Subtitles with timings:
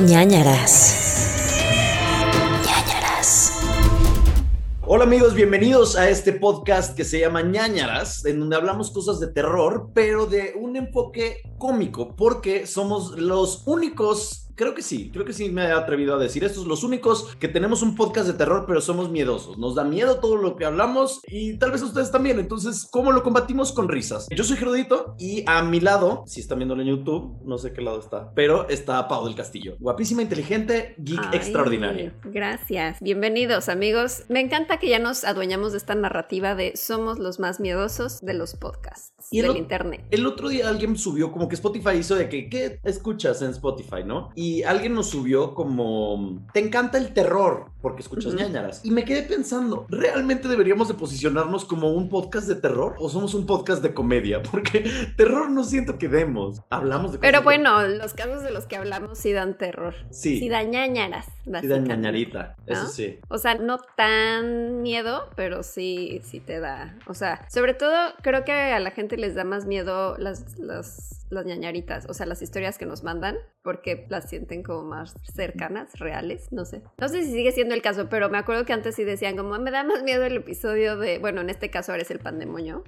[0.00, 1.32] ñañaras.
[2.66, 3.52] ñañaras.
[4.84, 9.28] Hola amigos, bienvenidos a este podcast que se llama ñañaras, en donde hablamos cosas de
[9.28, 15.34] terror, pero de un enfoque cómico, porque somos los únicos Creo que sí, creo que
[15.34, 18.64] sí me he atrevido a decir estos los únicos que tenemos un podcast de terror,
[18.66, 19.58] pero somos miedosos.
[19.58, 22.38] Nos da miedo todo lo que hablamos y tal vez ustedes también.
[22.40, 24.26] Entonces, ¿cómo lo combatimos con risas?
[24.34, 27.82] Yo soy Gerudito y a mi lado, si están viendo en YouTube, no sé qué
[27.82, 29.76] lado está, pero está Pau del Castillo.
[29.78, 32.14] Guapísima, inteligente, geek Ay, extraordinaria.
[32.24, 32.96] Gracias.
[33.02, 34.22] Bienvenidos, amigos.
[34.30, 38.32] Me encanta que ya nos adueñamos de esta narrativa de somos los más miedosos de
[38.32, 40.06] los podcasts Y el del internet.
[40.10, 44.02] El otro día alguien subió como que Spotify hizo de que, ¿qué escuchas en Spotify,
[44.02, 44.30] no?
[44.34, 48.42] Y alguien nos subió como, te encanta el terror porque escuchas Ujú.
[48.42, 48.84] ñañaras.
[48.84, 53.32] Y me quedé pensando, ¿realmente deberíamos de posicionarnos como un podcast de terror o somos
[53.34, 54.42] un podcast de comedia?
[54.50, 54.84] Porque
[55.16, 56.62] terror no siento que demos.
[56.70, 59.94] Hablamos de Pero de- bueno, los casos de los que hablamos sí dan terror.
[60.10, 61.26] Sí, Sí dan ñañaras.
[61.26, 61.88] sí da básicamente.
[61.96, 62.88] ñañarita, eso ¿no?
[62.88, 63.18] sí.
[63.28, 66.98] O sea, no tan miedo, pero sí, sí te da.
[67.06, 71.24] O sea, sobre todo creo que a la gente les da más miedo las, las,
[71.30, 75.98] las ñañaritas, o sea, las historias que nos mandan, porque las sienten como más cercanas,
[75.98, 76.82] reales, no sé.
[76.98, 79.58] No sé si sigue siendo el caso, pero me acuerdo que antes sí decían como,
[79.58, 82.84] me da más miedo el episodio de, bueno, en este caso ahora es el pandemonio,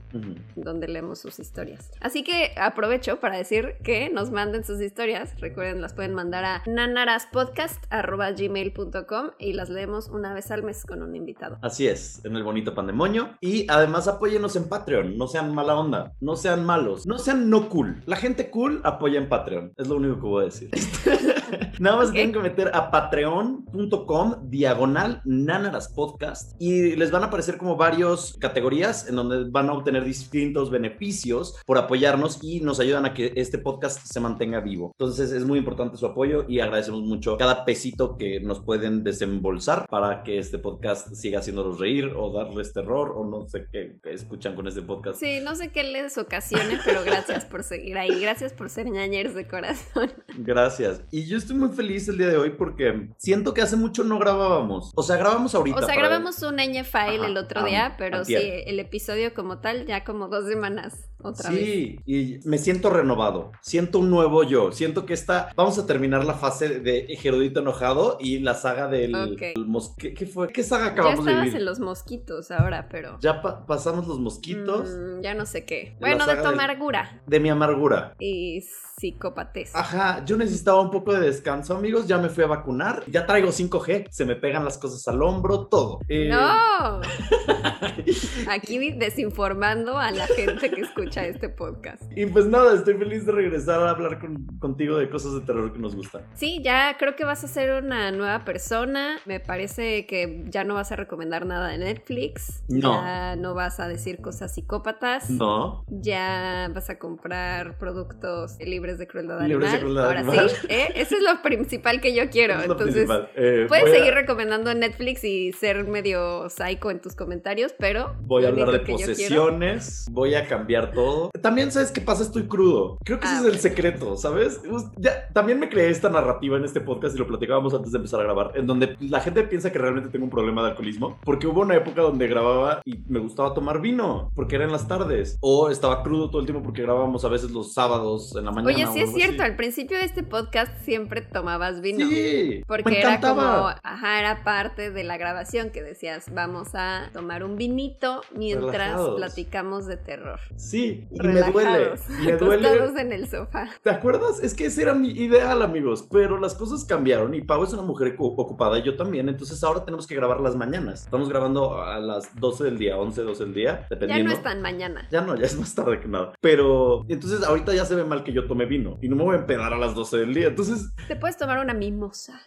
[0.56, 1.90] donde leemos sus historias.
[2.00, 5.40] Así que aprovecho para decir que nos manden sus historias.
[5.40, 11.16] Recuerden, las pueden mandar a nanaraspodcast.gmail.com y las leemos una vez al mes con un
[11.16, 11.56] invitado.
[11.62, 13.38] Así es, en el bonito pandemonio.
[13.40, 15.16] Y además apóyenos en Patreon.
[15.16, 18.02] No sean mala onda, no sean malos, no sean no cool.
[18.04, 19.72] La gente cool apoya en Patreon.
[19.78, 20.68] Es lo único que voy a decir.
[21.78, 22.14] Nada más Ok.
[22.14, 28.36] tienen que meter a patreon.com diagonal nanaras podcast y les van a aparecer como varios
[28.40, 33.32] categorías en donde van a obtener distintos beneficios por apoyarnos y nos ayudan a que
[33.36, 34.92] este podcast se mantenga vivo.
[34.98, 39.86] Entonces es muy importante su apoyo y agradecemos mucho cada pesito que nos pueden desembolsar
[39.88, 44.12] para que este podcast siga haciéndolos reír o darles terror o no sé qué, qué
[44.12, 45.18] escuchan con este podcast.
[45.20, 48.20] Sí, no sé qué les ocasione, pero gracias por seguir ahí.
[48.20, 50.12] Gracias por ser ñañeros de corazón.
[50.38, 51.02] Gracias.
[51.10, 54.18] Y yo estoy muy feliz el día de hoy porque siento que hace mucho no
[54.18, 54.92] grabábamos.
[54.94, 55.78] O sea, grabamos ahorita.
[55.78, 58.40] O sea, grabamos un ñ file Ajá, el otro día, pero antier.
[58.40, 61.58] sí, el episodio como tal ya como dos semanas otra vez.
[61.60, 63.50] Sí, y me siento renovado.
[63.60, 64.72] Siento un nuevo yo.
[64.72, 65.50] Siento que esta.
[65.56, 69.14] Vamos a terminar la fase de Gerudito enojado y la saga del.
[69.14, 69.42] Ok.
[69.56, 70.48] el mos- ¿Qué, qué fue?
[70.48, 71.60] ¿Qué saga Ya acabamos de estabas vivir?
[71.60, 73.18] en los mosquitos ahora, pero...
[73.20, 75.96] Ya pa- pasamos los mosquitos Mm, ya no sé qué.
[76.00, 78.14] Bueno, de tu del- amargura de mi amargura.
[78.18, 78.62] y
[78.98, 79.74] psicopatez.
[79.74, 82.06] Ajá, yo necesitaba un poco de descanso, amigos.
[82.06, 83.02] Ya me fui a vacunar.
[83.06, 84.08] Ya traigo 5G.
[84.10, 86.00] Se me pegan las cosas al hombro, todo.
[86.08, 87.00] Eh, ¡No!
[88.48, 92.02] Aquí desinformando a la gente que escucha este podcast.
[92.16, 95.72] Y pues nada, estoy feliz de regresar a hablar con- contigo de cosas de terror
[95.72, 96.22] que nos gustan.
[96.34, 99.16] Sí, ya creo que vas a ser una nueva persona.
[99.26, 102.62] Me parece que ya no vas a recomendar nada de Netflix.
[102.68, 102.94] No.
[103.02, 105.30] Ya no vas a decir cosas psicópatas.
[105.30, 105.84] No.
[105.88, 110.50] Ya vas a comprar productos libres de crueldad Libres de crueldad Ahora animal.
[110.50, 110.88] sí, ¿eh?
[110.96, 112.54] eso es lo principal que yo quiero.
[112.60, 113.08] Es lo Entonces.
[113.36, 118.14] Eh, puedes voy a- seguir recomendando Netflix y ser medio psycho en tus comentarios, pero
[118.22, 121.30] Voy a hablar de posesiones, voy a cambiar todo.
[121.42, 122.98] También sabes qué pasa, estoy crudo.
[123.04, 124.60] Creo que Ah, ese es el secreto, ¿sabes?
[124.96, 128.20] Ya, también me creé esta narrativa en este podcast y lo platicábamos antes de empezar
[128.20, 131.46] a grabar, en donde la gente piensa que realmente tengo un problema de alcoholismo, porque
[131.46, 135.38] hubo una época donde grababa y me gustaba tomar vino, porque era en las tardes,
[135.40, 138.74] o estaba crudo todo el tiempo porque grabábamos a veces los sábados en la mañana.
[138.74, 139.50] Oye, sí es cierto, así.
[139.50, 142.06] al principio de este podcast siempre tomabas vino.
[142.08, 147.10] Sí, Porque me era como, ajá, era parte de la grabación que decías, vamos a
[147.12, 149.16] tomar un vinito mientras Relajados.
[149.16, 150.40] platicamos de terror.
[150.56, 151.90] Sí, y me duele.
[152.24, 152.68] Me duele.
[152.98, 153.68] en el sofá.
[153.82, 154.40] ¿Te acuerdas?
[154.42, 156.06] Es que ese era mi ideal, amigos.
[156.10, 159.28] Pero las cosas cambiaron y Pau es una mujer cu- ocupada y yo también.
[159.28, 161.04] Entonces ahora tenemos que grabar las mañanas.
[161.04, 164.30] Estamos grabando a las 12 del día, 11, 12 del día, Ya dependiendo.
[164.30, 165.06] no es tan mañana.
[165.10, 166.32] Ya no, ya es más tarde que nada.
[166.40, 169.36] Pero entonces ahorita ya se ve mal que yo tome vino y no me voy
[169.36, 170.48] a empedar a las 12 del día.
[170.48, 172.40] Entonces, Te puedes tomar una mimosa.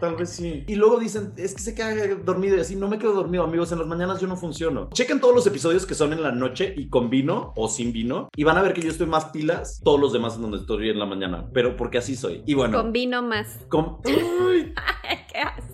[0.00, 0.64] tal vez sí.
[0.66, 2.76] Y luego dicen, es que se queda dormido y así.
[2.76, 3.70] No me quedo dormido, amigos.
[3.72, 4.88] En las mañanas yo no funciono.
[4.92, 8.28] Chequen todos los episodios que son en la noche y con vino o sin vino.
[8.34, 9.80] Y van a ver que yo estoy más pilas.
[9.84, 11.48] Todos los demás en donde estoy en la mañana.
[11.52, 12.42] Pero porque así soy.
[12.46, 12.78] Y bueno.
[12.78, 13.58] Con vino más.
[13.68, 13.98] con-.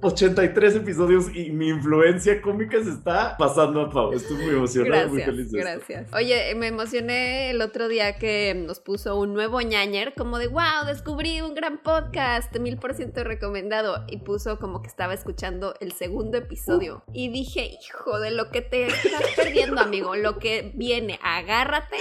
[0.02, 4.12] 83 episodios y mi influencia cómica se está pasando a Pau.
[4.12, 5.70] Estoy muy emocionado, muy feliz de esto.
[5.70, 6.12] gracias.
[6.14, 10.86] Oye, me emocioné el otro día que nos puso un nuevo ñañer, como de wow,
[10.86, 14.04] descubrí un gran podcast, mil por ciento recomendado.
[14.08, 17.02] Y puso como que estaba escuchando el segundo episodio.
[17.12, 21.96] Y dije, hijo de lo que te estás perdiendo, amigo, lo que viene, agárrate,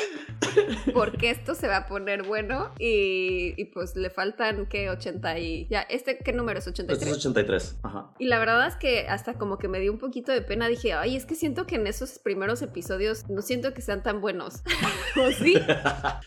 [0.93, 2.71] porque esto se va a poner bueno.
[2.79, 4.89] Y, y pues le faltan, ¿qué?
[4.89, 5.67] 80 y.
[5.69, 6.67] Ya, ¿este qué número es?
[6.67, 7.07] Este 83.
[7.07, 7.54] es 83.
[7.83, 8.11] Ajá.
[8.19, 10.67] Y la verdad es que hasta como que me dio un poquito de pena.
[10.67, 14.21] Dije, ay, es que siento que en esos primeros episodios no siento que sean tan
[14.21, 14.63] buenos.
[15.17, 15.55] ¿O sí?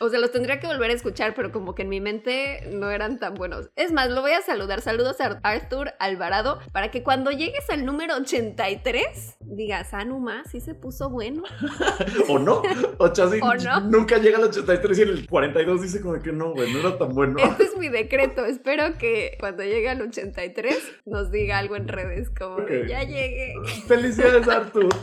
[0.00, 2.90] O sea, los tendría que volver a escuchar, pero como que en mi mente no
[2.90, 3.70] eran tan buenos.
[3.76, 4.80] Es más, lo voy a saludar.
[4.80, 10.50] Saludos a Arthur Alvarado para que cuando llegues al número 83 digas, ah, no más,
[10.50, 11.42] sí se puso bueno.
[12.28, 12.62] ¿O no?
[12.98, 13.80] O sea, sí, ¿O no?
[13.80, 16.98] nunca llega al 83 y en el 42 dice como que no, güey, no era
[16.98, 17.38] tan bueno.
[17.38, 18.44] Este es mi decreto.
[18.44, 20.76] Espero que cuando llegue al 83
[21.18, 22.88] nos diga algo en redes como, de, Ok.
[22.88, 23.54] ya llegué.
[23.86, 24.88] Felicidades, Artur.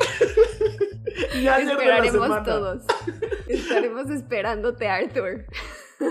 [1.42, 2.84] Ya ayer de la Esperaremos todos.
[3.48, 5.46] Estaremos esperándote, Arthur.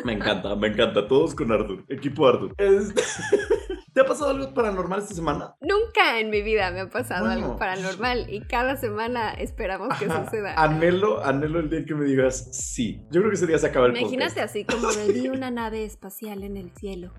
[0.04, 1.06] Me encanta, me encanta.
[1.06, 1.84] Todos con Artur.
[1.88, 2.54] Equipo Artur.
[2.56, 3.02] Este-
[3.92, 5.54] ¿Te ha pasado algo paranormal esta semana?
[5.60, 7.44] Nunca en mi vida me ha pasado Bueno.
[7.44, 10.24] algo paranormal y cada semana esperamos que Ajá.
[10.24, 10.54] suceda.
[10.56, 13.02] Anhelo, anhelo el día que me digas sí.
[13.10, 14.50] Yo creo que ese día se acaba el Imagínate podcast.
[14.50, 17.12] así como vi una nave espacial en el cielo.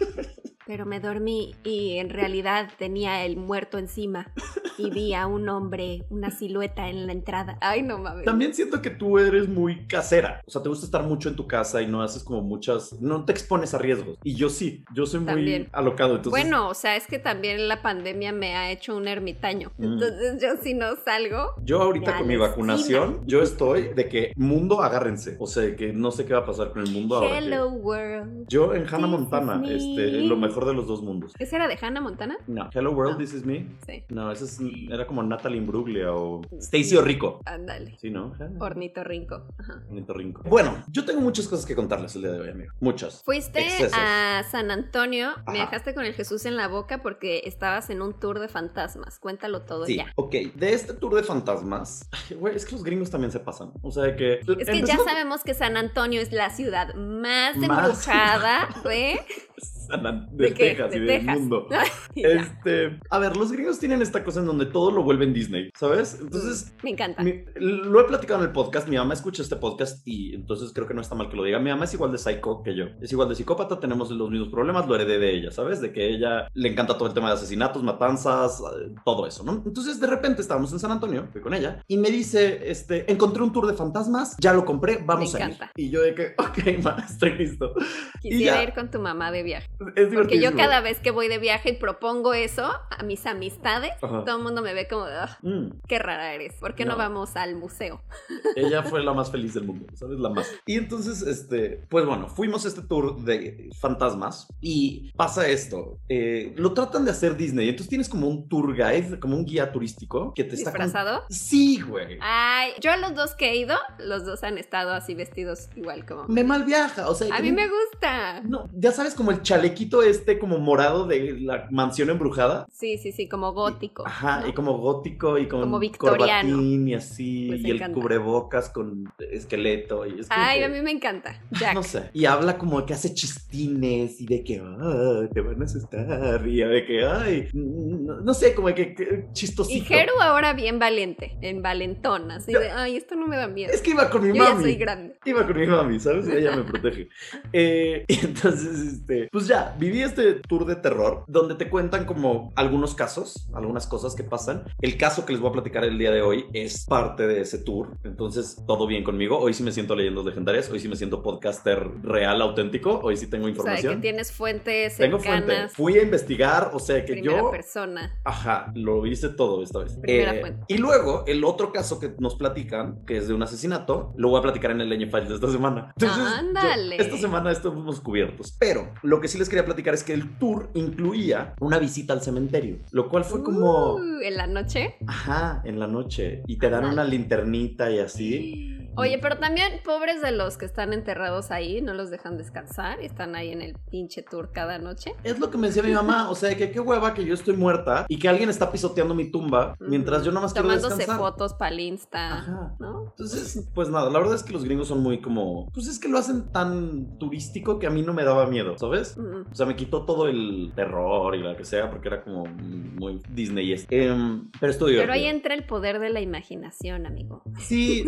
[0.72, 4.32] Pero me dormí y en realidad tenía el muerto encima
[4.78, 7.58] y vi a un hombre, una silueta en la entrada.
[7.60, 8.24] Ay, no mames.
[8.24, 10.40] También siento que tú eres muy casera.
[10.46, 12.94] O sea, te gusta estar mucho en tu casa y no haces como muchas.
[13.02, 14.16] No te expones a riesgos.
[14.24, 14.82] Y yo sí.
[14.94, 15.68] Yo soy muy También.
[15.72, 16.16] alocado.
[16.16, 19.72] Entonces, Bueno, o sea, es que también la pandemia me ha hecho un ermitaño.
[19.76, 19.84] Mm.
[19.84, 24.80] Entonces yo si no salgo, Yo ahorita con mi vacunación, yo estoy de que mundo
[24.82, 25.36] agárrense.
[25.38, 27.28] O sea, que no sé qué va a pasar con el mundo ahora.
[27.28, 28.46] que- hello world.
[28.48, 31.32] Yo en Hannah Montana, este, lo mejor de los dos mundos.
[31.38, 32.36] ¿Esa era de Hannah Montana?
[32.46, 33.18] No, Hello World, No.
[33.18, 33.66] This Is Me.
[33.86, 34.58] Sí, No, esa es,
[34.90, 37.40] era como Natalie Imbruglia o Stacy Rico.
[37.44, 37.96] ándale.
[38.00, 38.34] Sí, ¿no?
[38.60, 39.46] Hornito Rinco.
[39.58, 39.82] Ajá.
[39.88, 40.42] Ornitorrinco.
[40.44, 42.72] Bueno, yo tengo muchas cosas que contarles el día de hoy, amigo.
[42.80, 43.22] Muchas.
[43.24, 43.92] Fuiste Excesos.
[43.98, 45.64] a San Antonio, me Ajá.
[45.70, 49.18] dejaste con el Jesús en la boca porque estabas en un tour de fantasmas.
[49.18, 50.12] Cuéntalo todo Sí, ya.
[50.16, 50.32] ok.
[50.54, 53.72] De este tour de fantasmas, ay, güey, es que los gringos también se pasan.
[53.82, 54.40] O sea, de que.
[54.58, 57.56] Es que ya sabemos que San Antonio es la ciudad más Más.
[57.56, 59.20] embrujada de,
[60.32, 60.50] De, ¿de?
[60.52, 61.66] Texas De y del mundo.
[62.14, 66.18] Este, a ver, los gringos tienen esta cosa en donde todo lo vuelven Disney, ¿sabes?
[66.20, 67.22] Entonces, Me encanta.
[67.22, 70.86] mi- lo he platicado en el podcast, mi mamá escucha este podcast y entonces creo
[70.86, 71.58] que no está mal que lo diga.
[71.58, 74.48] Mi mamá es igual de psycho que yo, es igual de psicópata, tenemos los mismos
[74.50, 75.80] problemas, lo heredé de ella, ¿sabes?
[75.80, 79.62] De que ella le encanta todo el tema de asesinatos, matanzas, eh, todo eso, ¿no?
[79.66, 83.42] Entonces, de repente estábamos en San Antonio, fui con ella, y me dice, este, encontré
[83.42, 85.56] un tour de fantasmas, ya lo compré, vamos Me a ir.
[85.76, 87.74] Y yo de que, ok, ma, estoy listo.
[88.20, 88.62] Quisiera ya.
[88.64, 89.68] ir con tu mamá de viaje.
[89.96, 93.92] Es Porque yo cada vez que voy de viaje y propongo eso a mis amistades,
[94.02, 94.24] Ajá.
[94.24, 95.80] todo el mundo me ve como, "Ugh, Mm.
[95.88, 96.54] qué rara eres.
[96.60, 96.98] ¿Por qué no, No.
[96.98, 98.02] vamos al museo?
[98.56, 100.18] Ella fue la más feliz del mundo, ¿sabes?
[100.18, 100.50] La más.
[100.66, 105.98] Y entonces, este, pues bueno, fuimos a este tour de fantasmas y pasa esto.
[106.08, 107.68] eh, lo tratan de hacer Disney.
[107.68, 110.70] Entonces tienes como un tour guide, como un guía turístico que te está.
[110.72, 111.22] con- ¿Disfrazado?
[111.30, 112.18] Sí, güey.
[112.20, 116.04] Ay, yo a los dos que he ido, los dos han estado así vestidos igual
[116.06, 116.24] como...
[116.28, 117.34] Me mal viaja, o sea.
[117.34, 118.40] A mí me gusta.
[118.42, 122.66] No, ya sabes, como el chalequito este, como morado de la mansión embrujada.
[122.70, 124.06] Sí, sí, sí, como gótico.
[124.06, 124.48] Ajá, ¿no?
[124.48, 126.48] y como gótico y con Como victoriano.
[126.50, 127.94] corbatín y así, Pues y el encanta.
[128.00, 130.06] cubrebocas con esqueleto.
[130.06, 131.40] Y es Ay, que- a mí me encanta.
[131.50, 131.74] Jack.
[131.74, 132.10] No sé.
[132.12, 136.46] Y habla como que hace chistines y de que "Ah, te van a asustar.
[136.46, 139.92] Y de que, ay, no, no sé, como que, que chistosito.
[139.92, 143.72] Y Heru ahora bien valiente, en valentón, así de, ay, esto no me da miedo.
[143.72, 144.62] Es que iba con mi Yo ya mami.
[144.62, 145.16] soy grande.
[145.24, 146.26] Iba con mi mami, ¿sabes?
[146.28, 147.08] Ella me protege.
[147.52, 152.52] Eh, y entonces, este, pues ya, viví este tour de terror donde te cuentan como
[152.56, 154.64] algunos casos, algunas cosas que pasan.
[154.80, 157.58] El caso que les voy a platicar el día de hoy es parte de ese
[157.58, 157.96] tour.
[158.04, 159.38] Entonces, todo bien conmigo.
[159.38, 160.70] Hoy sí me siento leyendas legendarias.
[160.70, 163.00] Hoy sí me siento podcaster real, auténtico.
[163.02, 163.94] Hoy sí tengo O sea, información.
[163.96, 165.68] que tienes fuentes Tengo fuente.
[165.68, 167.50] Fui a investigar, o sea que primera yo.
[167.50, 168.18] persona.
[168.24, 169.94] Ajá, lo hice todo esta vez.
[169.96, 170.64] Eh, Primera fuente.
[170.68, 174.38] Y luego, el otro caso que nos platican, que es de un asesinato, lo voy
[174.38, 175.92] a platicar en el Leñe Files de esta semana.
[175.96, 176.96] yo- Ándale.
[176.96, 178.56] esta semana estamos cubiertos.
[178.58, 182.22] Pero lo que sí les quería platicar es que el tour incluía una visita al
[182.22, 183.96] cementerio, lo cual fue como.
[183.96, 184.96] Uh, en la noche.
[185.06, 186.42] Ajá, en la noche.
[186.46, 188.72] Y te dan una linternita y así.
[188.94, 193.06] Oye, pero también pobres de los que están enterrados ahí, no los dejan descansar y
[193.06, 195.14] están ahí en el pinche tour cada noche.
[195.24, 197.56] Es lo que me decía mi mamá, o sea, que qué hueva que yo estoy
[197.56, 201.18] muerta y que alguien está pisoteando mi tumba mientras yo nada más quiero Tomándose descansar.
[201.18, 202.74] fotos para el Insta, Ajá.
[202.80, 203.06] ¿no?
[203.06, 206.08] Entonces, pues nada, la verdad es que los gringos son muy como, pues es que
[206.08, 209.01] lo hacen tan turístico que a mí no me daba miedo, ¿sabes?
[209.16, 209.50] Mm.
[209.50, 213.20] O sea, me quitó todo el terror y lo que sea, porque era como muy
[213.30, 213.72] Disney.
[213.90, 217.42] Em, pero estuvo Pero ahí entra el poder de la imaginación, amigo.
[217.58, 218.04] Sí,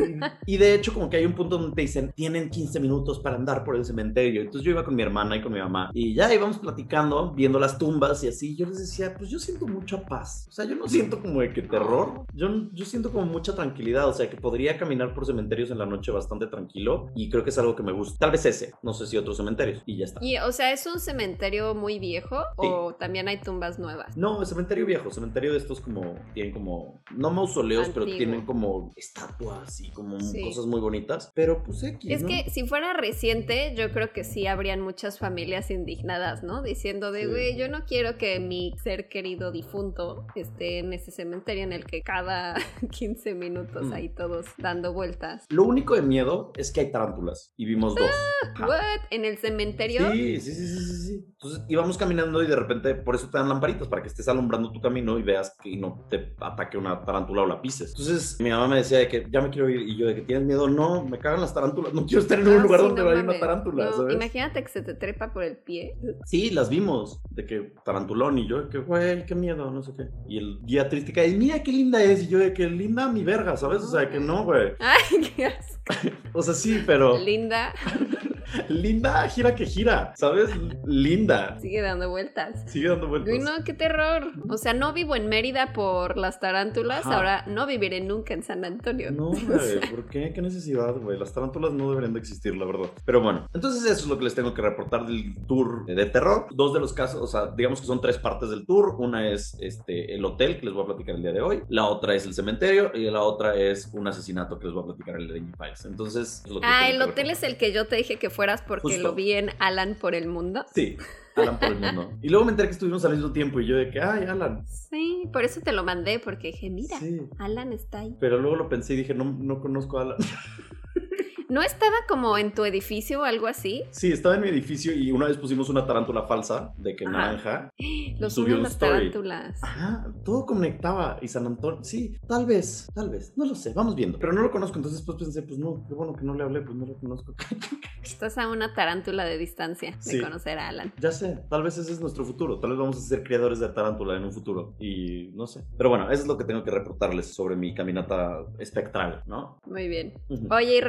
[0.46, 3.36] y de hecho como que hay un punto donde te dicen, tienen 15 minutos para
[3.36, 4.42] andar por el cementerio.
[4.42, 7.58] Entonces yo iba con mi hermana y con mi mamá y ya íbamos platicando, viendo
[7.58, 8.56] las tumbas y así.
[8.56, 10.46] Yo les decía, pues yo siento mucha paz.
[10.48, 12.24] O sea, yo no siento como de que terror.
[12.34, 14.08] Yo, yo siento como mucha tranquilidad.
[14.08, 17.50] O sea, que podría caminar por cementerios en la noche bastante tranquilo y creo que
[17.50, 18.18] es algo que me gusta.
[18.18, 20.20] Tal vez ese, no sé si otros cementerios y ya está.
[20.22, 22.66] Y, o sea, ¿es un cementerio muy viejo Sí.
[22.70, 24.16] o también hay tumbas nuevas?
[24.16, 28.92] No, es cementerio viejo, cementerio de estos como, tienen como, no mausoleos, pero tienen como
[28.96, 30.42] estatuas y como Sí.
[30.42, 31.30] cosas muy bonitas.
[31.34, 32.28] Pero pues X, Es ¿no?
[32.28, 36.62] que si fuera reciente, yo creo que sí habrían muchas familias indignadas, ¿no?
[36.62, 37.26] Diciendo de, Sí.
[37.28, 41.84] güey, yo no quiero que mi ser querido difunto esté en ese cementerio en el
[41.84, 42.54] que cada
[42.90, 43.92] 15 minutos Mm.
[43.92, 45.44] hay todos dando vueltas.
[45.50, 48.10] Lo único de miedo es que hay tarántulas y vimos dos.
[48.54, 48.66] Ajá.
[48.66, 49.00] ¿What?
[49.10, 50.10] ¿En el cementerio?
[50.12, 51.24] Sí, sí, sí, sí, sí, sí.
[51.32, 54.70] Entonces íbamos caminando y de repente, por eso te dan lamparitas, para que estés alumbrando
[54.72, 57.90] tu camino y veas que no te ataque una tarántula o la pises.
[57.90, 60.22] Entonces mi mamá me decía de que ya me quiero ir y yo de que
[60.22, 62.86] tienes miedo, no, me cagan las tarántulas, no quiero estar en un Ah, lugar sí,
[62.86, 63.40] donde no hay una mames.
[63.40, 64.14] tarántula, No, ¿sabes?
[64.14, 65.96] Imagínate que se te trepa por el pie.
[66.26, 69.92] Sí, las vimos, de que tarantulón y yo de que, güey, qué miedo, no sé
[69.96, 70.08] qué.
[70.28, 73.22] Y el guía turística, y mira qué linda es, y yo de que linda mi
[73.24, 73.82] verga, ¿sabes?
[73.82, 74.72] O sea, que no, güey.
[74.80, 75.74] Ay, qué asco.
[76.36, 77.72] O sea, sí, pero Linda
[78.68, 80.50] linda gira que gira, ¿sabes?
[80.84, 81.58] Linda.
[81.60, 82.64] sigue dando vueltas.
[82.66, 83.32] Sigue dando vueltas.
[83.32, 84.32] Uy, no, qué terror.
[84.48, 87.16] O sea, no vivo en Mérida por las tarántulas, Ajá.
[87.16, 89.10] ahora no viviré nunca en San Antonio.
[89.10, 90.32] No, güey, ¿por qué?
[90.32, 91.18] ¿Qué necesidad, güey?
[91.18, 92.90] Las tarántulas no deberían de existir, la verdad.
[93.04, 96.46] Pero bueno, entonces eso es lo que les tengo que reportar del tour de terror.
[96.52, 98.96] Dos de los casos, o sea, digamos que son tres partes del tour.
[98.98, 101.62] Una es este, el hotel, que les voy a platicar el día de hoy.
[101.68, 102.90] La otra es el cementerio.
[102.94, 105.84] Y la otra es un asesinato que les voy a platicar el de Files.
[105.84, 108.30] Entonces, es lo que les Ah, el hotel es el que yo te dije que
[108.34, 109.02] fueras porque Justo.
[109.02, 110.64] lo vi en Alan por el mundo.
[110.74, 110.96] Sí,
[111.36, 112.12] Alan por el mundo.
[112.22, 114.64] Y luego me enteré que estuvimos al mismo tiempo y yo de que, ay, Alan.
[114.66, 117.20] Sí, por eso te lo mandé, porque dije, mira, Sí.
[117.38, 118.16] Alan está ahí.
[118.20, 120.18] Pero luego lo pensé y dije, no, no conozco a Alan.
[121.48, 123.82] ¿No estaba como en tu edificio o algo así?
[123.90, 127.12] Sí, estaba en mi edificio y una vez pusimos una tarántula falsa de que Ajá.
[127.12, 127.70] naranja.
[128.18, 128.92] Los subió las story.
[129.10, 129.62] tarántulas.
[129.62, 131.18] Ajá, todo conectaba.
[131.20, 134.18] Y San Antonio, sí, tal vez, tal vez, no lo sé, vamos viendo.
[134.18, 136.60] Pero no lo conozco, entonces pues pensé, pues no, qué bueno que no le hablé,
[136.62, 137.34] pues no lo conozco.
[138.02, 140.20] Estás a una tarántula de distancia de Sí.
[140.20, 140.92] conocer a Alan.
[141.00, 143.68] ya sé, tal vez ese es nuestro futuro, tal vez vamos a ser creadores de
[143.70, 144.74] tarántula en un futuro.
[144.78, 145.64] Y no sé.
[145.76, 149.58] Pero bueno, eso es lo que tengo que reportarles sobre mi caminata espectral, ¿no?
[149.66, 150.14] Muy bien.
[150.50, 150.80] Oye, ¿y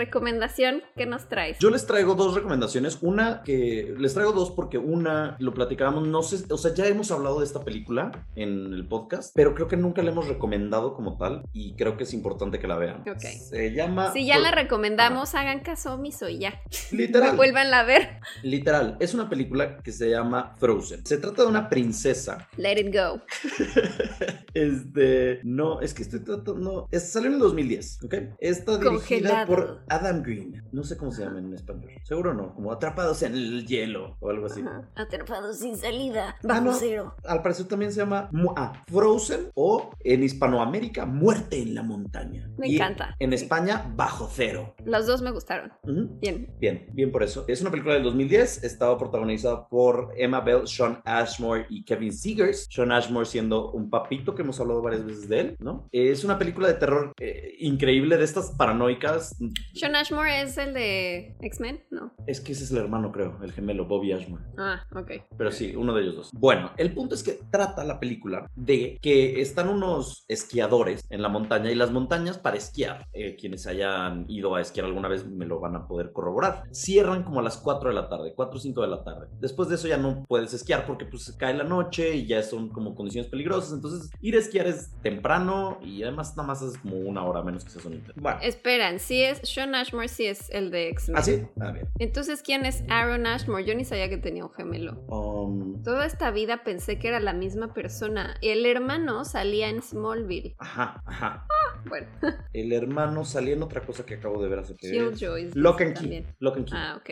[0.46, 0.84] recomendación?
[0.96, 1.58] ¿Qué nos traes?
[1.60, 3.00] Yo les traigo dos recomendaciones.
[3.02, 7.12] Una que les traigo dos porque una lo platicábamos, no sé, o sea, ya hemos
[7.12, 11.18] hablado de esta película en el podcast, pero creo que nunca la hemos recomendado como
[11.18, 13.02] tal y creo que es importante que la vean.
[13.10, 13.22] Ok.
[13.22, 14.12] Se llama.
[14.14, 16.62] Si ya la recomendamos, hagan caso omiso y ya.
[16.92, 17.36] Literal.
[17.38, 18.20] Vuelvan a ver.
[18.44, 18.98] Literal.
[19.00, 21.06] Es una película que se llama Frozen.
[21.06, 22.48] Se trata de una princesa.
[22.58, 23.22] Let it go.
[24.54, 25.42] Este.
[25.44, 26.56] No, es que estoy tratando.
[26.56, 28.14] No, es- salió en el 2010, ¿ok?
[28.40, 29.48] Está dirigida Congelado.
[29.48, 30.35] por Adam Green.
[30.72, 31.92] No sé cómo se llama en español.
[32.04, 34.62] Seguro no, como atrapados en el hielo o algo así.
[34.62, 34.90] Ajá.
[34.96, 36.36] Atrapados sin salida.
[36.38, 36.74] Ah, Bajo no.
[36.74, 37.16] cero.
[37.26, 42.50] Al parecer también se llama ah, Frozen o en Hispanoamérica Muerte en la montaña.
[42.58, 43.16] Me Y encanta.
[43.20, 43.34] En.
[43.36, 44.76] España Bajo Cero.
[44.86, 45.72] Los dos me gustaron.
[45.84, 46.56] Bien.
[46.60, 47.44] Bien, bien por eso.
[47.50, 52.68] Es una película del 2010, estaba protagonizada por Emma Bell, Sean Ashmore y Kevin Seegers.
[52.72, 55.88] Sean Ashmore siendo un papito que hemos hablado varias veces de él, ¿no?
[55.92, 59.36] Es una película de terror eh, increíble, de estas paranoicas.
[59.74, 62.14] Sean Ashmore es el de X-Men, ¿no?
[62.28, 64.44] Es que ese es el hermano, creo, el gemelo, Bobby Ashmore.
[64.58, 65.12] Ah, ok.
[65.38, 66.30] Pero sí, uno de ellos dos.
[66.34, 71.30] Bueno, el punto es que trata la película de que están unos esquiadores en la
[71.30, 75.46] montaña y las montañas para esquiar, eh, quienes hayan ido a esquiar alguna vez me
[75.46, 76.64] lo van a poder corroborar.
[76.72, 79.28] Cierran como a las 4 de la tarde, 4 o 5 de la tarde.
[79.40, 82.70] Después de eso ya no puedes esquiar porque pues cae la noche y ya son
[82.70, 83.74] como condiciones peligrosas.
[83.74, 87.64] Entonces ir a esquiar es temprano y además nada más es como una hora menos
[87.64, 88.40] que se son Bueno.
[88.42, 89.40] Esperan, sí es.
[89.44, 91.18] Sean Ashmore sí es el de X-Men.
[91.18, 91.46] ¿Ah, sí?
[91.60, 91.88] Ah, bien.
[92.00, 93.66] Entonces, ¿quién es Aaron Ashmore?
[93.66, 94.94] Yo ni sabía que tenía un gemelo.
[95.08, 98.36] Um, Toda esta vida pensé que era la misma persona.
[98.42, 100.56] El hermano salía en Smallville.
[100.60, 101.46] ajá, ajá.
[101.88, 102.08] Bueno,
[102.54, 105.52] El hermano salía en otra cosa que acabo de ver hace que Killjoy.
[105.54, 106.02] Lock and Key.
[106.02, 106.36] también.
[106.40, 106.74] Lock and Key.
[106.78, 107.10] Ah, ok.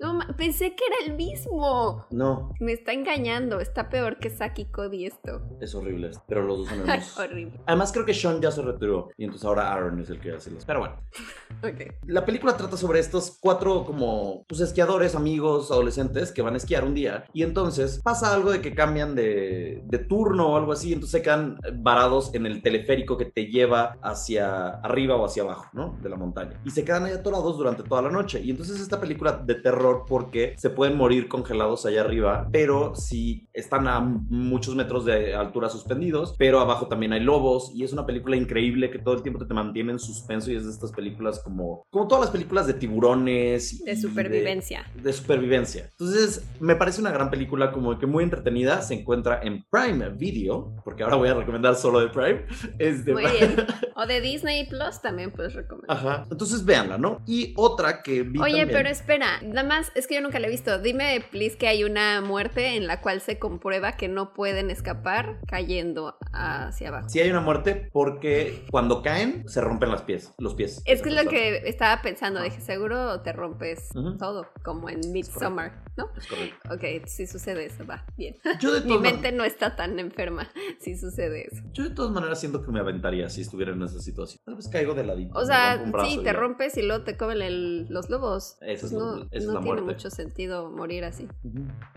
[0.00, 2.06] No, pensé que era el mismo.
[2.10, 3.60] No, Me está engañando.
[3.60, 5.40] Está peor que Saki Cody esto.
[5.60, 7.18] es horrible, pero los dos son hermosos.
[7.18, 7.60] horrible.
[7.66, 10.50] Además creo que Sean ya se retiró y entonces ahora Aaron es el que hace
[10.50, 10.64] los.
[10.64, 10.96] Pero bueno,
[11.62, 11.94] Ok.
[12.16, 16.82] La película trata sobre estos cuatro como pues esquiadores, amigos, adolescentes que van a esquiar
[16.82, 21.10] un día y entonces pasa algo de que cambian de, turno o algo así, entonces
[21.10, 25.98] se quedan varados en el teleférico que te lleva hacia arriba o hacia abajo, ¿no?
[26.02, 26.58] De la montaña.
[26.64, 28.40] Y se quedan ahí atorados durante toda la noche.
[28.42, 33.46] Y entonces esta película de terror porque se pueden morir congelados allá arriba, pero si
[33.52, 38.06] están a muchos metros de altura suspendidos, pero abajo también hay lobos y es una
[38.06, 41.40] película increíble que todo el tiempo te mantiene en suspenso y es de estas películas
[41.40, 44.84] como todas las películas de tiburones De supervivencia.
[44.94, 45.88] de supervivencia.
[45.90, 48.82] Entonces, me parece una gran película como que muy entretenida.
[48.82, 52.44] Se encuentra en Prime Video, porque ahora voy a recomendar solo de Prime.
[52.78, 53.56] Es de Muy bien.
[53.98, 55.96] O de Disney Plus también puedes recomendar.
[55.96, 56.26] Ajá.
[56.30, 57.22] Entonces, véanla, ¿no?
[57.26, 60.48] Y otra que vi Oye, también- pero espera, nada más, es que yo nunca la
[60.48, 60.78] he visto.
[60.78, 65.38] Dime, please, que hay una muerte en la cual se comprueba que no pueden escapar
[65.48, 67.08] cayendo hacia abajo.
[67.08, 70.82] Sí hay una muerte porque cuando caen se rompen las pies, los pies.
[70.84, 73.88] Es que es lo que estaba pensando, dije, seguro te rompes
[74.18, 76.08] todo, como en Midsommar, ¿no?
[76.16, 76.56] Es correcto.
[76.74, 78.36] Ok, si sucede eso, va, bien.
[78.60, 80.48] Yo de, Mi mente no está tan enferma
[80.80, 81.62] si sucede eso.
[81.72, 84.40] yo de todas maneras siento que me aventaría si estuviera en esa situación.
[84.44, 85.38] Tal vez caigo de ladito.
[85.38, 86.32] O sea, sí, te ya.
[86.32, 88.56] rompes y luego te comen el- los lobos.
[88.60, 89.82] Esa es Pues no es no la tiene muerte.
[89.82, 91.28] mucho sentido morir así.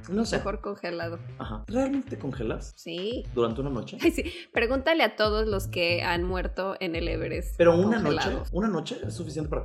[0.10, 0.38] No sé.
[0.38, 1.20] Mejor congelado.
[1.38, 1.64] Ajá.
[1.68, 3.24] ¿Realmente te congelas Sí.
[3.34, 3.98] durante una noche?
[4.20, 4.24] Sí.
[4.54, 7.56] Pregúntale a todos los que han muerto en el Everest.
[7.58, 9.64] Pero una noche, una noche es suficiente para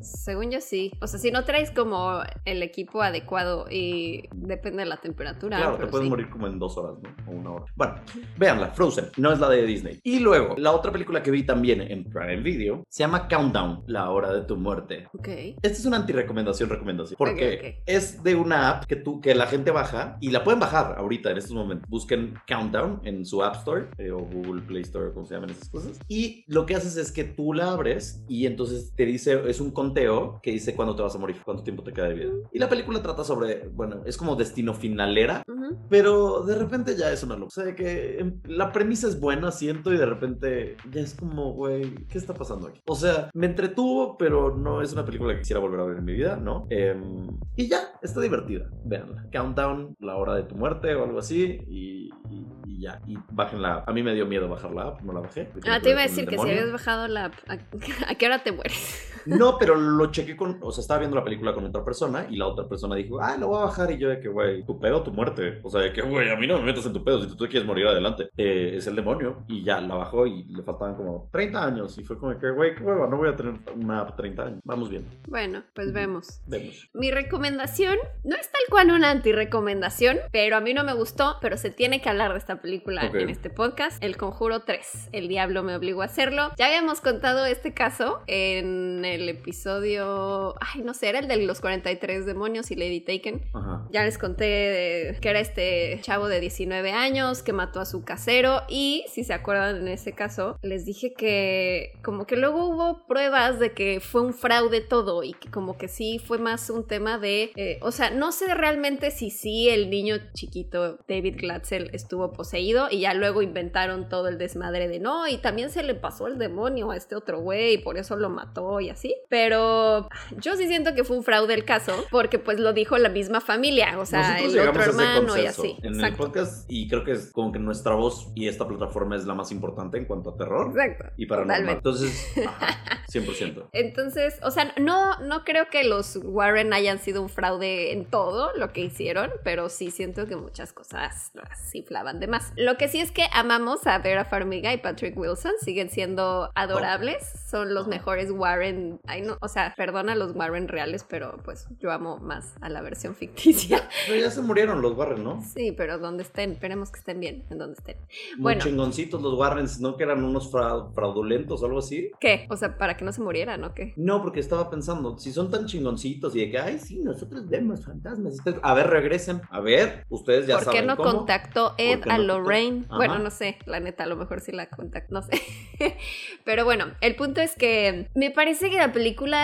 [0.00, 0.92] Según yo sí.
[1.00, 5.58] O sea, si no traes como el equipo adecuado y depende de la temperatura.
[5.58, 6.10] Claro, te puedes sí.
[6.10, 7.30] morir como en dos horas, ¿no?
[7.30, 7.64] O una hora.
[7.74, 7.94] Bueno,
[8.38, 10.00] véanla, Frozen, no es la de Disney.
[10.02, 14.10] Y luego, la otra película que vi también en Prime Video se llama Countdown, la
[14.10, 15.08] hora de tu muerte.
[15.14, 15.28] Ok.
[15.28, 17.16] Esta es una antirecomendación, recomendación.
[17.18, 17.82] Porque Ok, ok.
[17.86, 21.30] es de una app que, tú, que la gente baja y la pueden bajar ahorita
[21.30, 21.88] en estos momentos.
[21.88, 25.68] Busquen Countdown en su App Store eh, o Google Play Store, como se llaman esas
[25.68, 25.98] cosas.
[26.08, 29.70] Y lo que haces es que tú la abres y entonces te dice, es un
[29.72, 32.30] conteo que dice cuándo te vas a morir, cuánto tiempo te queda de vida.
[32.52, 35.42] Y la película trata sobre, bueno, es como destino finalera.
[35.88, 37.48] Pero de repente ya es una locura.
[37.48, 41.52] O sea, que em, la premisa es buena, siento, y de repente ya es como,
[41.54, 42.80] güey, ¿qué está pasando aquí?
[42.86, 46.04] O sea, me entretuvo, pero no es una película que quisiera volver a ver en
[46.04, 46.66] mi vida, ¿no?
[46.70, 47.26] Em,
[47.56, 48.66] y ya, está divertida.
[48.84, 49.26] Véanla.
[49.32, 53.00] Countdown, la hora de tu muerte o algo así, y, y- y ya.
[53.06, 53.84] Y bájenla.
[53.86, 55.50] A mí me dio miedo bajar la app, no la bajé.
[55.68, 57.58] Ah, te iba a decir que si habías bajado la app, ¿a,
[58.10, 59.06] a qué hora te mueres?
[59.40, 62.36] No, pero lo chequé con, o sea, estaba viendo la película con otra persona y
[62.36, 64.78] la otra persona dijo, ah, lo voy a bajar y yo de que, güey, tu
[64.78, 65.60] pedo, tu muerte.
[65.62, 67.36] O sea, de que, güey, a mí no me metas en tu pedo, si tú
[67.36, 68.28] te quieres morir adelante.
[68.36, 69.44] Eh, es el demonio.
[69.48, 72.74] Y ya, la bajó y le faltaban como 30 años y fue como que, güey,
[72.74, 74.60] qué hueva, no voy a tener una app 30 años.
[74.64, 76.42] Vamos viendo, Bueno, pues vemos.
[76.46, 76.90] vemos.
[76.92, 81.56] Mi recomendación no es tal cual una anti-recomendación, pero a mí no me gustó, pero
[81.56, 85.08] se tiene que hablar de esta película en este podcast, El Conjuro 3.
[85.12, 86.50] El diablo me obligó a hacerlo.
[86.58, 91.60] Ya habíamos contado este caso en el episodio, ay, no sé, era el de los
[91.60, 93.42] 43 demonios y Lady Taken.
[93.54, 93.86] Ajá.
[93.90, 98.04] Ya les conté de- que era este chavo de 19 años que mató a su
[98.04, 103.06] casero y si se acuerdan en ese caso, les dije que como que luego hubo
[103.06, 106.86] pruebas de que fue un fraude todo y que como que sí fue más un
[106.86, 111.90] tema de, eh, o sea, no sé realmente si sí el niño chiquito David Glatzel
[111.92, 115.94] estuvo poseído y ya luego inventaron todo el desmadre de no y también se le
[115.94, 120.08] pasó el demonio a este otro güey y por eso lo mató y así, pero
[120.38, 123.40] yo sí siento que fue un fraude el caso porque pues lo dijo la misma
[123.40, 125.76] familia, o sea, Nosotros el otro hermano y así.
[125.82, 129.24] en el podcast y creo que es como que nuestra voz y esta plataforma es
[129.26, 131.12] la más importante en cuanto a terror Exacto.
[131.16, 131.26] y.
[131.26, 131.72] Totalmente.
[131.72, 132.78] Entonces, ajá,
[133.12, 133.68] 100%.
[133.72, 138.50] Entonces, o sea, no, no creo que los Warren hayan sido un fraude en todo
[138.56, 142.52] lo que hicieron, pero sí siento que muchas cosas las inflaban de más.
[142.56, 147.24] Lo que sí es que amamos a Vera Farmiga y Patrick Wilson, siguen siendo adorables,
[147.48, 151.66] son los mejores Warren, ay no, o sea, perdona a los Warren reales, pero pues
[151.78, 153.88] yo amo más a la versión ficticia.
[154.06, 155.42] Pero ya se murieron los Warren, ¿no?
[155.42, 157.96] Sí, pero donde estén, esperemos que estén bien, en donde estén.
[158.36, 158.62] Muy Bueno.
[158.62, 159.96] chingoncitos los Warrens, ¿no?
[159.96, 162.10] Que eran unos fra- fraudulentos o algo así.
[162.20, 162.46] ¿Qué?
[162.50, 163.92] O sea, para que no se murieran, ¿o qué?
[163.96, 167.84] No, porque estaba pensando, si son tan chingoncitos y de que, ay, sí, nosotros vemos
[167.84, 168.36] fantasmas.
[168.62, 169.42] A ver, regresen.
[169.50, 171.10] A ver, ustedes ya ¿Por qué saben no cómo.
[171.18, 172.86] contactó Ed ¿Por qué a no Lorraine?
[172.88, 175.40] Bueno, no sé, la neta, a lo mejor sí la contactó, no sé.
[176.44, 178.99] Pero bueno, el punto es que me parece que la película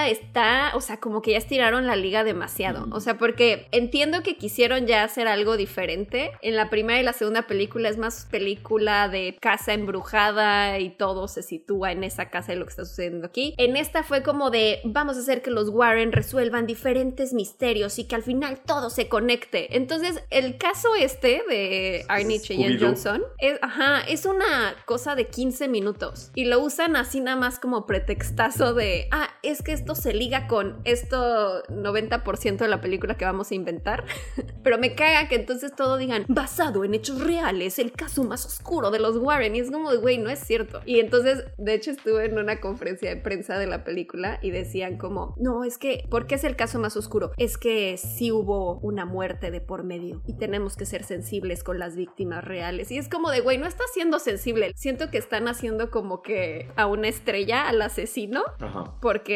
[0.09, 2.87] está, o sea, como que ya estiraron la liga demasiado.
[2.91, 6.33] O sea, porque entiendo que quisieron ya hacer algo diferente.
[6.43, 11.29] En la primera y la segunda película es más película de casa embrujada y todo
[11.29, 13.55] se sitúa en esa casa y lo que está sucediendo aquí.
[13.59, 18.05] En esta fue como de vamos a hacer que los Warren resuelvan diferentes misterios y
[18.05, 19.77] que al final todo se conecte.
[19.77, 22.79] Entonces, el caso este de Arnie Cheyenne.
[22.79, 27.59] Johnson es, ajá, es una cosa de 15 minutos y lo usan así nada más
[27.59, 33.17] como pretextazo de, ah, es que esto se liga con esto 90% de la película
[33.17, 34.05] que vamos a inventar.
[34.63, 38.91] Pero me caga que entonces todo digan, basado en hechos reales, el caso más oscuro
[38.91, 39.57] de los Warren.
[39.57, 40.81] Y es como, de, güey, no es cierto.
[40.85, 44.99] Y entonces, de hecho, estuve en una conferencia de prensa de la película y decían
[44.99, 47.33] como, no, es que, ¿por qué es el caso más oscuro?
[47.37, 51.79] Es que sí hubo una muerte de por medio y tenemos que ser sensibles con
[51.79, 52.91] las víctimas reales.
[52.91, 54.73] Y es como de, güey, no estás siendo sensible.
[54.75, 58.95] Siento que están haciendo como que a una estrella, al asesino, Ajá.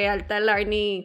[0.08, 0.50] Al tal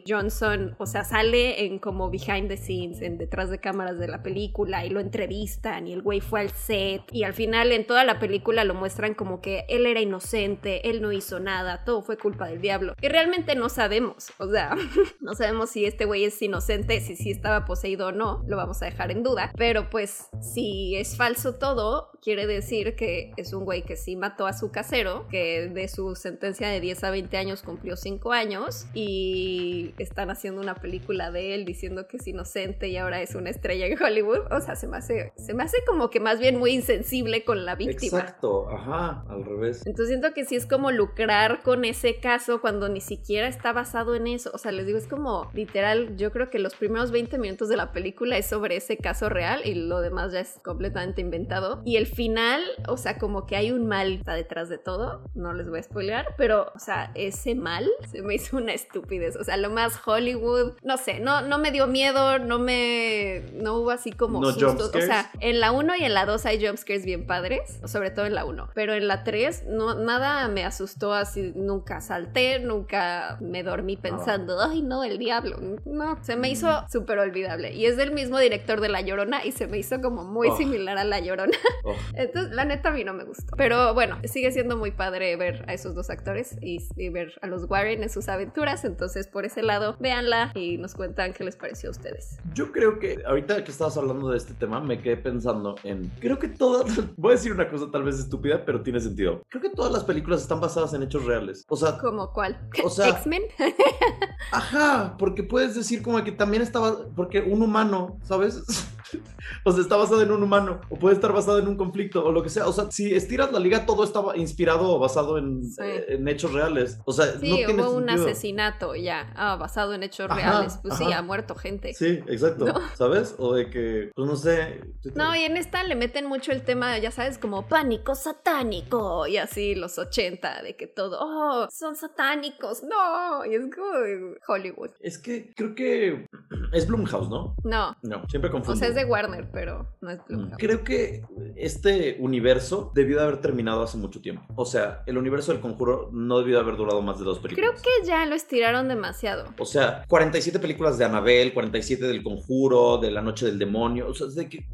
[0.06, 4.22] Johnson, o sea, sale en como behind the scenes, en detrás de cámaras de la
[4.22, 8.04] película y lo entrevistan y el güey fue al set y al final en toda
[8.04, 12.18] la película lo muestran como que él era inocente, él no hizo nada, todo fue
[12.18, 12.94] culpa del diablo.
[13.00, 14.74] Y realmente no sabemos, o sea,
[15.20, 18.82] no sabemos si este güey es inocente, si sí estaba poseído o no, lo vamos
[18.82, 23.64] a dejar en duda, pero pues si es falso todo, quiere decir que es un
[23.64, 27.36] güey que sí mató a su casero, que de su sentencia de 10 a 20
[27.36, 32.88] años cumplió 5 años y están haciendo una película de él diciendo que es inocente
[32.88, 34.52] y ahora es una estrella en Hollywood.
[34.52, 37.64] O sea, se me hace, se me hace como que más bien muy insensible con
[37.64, 38.20] la víctima.
[38.20, 39.82] Exacto, ajá, al revés.
[39.86, 44.14] Entonces siento que sí es como lucrar con ese caso cuando ni siquiera está basado
[44.14, 44.50] en eso.
[44.54, 47.76] O sea, les digo, es como literal, yo creo que los primeros 20 minutos de
[47.76, 51.82] la película es sobre ese caso real y lo demás ya es completamente inventado.
[51.84, 55.52] Y el final, o sea, como que hay un mal está detrás de todo, no
[55.52, 59.36] les voy a spoilear, pero, o sea, ese mal se me hizo una estupidez.
[59.36, 63.74] O sea, lo más Hollywood, no sé, no, no me dio miedo, no me, no
[63.78, 64.92] hubo así como No sustos.
[64.94, 68.26] O sea, en la 1 y en la 2 hay jumpscares bien padres, sobre todo
[68.26, 68.70] en la 1.
[68.74, 74.60] Pero en la 3 no, nada me asustó así, nunca salté, nunca me dormí pensando,
[74.60, 75.58] ay no, el diablo.
[75.84, 77.72] No, se me hizo súper olvidable.
[77.72, 80.56] Y es del mismo director de La Llorona y se me hizo como muy Oh.
[80.56, 81.56] similar a La Llorona.
[81.84, 83.54] Oh, Entonces, la neta a mí no me gustó.
[83.56, 87.46] Pero bueno, sigue siendo muy padre ver a esos dos actores y, y ver a
[87.46, 88.55] los Warren en sus aventuras.
[88.56, 92.38] Entonces, por ese lado, véanla y nos cuentan qué les pareció a ustedes.
[92.54, 96.10] Yo creo que ahorita que estabas hablando de este tema, me quedé pensando en.
[96.20, 96.86] Creo que todas.
[97.16, 99.42] Voy a decir una cosa tal vez estúpida, pero tiene sentido.
[99.50, 101.64] Creo que todas las películas están basadas en hechos reales.
[101.68, 102.58] O sea, ¿Como cuál?
[102.82, 103.42] O sea- ¿X-Men?
[104.52, 107.08] ajá, porque puedes decir como que también estaba.
[107.14, 108.62] Porque un humano, ¿sabes?
[109.64, 112.32] o sea, está basado en un humano, o puede estar basado en un conflicto, o
[112.32, 112.66] lo que sea.
[112.66, 115.82] O sea, si estiras la liga, todo estaba inspirado o basado en, Sí.
[115.82, 116.98] eh, en hechos reales.
[117.04, 120.78] O sea, Sí, no tiene hubo un asesinato ya, ah, basado en hechos Ajá, reales.
[120.82, 121.94] Pues sí, ha muerto gente.
[121.94, 122.66] Sí, exacto.
[122.66, 122.74] ¿No?
[122.94, 123.34] ¿Sabes?
[123.38, 124.80] O de que, pues no sé.
[125.14, 129.36] No, y en esta le meten mucho el tema, ya sabes, como pánico satánico y
[129.36, 134.90] así los 80, de que todo, oh, son satánicos, no, y es como de Hollywood.
[135.00, 136.26] Es que creo que
[136.72, 137.54] es Blumhouse, ¿no?
[137.64, 138.72] No, No, siempre confundo.
[138.74, 140.24] o sea, es de Warner, pero no es Mm.
[140.26, 140.56] Blumhouse.
[140.58, 141.22] Creo que
[141.56, 144.42] este universo debió de haber terminado hace mucho tiempo.
[144.56, 147.54] O sea, el universo del conjuro no debió de haber durado más de dos Creo
[147.54, 147.82] películas.
[147.82, 149.44] que ya lo estiraron demasiado.
[149.58, 154.08] O sea, 47 películas de Annabelle, 47 del conjuro, de la noche del demonio.
[154.08, 154.66] O sea, es de que.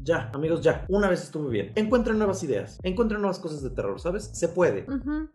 [0.00, 0.86] Ya, amigos, ya.
[0.88, 1.72] Una vez estuvo bien.
[1.74, 2.78] Encuentren nuevas ideas.
[2.82, 4.30] Encuentren nuevas cosas de terror, ¿sabes?
[4.32, 4.86] Se puede.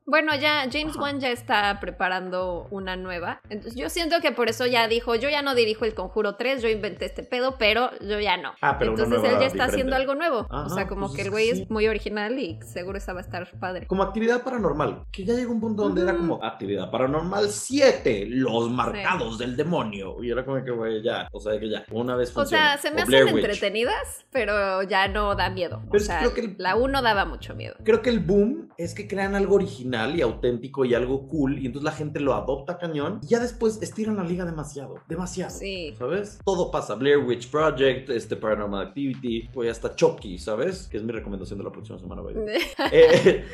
[0.06, 0.95] Bueno, ya James.
[0.97, 3.41] Wan ya está preparando una nueva.
[3.49, 6.62] Entonces yo siento que por eso ya dijo, yo ya no dirijo el Conjuro 3,
[6.62, 8.52] yo inventé este pedo, pero yo ya no.
[8.62, 9.63] Ah, pero Entonces él ya está diferente.
[9.63, 10.48] haciendo algo nuevo.
[10.50, 11.62] o sea, como pues que el güey sí.
[11.63, 13.88] es muy original y seguro esa va a estar padre.
[13.88, 18.69] Como actividad paranormal, que ya llegó un punto donde era como actividad paranormal 7, los
[18.69, 20.24] marcados del demonio.
[20.24, 22.78] Y era como que, güey, ya, o sea, que ya, una vez O funciona.
[22.78, 25.82] sea, se me O hacen entretenidas, pero ya no da miedo.
[25.91, 27.76] Pero o sea, creo que el- la 1 daba mucho miedo.
[27.84, 31.67] Creo que el boom es que crean algo original y auténtico y algo cool y
[31.67, 35.52] entonces la gente lo adopta cañón y ya después estiran la liga demasiado, demasiado.
[35.52, 35.93] Sí.
[35.98, 36.39] ¿Sabes?
[36.43, 36.96] Todo pasa.
[36.96, 40.88] Blair Witch Project, este Paranormal Activity, pues hasta Chucky, ¿sabes?
[40.88, 42.39] Que es mi recomendación de la próxima semana, vaya.
[42.91, 43.45] Eh,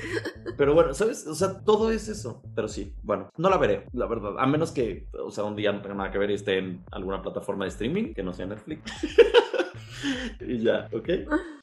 [0.57, 1.25] pero bueno, ¿sabes?
[1.27, 2.41] O sea, todo es eso.
[2.55, 4.33] Pero sí, bueno, no la veré, la verdad.
[4.37, 6.83] A menos que, o sea, un día no tenga nada que ver y esté en
[6.91, 8.81] alguna plataforma de streaming que no sea Netflix.
[10.39, 11.09] y ya, ¿ok?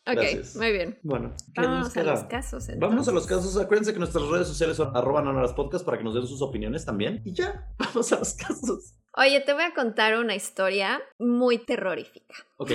[0.08, 0.56] Ok, Gracias.
[0.56, 0.98] muy bien.
[1.02, 2.68] Bueno, ¿qué nos Vamos a los casos.
[2.78, 3.56] Vamos a los casos.
[3.56, 6.84] Acuérdense que nuestras redes sociales son arroba nanaras podcast para que nos den sus opiniones
[6.84, 7.22] también.
[7.24, 8.94] Y ya, vamos a los casos.
[9.16, 12.34] Oye, te voy a contar una historia muy terrorífica.
[12.58, 12.72] Ok.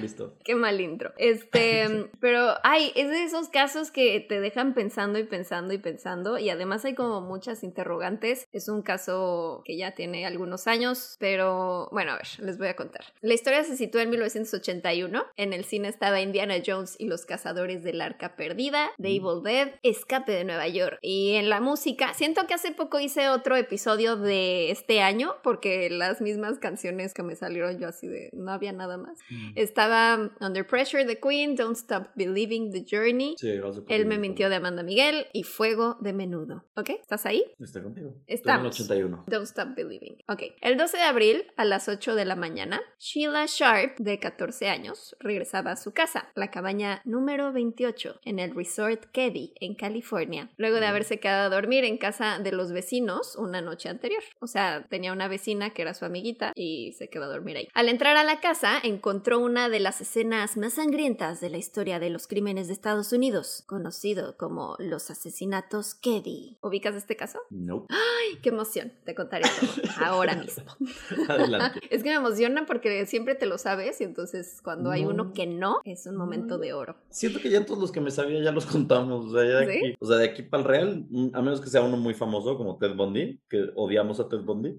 [0.00, 0.36] Listo.
[0.44, 1.12] Qué mal intro.
[1.18, 6.38] Este, pero, ay, es de esos casos que te dejan pensando y pensando y pensando
[6.38, 8.48] y además hay como muchas interrogantes.
[8.52, 12.76] Es un caso que ya tiene algunos años, pero bueno, a ver, les voy a
[12.76, 13.04] contar.
[13.20, 15.24] La historia se sitúa en 1981.
[15.36, 19.72] En el cine estaba Indiana Jones y los cazadores del arca perdida, The Evil Dead,
[19.82, 20.98] Escape de Nueva York.
[21.02, 25.90] Y en la música, siento que hace poco hice otro episodio de este año porque
[25.90, 29.18] las mismas canciones que me salieron yo así de no había nada más.
[29.30, 29.52] Mm.
[29.74, 33.34] Estaba Under Pressure de Queen, Don't Stop Believing the Journey.
[33.36, 36.64] Sí, gracias por Él me mintió de Amanda Miguel y Fuego de Menudo.
[36.76, 36.90] ¿Ok?
[36.90, 37.44] ¿Estás ahí?
[37.58, 38.14] Está contigo.
[38.28, 38.78] Estamos.
[38.78, 39.24] Estoy en el 81.
[39.26, 40.18] Don't Stop Believing.
[40.28, 40.42] Ok.
[40.60, 45.16] El 12 de abril, a las 8 de la mañana, Sheila Sharp, de 14 años,
[45.18, 50.78] regresaba a su casa, la cabaña número 28, en el Resort Keddy, en California, luego
[50.78, 54.22] de haberse quedado a dormir en casa de los vecinos una noche anterior.
[54.38, 57.68] O sea, tenía una vecina que era su amiguita y se quedó a dormir ahí.
[57.74, 61.98] Al entrar a la casa, encontró una de las escenas más sangrientas de la historia
[61.98, 66.58] de los crímenes de Estados Unidos, conocido como los asesinatos Keddy.
[66.62, 67.38] ¿Ubicas este caso?
[67.50, 67.86] No.
[67.90, 68.92] ¡Ay, qué emoción!
[69.04, 69.70] Te contaré todo
[70.04, 70.64] ahora mismo.
[71.28, 71.80] Adelante.
[71.90, 75.10] Es que me emociona porque siempre te lo sabes y entonces cuando hay No.
[75.10, 76.58] uno que no, es un momento No.
[76.58, 76.96] de oro.
[77.10, 79.26] Siento que ya todos los que me sabía ya los contamos.
[79.26, 79.78] O sea, ya de ¿Sí?
[79.78, 82.14] aquí, o sea, de aquí para el real, mm, a menos que sea uno muy
[82.14, 84.78] famoso como Ted Bundy, que odiamos a Ted Bundy.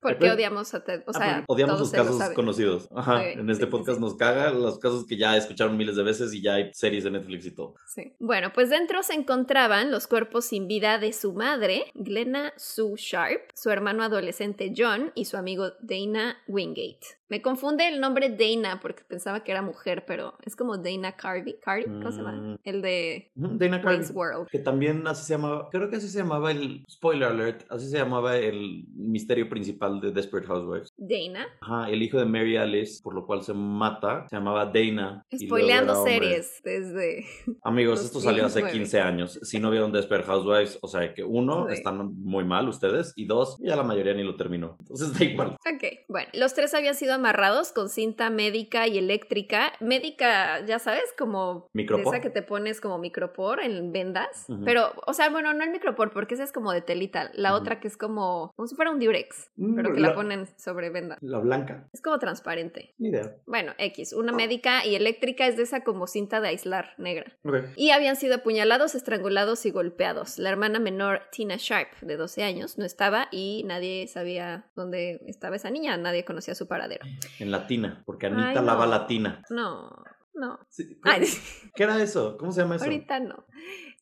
[0.00, 1.02] ¿Por qué odiamos a Ted?
[1.06, 2.88] O Ah, sea, odiamos los lo casos conocidos.
[2.94, 3.24] Ajá.
[3.30, 6.32] En este sí, sí, podcast nos caga los casos que ya escucharon miles de veces
[6.32, 7.74] y ya hay series de Netflix y todo.
[7.86, 8.14] Sí.
[8.18, 13.42] Bueno, pues dentro se encontraban los cuerpos sin vida de su madre, Glenna Sue Sharp,
[13.54, 17.24] su hermano adolescente John y su amigo Dana Wingate.
[17.28, 21.58] Me confunde el nombre Dana porque pensaba que era mujer, pero es como Dana Carvey.
[21.58, 22.32] Carvey, ¿cómo se llama?
[22.32, 22.58] Mm.
[22.62, 24.06] El de Dana Carvey.
[24.12, 24.48] World.
[24.50, 27.96] Que también así se llamaba, creo que así se llamaba el, spoiler alert, así se
[27.96, 30.92] llamaba el misterio principal de Desperate Housewives.
[30.96, 31.46] Dana.
[31.60, 35.24] Ajá, el hijo de Mary Alice, por lo cual se mata, se llamaba Dana.
[35.36, 37.24] Spoileando series desde...
[37.62, 38.72] Amigos, esto salió hace 2009.
[38.84, 39.38] 15 años.
[39.42, 41.74] Si no vieron Desperate Housewives, o sea que uno, Sí.
[41.74, 44.76] están muy mal ustedes, y dos, ya la mayoría ni lo terminó.
[44.80, 45.48] Entonces da igual.
[45.52, 49.72] Ok, bueno, los tres habían sido amarrados con cinta médica y eléctrica.
[49.80, 52.14] Médica, ya sabes, como Micropor.
[52.14, 54.46] esa que te pones como micropor en vendas.
[54.64, 57.30] Pero, o sea, bueno, no el micropor, porque esa es como de telita.
[57.34, 60.14] La otra que es como, como si fuera un diurex, Mm, pero que la- la
[60.14, 61.16] ponen sobre venda.
[61.20, 62.94] La blanca, Es como transparente.
[62.98, 63.34] ni idea.
[63.46, 67.36] Bueno, X, una médica y eléctrica es de esa como cinta de aislar negra.
[67.76, 70.38] Y habían sido apuñalados, estrangulados y golpeados.
[70.38, 75.56] La hermana menor, Tina Sharp, de 12 años, no estaba y nadie sabía dónde estaba
[75.56, 77.04] esa niña, nadie conocía su paradero.
[77.38, 78.90] En latina, porque Anita Ay, lava no.
[78.90, 79.42] latina.
[79.50, 79.90] No,
[80.34, 80.58] no.
[80.68, 80.98] Sí,
[81.74, 82.36] ¿Qué era eso?
[82.36, 82.84] ¿Cómo se llama eso?
[82.84, 83.46] ahorita no.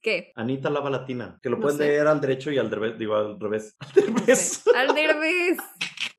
[0.03, 0.33] ¿Qué?
[0.35, 1.39] Anita lava latina.
[1.43, 1.85] Que lo No puedes sé.
[1.87, 2.99] leer al derecho y al revés.
[2.99, 3.77] Digo, al revés.
[3.97, 4.63] Al revés.
[4.75, 5.59] Al Derbez.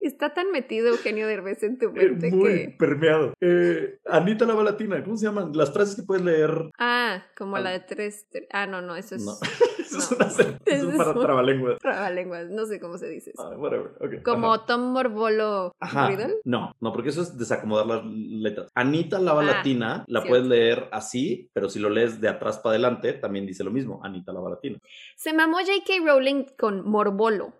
[0.03, 2.75] Está tan metido Eugenio Derbez en tu Eh, mente Muy que...
[2.77, 3.33] permeado.
[3.39, 5.01] Eh, Anita lava latina.
[5.03, 5.51] ¿Cómo se llaman?
[5.53, 6.51] Las frases que puedes leer.
[6.77, 7.61] Ah, como Ah.
[7.61, 8.27] la de tres...
[8.31, 9.23] tre- Ah, no, no, eso es...
[9.23, 9.31] No.
[9.97, 10.15] Eso es no.
[10.17, 10.27] una
[10.65, 11.79] es es para un- trabalenguas.
[11.79, 13.43] Trabalenguas, no sé cómo se dice eso.
[13.43, 14.21] Ah, whatever.
[14.23, 14.65] Como ajá.
[14.65, 16.07] Tom Morbolo Ajá.
[16.07, 16.35] Riddle.
[16.43, 18.69] No, no, porque eso es desacomodar las letras.
[18.75, 20.29] Anita lava Ah, latina, la cierto.
[20.29, 23.99] puedes leer así, pero si lo lees de atrás para adelante, también dice lo mismo.
[24.03, 24.77] Anita lava latina.
[25.15, 26.05] Se mamó J.K.
[26.05, 27.53] Rowling con Morbolo.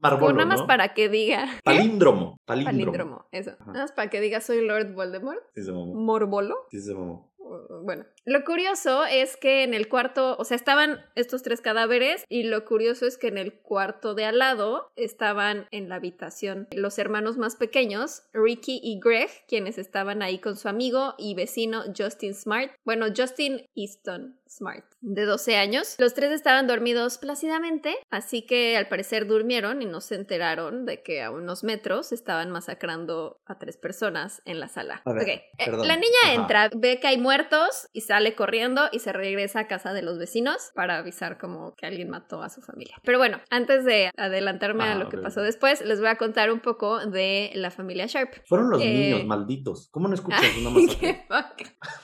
[0.00, 0.66] Marbolo, nada más ¿no?
[0.66, 1.46] para que diga...
[1.64, 2.38] Palíndromo.
[2.44, 2.74] Palíndromo.
[2.92, 3.50] Palíndromo, eso.
[3.60, 3.66] Ajá.
[3.72, 5.40] Nada más para que diga soy Lord Voldemort.
[5.54, 5.94] Sí se mamó.
[5.94, 6.56] Morbolo.
[6.70, 7.29] Sí se mamó.
[7.40, 12.24] Uh, Bueno, lo curioso es que en el cuarto, o sea, estaban estos tres cadáveres
[12.28, 16.68] y lo curioso es que en el cuarto de al lado estaban en la habitación
[16.72, 21.82] los hermanos más pequeños, Ricky y Greg, quienes estaban ahí con su amigo y vecino
[21.96, 22.72] Justin Smart.
[22.84, 25.94] Bueno, Justin Easton Smart, de 12 años.
[25.98, 31.02] Los tres estaban dormidos plácidamente, así que al parecer durmieron y no se enteraron de
[31.02, 35.02] que a unos metros estaban masacrando a tres personas en la sala.
[35.04, 35.70] A ver, Ok, eh.
[35.84, 36.34] La niña Ajá.
[36.34, 40.18] entra, ve que hay muertos y sale corriendo y se regresa a casa de los
[40.18, 42.96] vecinos para avisar como que alguien mató a su familia.
[43.04, 46.50] Pero bueno, antes de adelantarme a Ah, lo que pasó después, les voy a contar
[46.50, 48.32] un poco de la familia Sharp.
[48.48, 49.88] Fueron los Eh, niños malditos.
[49.92, 51.26] ¿Cómo no escuchas una masacre?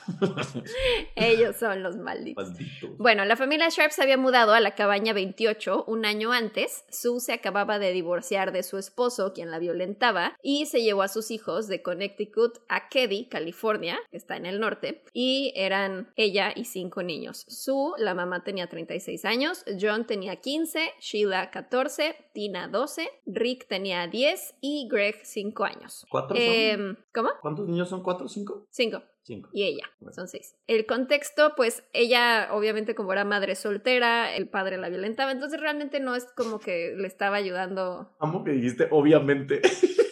[1.17, 2.36] Ellos son los malditos.
[2.37, 2.96] Malditos.
[2.99, 6.85] Bueno, la familia Sharp se había mudado a la cabaña 28 un año antes.
[6.90, 11.09] Sue se acababa de divorciar de su esposo, quien la violentaba, y se llevó a
[11.09, 16.53] sus hijos de Connecticut a Keddy, California, que está en el norte, y eran ella
[16.55, 17.44] y cinco niños.
[17.49, 24.07] Sue, la mamá, tenía 36 años, John tenía 15, Sheila 14, Tina 12, Rick tenía
[24.07, 26.07] 10 y Greg 5 años.
[26.11, 26.46] ¿Cuatro son?
[26.46, 27.31] Em, ¿Cómo?
[27.40, 28.03] ¿Cuántos niños son?
[28.03, 28.66] ¿Cuatro o cinco?
[28.70, 29.51] 5 Cinco.
[29.53, 30.55] y ella, son seis.
[30.69, 35.99] El contexto, pues ella obviamente como era madre soltera, el padre la violentaba, entonces realmente
[35.99, 38.15] no es como que le estaba ayudando.
[38.21, 39.62] Amo que dijiste, obviamente.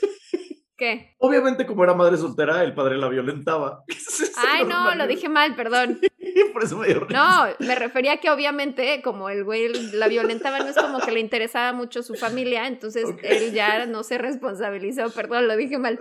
[0.77, 1.15] ¿Qué?
[1.19, 3.85] Obviamente, como era madre soltera, el padre la violentaba.
[4.37, 4.99] Ay, no, normal.
[4.99, 6.01] lo dije mal, perdón.
[6.53, 7.15] Por eso me dio risa.
[7.59, 11.21] No, me refería que obviamente como el güey la violentaba, no es como que le
[11.21, 15.99] interesaba mucho su familia, entonces él ya no se responsabilizó, perdón, lo dije mal.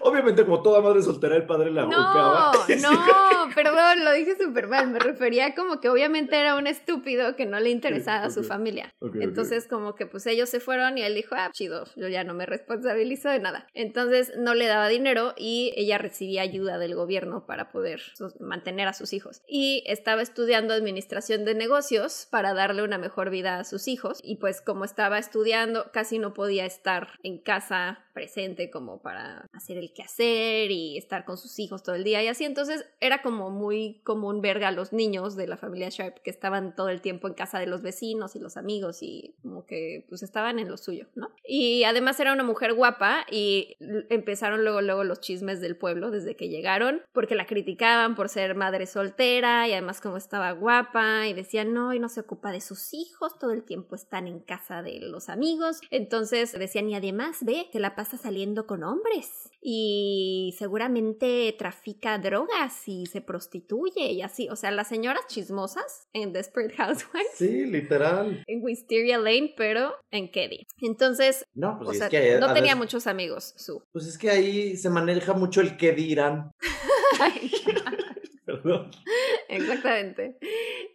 [0.00, 2.52] Obviamente, como toda madre soltera, el padre la No, ahorcaba.
[2.80, 7.46] no, perdón, lo dije súper mal, me refería como que obviamente era un estúpido que
[7.46, 8.94] no le interesaba a su familia.
[9.20, 12.34] Entonces como que pues ellos se fueron y él dijo, ah, chido, yo ya no
[12.34, 13.66] me responsabilizo de nada.
[13.74, 18.00] Entonces no le daba dinero y ella recibía ayuda del gobierno para poder
[18.40, 19.35] mantener a sus hijos.
[19.46, 24.20] Y estaba estudiando administración de negocios para darle una mejor vida a sus hijos.
[24.22, 29.76] Y pues como estaba estudiando, casi no podía estar en casa presente como para hacer
[29.76, 32.44] el quehacer y estar con sus hijos todo el día y así.
[32.44, 36.74] Entonces era como muy común ver a los niños de la familia Sharp que estaban
[36.74, 40.22] todo el tiempo en casa de los vecinos y los amigos y como que pues
[40.22, 41.28] estaban en lo suyo, ¿no?
[41.44, 43.76] Y además era una mujer guapa y
[44.08, 48.54] empezaron luego luego los chismes del pueblo desde que llegaron porque la criticaban por ser
[48.54, 52.60] madre soltera y además como estaba guapa y decían no y no se ocupa de
[52.60, 57.38] sus hijos todo el tiempo están en casa de los amigos entonces decían y además
[57.42, 64.22] ve se la pasa saliendo con hombres y seguramente trafica drogas y se prostituye y
[64.22, 67.26] así o sea las señoras chismosas en Desperate Housewives.
[67.34, 68.44] Sí, literal.
[68.46, 72.74] en Wisteria Lane pero en Keddy entonces No, pues o sea, que no a tenía
[72.74, 76.52] veces- muchos amigos su Pues es que ahí se maneja mucho el qué dirán.
[78.46, 78.92] Perdón.
[79.48, 80.36] Exactamente.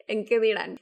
[0.08, 0.80] ¿En qué dirán?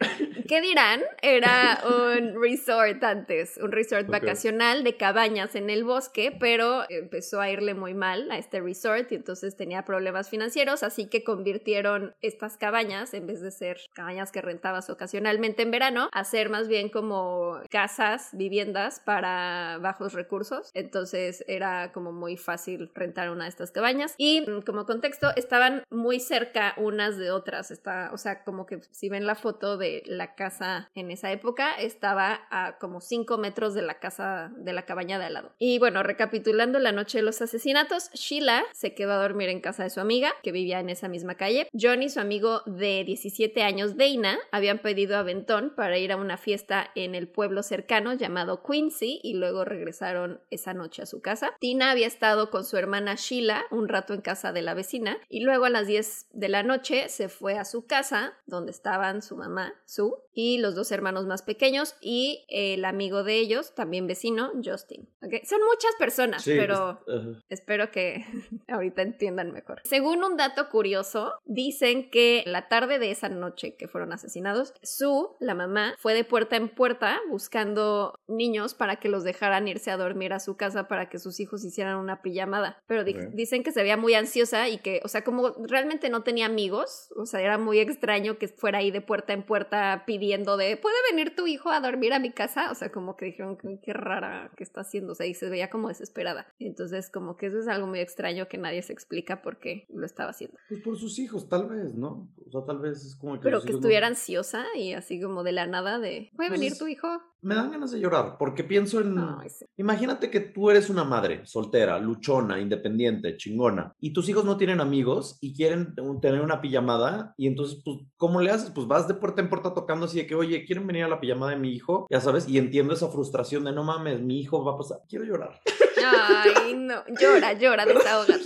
[0.47, 1.01] ¿Qué dirán?
[1.21, 7.49] Era un resort antes, un resort vacacional de cabañas en el bosque, pero empezó a
[7.49, 12.57] irle muy mal a este resort y entonces tenía problemas financieros, así que convirtieron estas
[12.57, 16.89] cabañas, en vez de ser cabañas que rentabas ocasionalmente en verano, a ser más bien
[16.89, 20.71] como casas, viviendas para bajos recursos.
[20.73, 25.83] Entonces era como muy fácil rentar una de estas cabañas y mm, como contexto estaban
[25.89, 27.71] muy cerca unas de otras.
[27.71, 31.73] Está, o sea, como que si ven la foto de la casa en esa época,
[31.73, 35.51] estaba a como 5 metros de la casa de la cabaña de al lado.
[35.59, 39.83] Y bueno, recapitulando la noche de los asesinatos, Sheila se quedó a dormir en casa
[39.83, 41.67] de su amiga, que vivía en esa misma calle.
[41.79, 46.91] Johnny, su amigo de 17 años, Dana, habían pedido aventón para ir a una fiesta
[46.95, 51.53] en el pueblo cercano llamado Quincy y luego regresaron esa noche a su casa.
[51.59, 55.41] Tina había estado con su hermana Sheila un rato en casa de la vecina y
[55.41, 59.37] luego a las 10 de la noche se fue a su casa donde estaban su
[59.37, 64.51] mamá, Sue, y los dos hermanos más pequeños y el amigo de ellos, también vecino,
[64.63, 65.09] Justin.
[65.21, 65.33] ¿ok?
[65.43, 67.01] Son muchas personas, Sí, pero...
[67.07, 67.59] es-.
[67.59, 68.23] Espero que
[68.69, 69.81] ahorita entiendan mejor.
[69.83, 75.27] Según un dato curioso, dicen que la tarde de esa noche que fueron asesinados, Sue,
[75.41, 79.97] la mamá, fue de puerta en puerta buscando niños para que los dejaran irse a
[79.97, 82.81] dormir a su casa para que sus hijos hicieran una pijamada.
[82.87, 86.23] Pero di- dicen que se veía muy ansiosa y que, o sea, como realmente no
[86.23, 90.28] tenía amigos, o sea, era muy extraño que fuera ahí de puerta en puerta pidiendo
[90.37, 92.71] de, ¿puede venir tu hijo a dormir a mi casa?
[92.71, 95.69] O sea, como que dijeron, qué, rara que está haciendo, o sea, y se veía
[95.69, 96.47] como desesperada.
[96.59, 100.05] Entonces, como que eso es algo muy extraño que nadie se explica por qué lo
[100.05, 100.57] estaba haciendo.
[100.69, 102.29] Pues por sus hijos, tal vez, ¿no?
[102.45, 103.39] O sea, tal vez es como que.
[103.41, 106.59] Pero que hijos no- estuviera ansiosa y así como de la nada de, ¿puede Pues
[106.59, 107.07] venir tu hijo?
[107.41, 109.15] Me dan ganas de llorar, porque pienso en.
[109.47, 109.65] Sí.
[109.77, 114.81] Imagínate que tú eres una madre soltera, luchona, independiente, chingona, y tus hijos no tienen
[114.81, 118.71] amigos y quieren tener una pijamada, y entonces, pues, ¿cómo le haces?
[118.71, 121.19] Pues vas de puerta en puerta tocando así de que, oye, ¿quieren venir a la
[121.19, 122.07] pijamada de mi hijo?
[122.09, 124.99] Ya sabes, y entiendo esa frustración de no mames, mi hijo va a pasar.
[125.07, 125.59] Quiero llorar.
[126.03, 128.43] Ay, no, llora, llora, desahógate.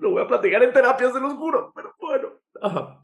[0.00, 2.28] Lo voy a platicar en terapia, se los juro, pero bueno.
[2.60, 3.00] Ajá.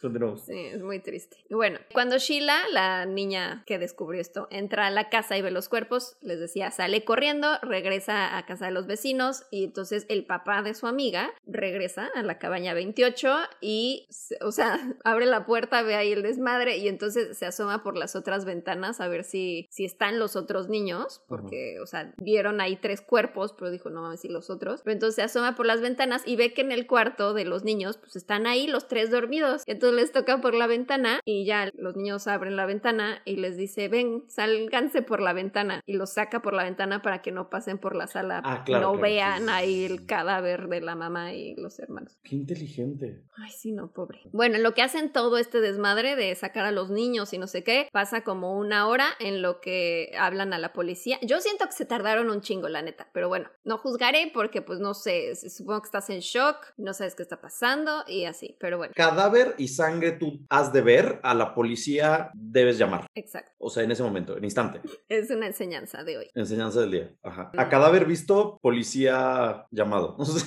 [0.00, 0.44] Continuamos.
[0.44, 1.36] Sí, es muy triste.
[1.50, 5.68] Bueno, cuando Sheila, la niña que descubrió esto, entra a la casa y ve los
[5.68, 10.62] cuerpos, les decía, sale corriendo, regresa a casa de los vecinos y entonces el papá
[10.62, 14.08] de su amiga regresa a la cabaña 28 y,
[14.40, 18.16] o sea, abre la puerta, ve ahí el desmadre y entonces se asoma por las
[18.16, 22.76] otras ventanas a ver si, si están los otros niños, porque, o sea, vieron ahí
[22.76, 24.82] tres cuerpos, pero dijo, no mames, y los otros.
[24.84, 27.64] Pero entonces se asoma por las ventanas y ve que en el cuarto de los
[27.64, 29.62] niños, pues están ahí los tres dormidos.
[29.66, 33.56] Entonces les toca por la ventana y ya los niños abren la ventana y les
[33.56, 35.82] dice, ven, sálganse por la ventana.
[35.86, 38.86] Y los saca por la ventana para que no pasen por la sala, Ah, claro,
[38.86, 42.18] no claro, vean sí, ahí el cadáver de la mamá y los hermanos.
[42.22, 43.22] Qué inteligente.
[43.36, 44.20] Ay, sí, no, pobre.
[44.32, 47.46] Bueno, en lo que hacen todo este desmadre de sacar a los niños y no
[47.46, 51.18] sé qué, pasa como una hora en lo que hablan a la policía.
[51.22, 54.80] Yo siento que se tardaron un chingo, la neta, pero bueno, no juzgaré porque pues
[54.80, 58.78] no sé, supongo que estás en shock, no sabes qué está pasando y así, pero
[58.78, 58.92] bueno.
[58.96, 63.06] Cadáver y sangre tú has de ver, a la policía debes llamar.
[63.14, 63.52] Exacto.
[63.58, 64.80] O sea, en ese momento, en instante.
[65.08, 66.30] Es una enseñanza de hoy.
[66.34, 67.10] Enseñanza del día.
[67.22, 67.50] Ajá.
[67.56, 70.16] A cadáver visto, policía llamado.
[70.18, 70.44] No sé.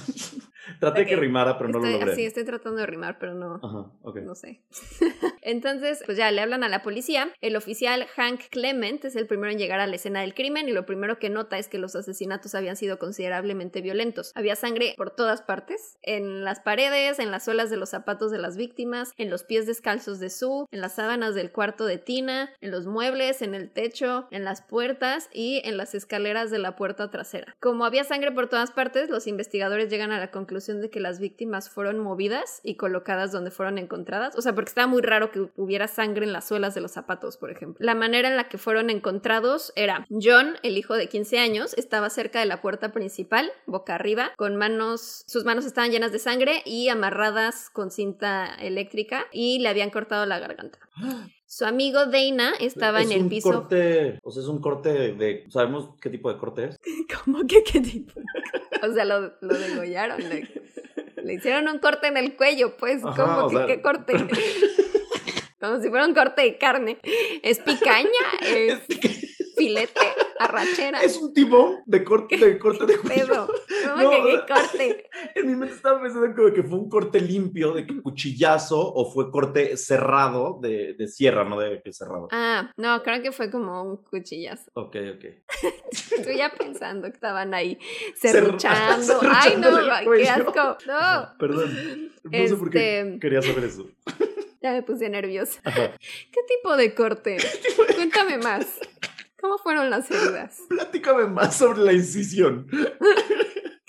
[0.80, 2.16] Traté que rimara, pero no estoy, lo logré.
[2.16, 3.56] Sí, estoy tratando de rimar, pero no.
[3.64, 4.18] Ajá, ok.
[4.18, 4.64] No sé.
[5.42, 7.34] Entonces, pues ya le hablan a la policía.
[7.42, 10.72] El oficial Hank Clement es el primero en llegar a la escena del crimen y
[10.72, 14.32] lo primero que nota es que los asesinatos habían sido considerablemente violentos.
[14.36, 18.38] Había sangre por todas partes, en las paredes, en las suelas de los zapatos de
[18.38, 22.50] las víctimas, en los pies descalzos de Sue, en las sábanas del cuarto de Tina,
[22.60, 26.76] en los muebles, en el techo, en las puertas y en las escaleras de la
[26.76, 27.56] puerta trasera.
[27.60, 31.20] Como había sangre por todas partes, los investigadores llegan a la conclusión de que las
[31.20, 34.36] víctimas fueron movidas y colocadas donde fueron encontradas.
[34.36, 37.38] O sea, porque estaba muy raro que hubiera sangre en las suelas de los zapatos,
[37.38, 37.78] por ejemplo.
[37.86, 42.10] La manera en la que fueron encontrados era John, el hijo de 15 años, estaba
[42.10, 46.64] cerca de la puerta principal, boca arriba, con manos, sus manos estaban llenas de sangre
[46.66, 50.80] y amarradas con cinta eléctrica y le habían cortado la garganta.
[51.46, 53.50] Su amigo Dana estaba es en el un piso.
[53.52, 56.80] corte, o sea, es un corte de, ¿sabemos qué tipo de corte es?
[57.26, 58.14] ¿Cómo que qué tipo?
[58.88, 60.20] O sea, lo, lo degollaron.
[60.30, 60.48] Le,
[61.24, 63.04] le hicieron un corte en el cuello, pues.
[63.04, 64.14] Ajá, ¿Cómo que sea- qué corte?
[65.60, 66.98] Como si fuera un corte de carne.
[67.44, 68.10] Es picaña,
[68.44, 68.80] es
[69.66, 70.00] filete,
[70.40, 71.02] arrachera.
[71.02, 73.48] Es un tipo de corte de corte de pedo.
[73.84, 75.10] ¿Cómo No, que qué corte?
[75.36, 79.12] En mi mente estaba pensando como que fue un corte limpio de que cuchillazo o
[79.12, 82.28] fue corte cerrado de, de sierra, no de que cerrado.
[82.32, 84.72] Ah, no, creo que fue como un cuchillazo.
[84.74, 85.26] Ok, ok.
[85.92, 87.78] Estoy ya pensando que estaban ahí
[88.22, 89.20] Cer- serruchando.
[89.30, 90.78] Ay, no, qué asco.
[90.88, 91.38] No.
[91.38, 92.12] Perdón.
[92.24, 93.88] No sé por qué Este- quería saber eso.
[94.64, 95.60] Ya me puse nerviosa.
[95.64, 95.92] Ajá.
[96.00, 97.38] ¿Qué tipo de corte?
[97.96, 98.68] Cuéntame más.
[99.42, 100.62] ¿Cómo fueron las heridas?
[100.70, 102.68] Platícame más sobre la incisión.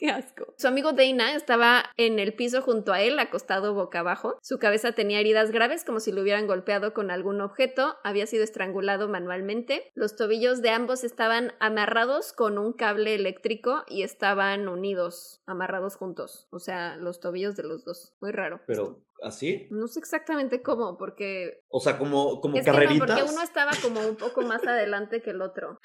[0.02, 0.52] Qué asco.
[0.58, 4.36] Su amigo Dana estaba en el piso junto a él, acostado boca abajo.
[4.42, 7.94] Su cabeza tenía heridas graves como si lo hubieran golpeado con algún objeto.
[8.02, 9.92] Había sido estrangulado manualmente.
[9.94, 16.48] Los tobillos de ambos estaban amarrados con un cable eléctrico y estaban unidos, amarrados juntos.
[16.50, 18.12] O sea, los tobillos de los dos.
[18.20, 18.60] Muy raro.
[18.66, 19.66] Pero, ¿así?
[19.70, 21.62] No sé exactamente cómo, porque...
[21.68, 23.20] O sea, como, como Es que no, carreritas.
[23.20, 25.80] porque uno estaba como un poco más adelante que el otro.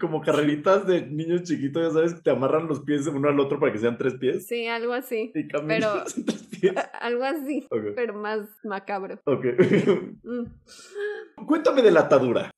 [0.00, 3.58] Como carreritas de niños chiquitos, ya sabes, que te amarran los pies uno al otro
[3.58, 4.46] para que sean tres pies.
[4.46, 5.32] Sí, algo así.
[5.34, 6.74] Y caminas en tres pies.
[7.00, 9.20] Algo así, pero más macabro.
[9.26, 9.44] Ok.
[10.22, 10.44] Mm.
[11.46, 12.50] Cuéntame de la atadura.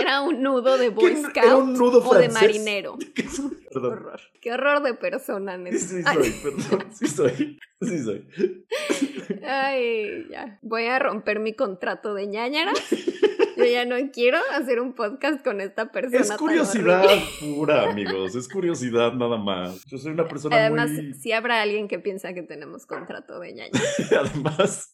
[0.00, 2.96] Era un nudo de Boy ¿Qué- Scout era un nudo o de marinero.
[3.14, 3.26] ¿Qué
[3.78, 4.20] horror.
[4.40, 5.78] Qué horror de persona, neta.
[5.78, 6.86] Sí, soy, perdón.
[6.92, 7.58] Sí soy.
[7.80, 8.28] Sí soy.
[9.46, 10.58] Ay, ya.
[10.62, 12.72] Voy a romper mi contrato de ñañara.
[13.56, 16.20] Yo ya no quiero hacer un podcast con esta persona.
[16.20, 17.04] Es curiosidad
[17.40, 18.34] pura, amigos.
[18.34, 19.84] Es curiosidad nada más.
[19.86, 21.14] Yo soy una persona Además, muy.
[21.14, 23.80] si habrá alguien que piensa que tenemos contrato de ñaña,
[24.18, 24.90] Además,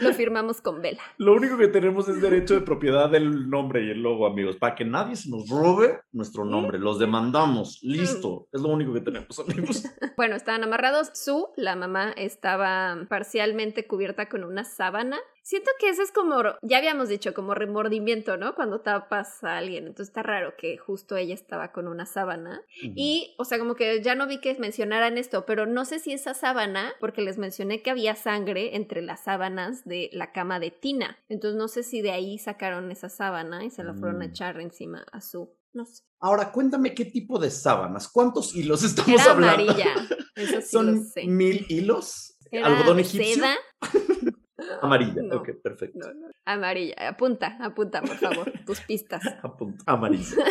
[0.00, 1.02] lo firmamos con vela.
[1.18, 4.56] lo único que tenemos es derecho de propiedad del nombre y el logo, amigos.
[4.56, 6.78] Para que nadie se nos robe nuestro nombre.
[6.78, 7.80] Los demandamos.
[7.82, 8.48] Listo.
[8.52, 9.84] Es lo único que tenemos, amigos.
[10.16, 11.10] Bueno, estaban amarrados.
[11.14, 15.18] Su, la mamá, estaba parcialmente cubierta con una sábana.
[15.46, 18.54] Siento que eso es como, ya habíamos dicho, como remordimiento, ¿no?
[18.54, 19.86] Cuando tapas a alguien.
[19.86, 22.62] Entonces está raro que justo ella estaba con una sábana.
[22.80, 26.14] Y, o sea, como que ya no vi que mencionaran esto, pero no sé si
[26.14, 30.70] esa sábana, porque les mencioné que había sangre entre las sábanas de la cama de
[30.70, 31.18] Tina.
[31.28, 34.30] Entonces no sé si de ahí sacaron esa sábana y se la fueron a Mm.
[34.30, 35.50] echar encima a su.
[35.74, 36.04] No sé.
[36.20, 38.08] Ahora, cuéntame qué tipo de sábanas.
[38.08, 39.62] ¿Cuántos hilos estamos Era hablando?
[39.72, 39.94] amarilla.
[40.36, 41.26] Eso sí ¿Son lo sé.
[41.26, 42.38] mil hilos?
[42.50, 43.34] Era ¿Algodón egipcio?
[43.34, 43.56] seda.
[44.82, 45.22] Amarilla.
[45.22, 45.98] No, Ok, perfecto.
[45.98, 46.28] no, no.
[46.44, 46.94] Amarilla.
[47.08, 49.22] Apunta, apunta, por favor, tus pistas.
[49.42, 49.82] Apunta.
[49.86, 50.36] Amarilla.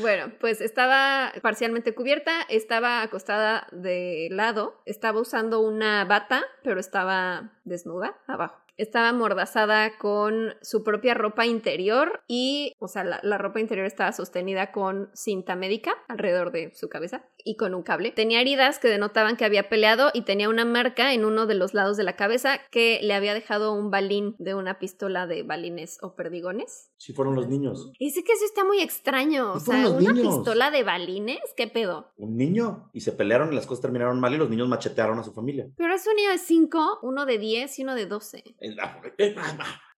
[0.00, 7.50] Bueno, pues estaba parcialmente cubierta, estaba acostada de lado, estaba usando una bata, pero estaba
[7.64, 8.59] desnuda abajo.
[8.80, 14.12] Estaba amordazada con su propia ropa interior y, o sea, la, la ropa interior estaba
[14.12, 18.10] sostenida con cinta médica alrededor de su cabeza y con un cable.
[18.10, 21.74] Tenía heridas que denotaban que había peleado y tenía una marca en uno de los
[21.74, 25.98] lados de la cabeza que le había dejado un balín de una pistola de balines
[26.02, 26.90] o perdigones.
[26.96, 27.90] Si fueron los niños.
[27.98, 29.52] Y sí que eso está muy extraño.
[29.52, 30.36] O sea, una niños.
[30.36, 32.12] pistola de balines, ¿qué pedo?
[32.16, 32.90] Un niño.
[32.92, 35.68] Y se pelearon y las cosas terminaron mal y los niños machetearon a su familia.
[35.76, 38.44] Pero es un niño de 5, uno de 10 y uno de 12.
[39.18, 39.34] Eh,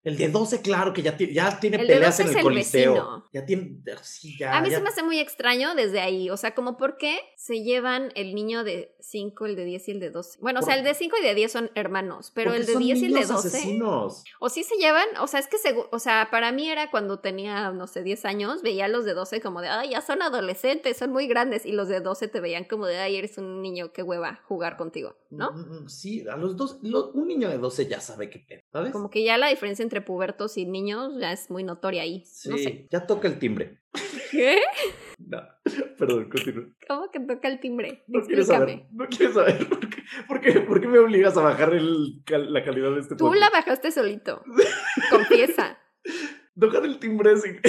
[0.05, 2.93] El de 12, claro, que ya, ya tiene El peleas 12 en el el coliseo.
[2.95, 3.25] vecino.
[3.33, 3.81] Ya tiene.
[4.03, 4.57] Sí, ya.
[4.59, 6.29] A mí ya- se me hace muy extraño desde ahí.
[6.31, 9.93] O sea, como por qué se llevan el niño de 5, el de 10 y
[9.93, 10.39] el de 12.
[10.41, 12.83] Bueno, o sea, el de 5 y de 10 son hermanos, pero el de son
[12.83, 13.49] 10 y el de niños 12.
[13.49, 14.25] asesinos.
[14.41, 17.21] O sí se llevan, o sea, es que, segu- o sea, para mí era cuando
[17.21, 20.21] tenía, no sé, 10 años, veía a los de 12 como de, ay, ya son
[20.23, 23.63] adolescentes, son muy grandes, y los de 12 te veían como de, ay, eres un
[23.63, 25.53] niño, qué hueva jugar contigo, ¿no?
[25.53, 26.79] Mm, mm, Sí, a los dos.
[26.83, 28.93] lo- un niño de 12 ya sabe qué pedo, ¿sabes?
[28.93, 32.23] Como que ya la diferencia entre pubertos y niños ya es muy notoria ahí.
[32.25, 32.89] Sí, No sé.
[32.91, 33.81] ya toca el timbre.
[34.31, 34.59] ¿Qué?
[35.19, 35.41] No,
[35.99, 36.65] perdón, continúa.
[36.89, 38.03] ¿Cómo que toca el timbre?
[38.09, 38.87] No quieres saber.
[38.93, 39.69] No quieres saber.
[39.69, 43.15] ¿Por qué, por qué- por qué me obligas a bajar el, la calidad de este
[43.17, 43.41] Tú podcast?
[43.41, 44.43] la bajaste solito.
[45.11, 45.79] Confiesa.
[46.59, 47.61] Tocar el timbre sin.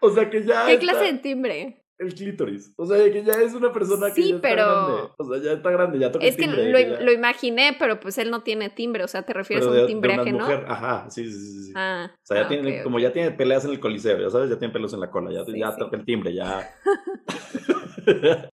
[0.00, 0.66] o sea que ya.
[0.66, 1.83] ¿Qué está clase de timbre?
[1.98, 2.72] El clítoris.
[2.76, 5.12] O sea que ya es una persona que Sí, ya está pero- grande.
[5.16, 6.70] O sea, ya está grande, ya toca Es que timbre.
[6.72, 9.76] lo, ya- lo imaginé, pero pues él no tiene timbre, o sea, ¿te refieres pero
[9.76, 10.38] a un de timbre una ajeno?
[10.40, 10.64] mujer.
[10.68, 11.62] Ajá, sí, sí, sí.
[11.66, 11.72] sí.
[11.76, 14.50] Ah, O sea, ya ah, tiene, como ya tiene peleas en el coliseo, ya sabes,
[14.50, 15.78] ya tiene pelos en la cola, ya, Sí, ya sí.
[15.78, 16.68] toca el timbre, ya.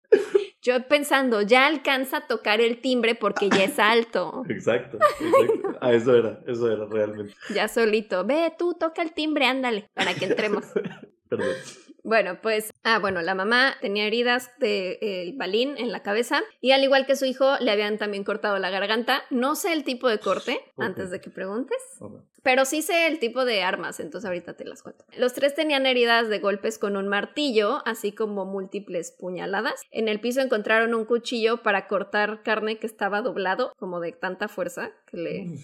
[0.62, 4.42] Yo pensando, ya alcanza a tocar el timbre porque ya es alto.
[4.50, 5.78] exacto, exacto.
[5.80, 7.32] Ah, eso era, eso era realmente.
[7.54, 8.26] Ya solito.
[8.26, 10.64] Ve, tú toca el timbre, ándale, para que entremos.
[11.30, 11.48] Perdón.
[12.02, 16.72] Bueno, pues, ah, bueno, la mamá tenía heridas del el balín en la cabeza y
[16.72, 19.22] al igual que su hijo le habían también cortado la garganta.
[19.30, 21.78] No sé el tipo de corte, antes de que preguntes.
[22.42, 25.04] Pero sí sé el tipo de armas, entonces ahorita te las cuento.
[25.16, 29.80] Los tres tenían heridas de golpes con un martillo, así como múltiples puñaladas.
[29.90, 34.48] En el piso encontraron un cuchillo para cortar carne que estaba doblado, como de tanta
[34.48, 35.58] fuerza que le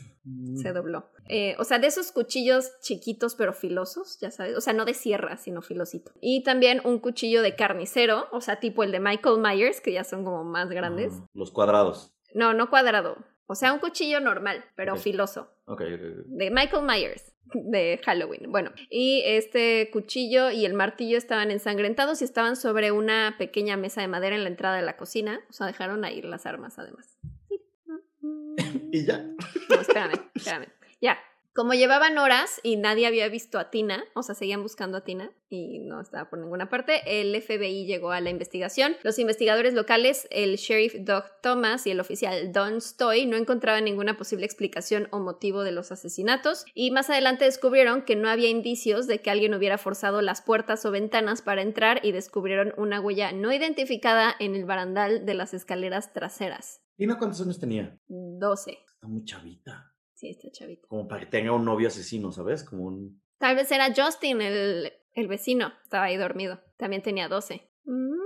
[0.56, 1.08] se dobló.
[1.28, 4.56] Eh, o sea, de esos cuchillos chiquitos pero filosos, ya sabes.
[4.56, 6.12] O sea, no de sierra, sino filosito.
[6.20, 10.04] Y también un cuchillo de carnicero, o sea, tipo el de Michael Myers, que ya
[10.04, 11.12] son como más grandes.
[11.16, 12.12] Ah, Los cuadrados.
[12.34, 13.16] No, no cuadrado.
[13.46, 15.52] O sea, un cuchillo normal, pero filoso.
[15.66, 16.26] Ok, ok, ok.
[16.26, 17.32] De Michael Myers.
[17.54, 18.50] De Halloween.
[18.50, 24.00] Bueno, y este cuchillo y el martillo estaban ensangrentados y estaban sobre una pequeña mesa
[24.00, 25.40] de madera en la entrada de la cocina.
[25.48, 27.18] O sea, dejaron ahí las armas además.
[28.90, 29.18] Y ya.
[29.18, 30.66] No, espérame, espérame.
[31.00, 31.18] Ya.
[31.56, 35.32] Como llevaban horas y nadie había visto a Tina, o sea, seguían buscando a Tina
[35.48, 38.94] y no estaba por ninguna parte, el FBI llegó a la investigación.
[39.02, 44.18] Los investigadores locales, el sheriff Doug Thomas y el oficial Don Stoy, no encontraban ninguna
[44.18, 49.06] posible explicación o motivo de los asesinatos y más adelante descubrieron que no había indicios
[49.06, 53.32] de que alguien hubiera forzado las puertas o ventanas para entrar y descubrieron una huella
[53.32, 56.82] no identificada en el barandal de las escaleras traseras.
[56.98, 57.98] Dime cuántos años tenía.
[58.08, 58.72] 12.
[58.72, 59.95] Está muy chavita.
[60.16, 60.88] Sí, está chavito.
[60.88, 62.64] Como para que tenga un novio asesino, ¿sabes?
[62.64, 63.22] Como un.
[63.38, 65.72] Tal vez era Justin, el, el vecino.
[65.82, 66.58] Estaba ahí dormido.
[66.78, 67.68] También tenía 12.
[67.84, 68.16] Mm,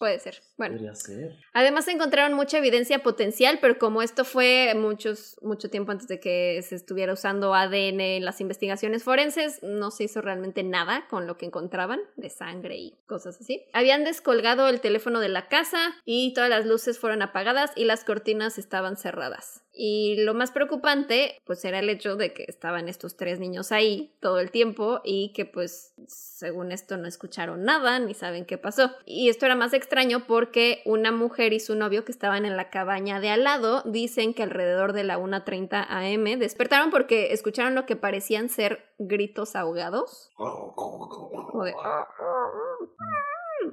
[0.00, 0.42] puede ser.
[0.56, 0.74] Bueno.
[0.74, 1.36] Podría ser.
[1.52, 6.60] Además encontraron mucha evidencia potencial, pero como esto fue muchos, mucho tiempo antes de que
[6.62, 11.36] se estuviera usando ADN en las investigaciones forenses, no se hizo realmente nada con lo
[11.36, 13.64] que encontraban de sangre y cosas así.
[13.72, 18.02] Habían descolgado el teléfono de la casa y todas las luces fueron apagadas y las
[18.04, 19.62] cortinas estaban cerradas.
[19.78, 24.16] Y lo más preocupante, pues era el hecho de que estaban estos tres niños ahí
[24.20, 28.90] todo el tiempo y que pues según esto no escucharon nada ni saben qué pasó.
[29.04, 32.70] Y esto era más extraño porque una mujer y su novio que estaban en la
[32.70, 37.84] cabaña de al lado dicen que alrededor de la 1.30 am despertaron porque escucharon lo
[37.84, 40.30] que parecían ser gritos ahogados.
[40.36, 41.74] Como de...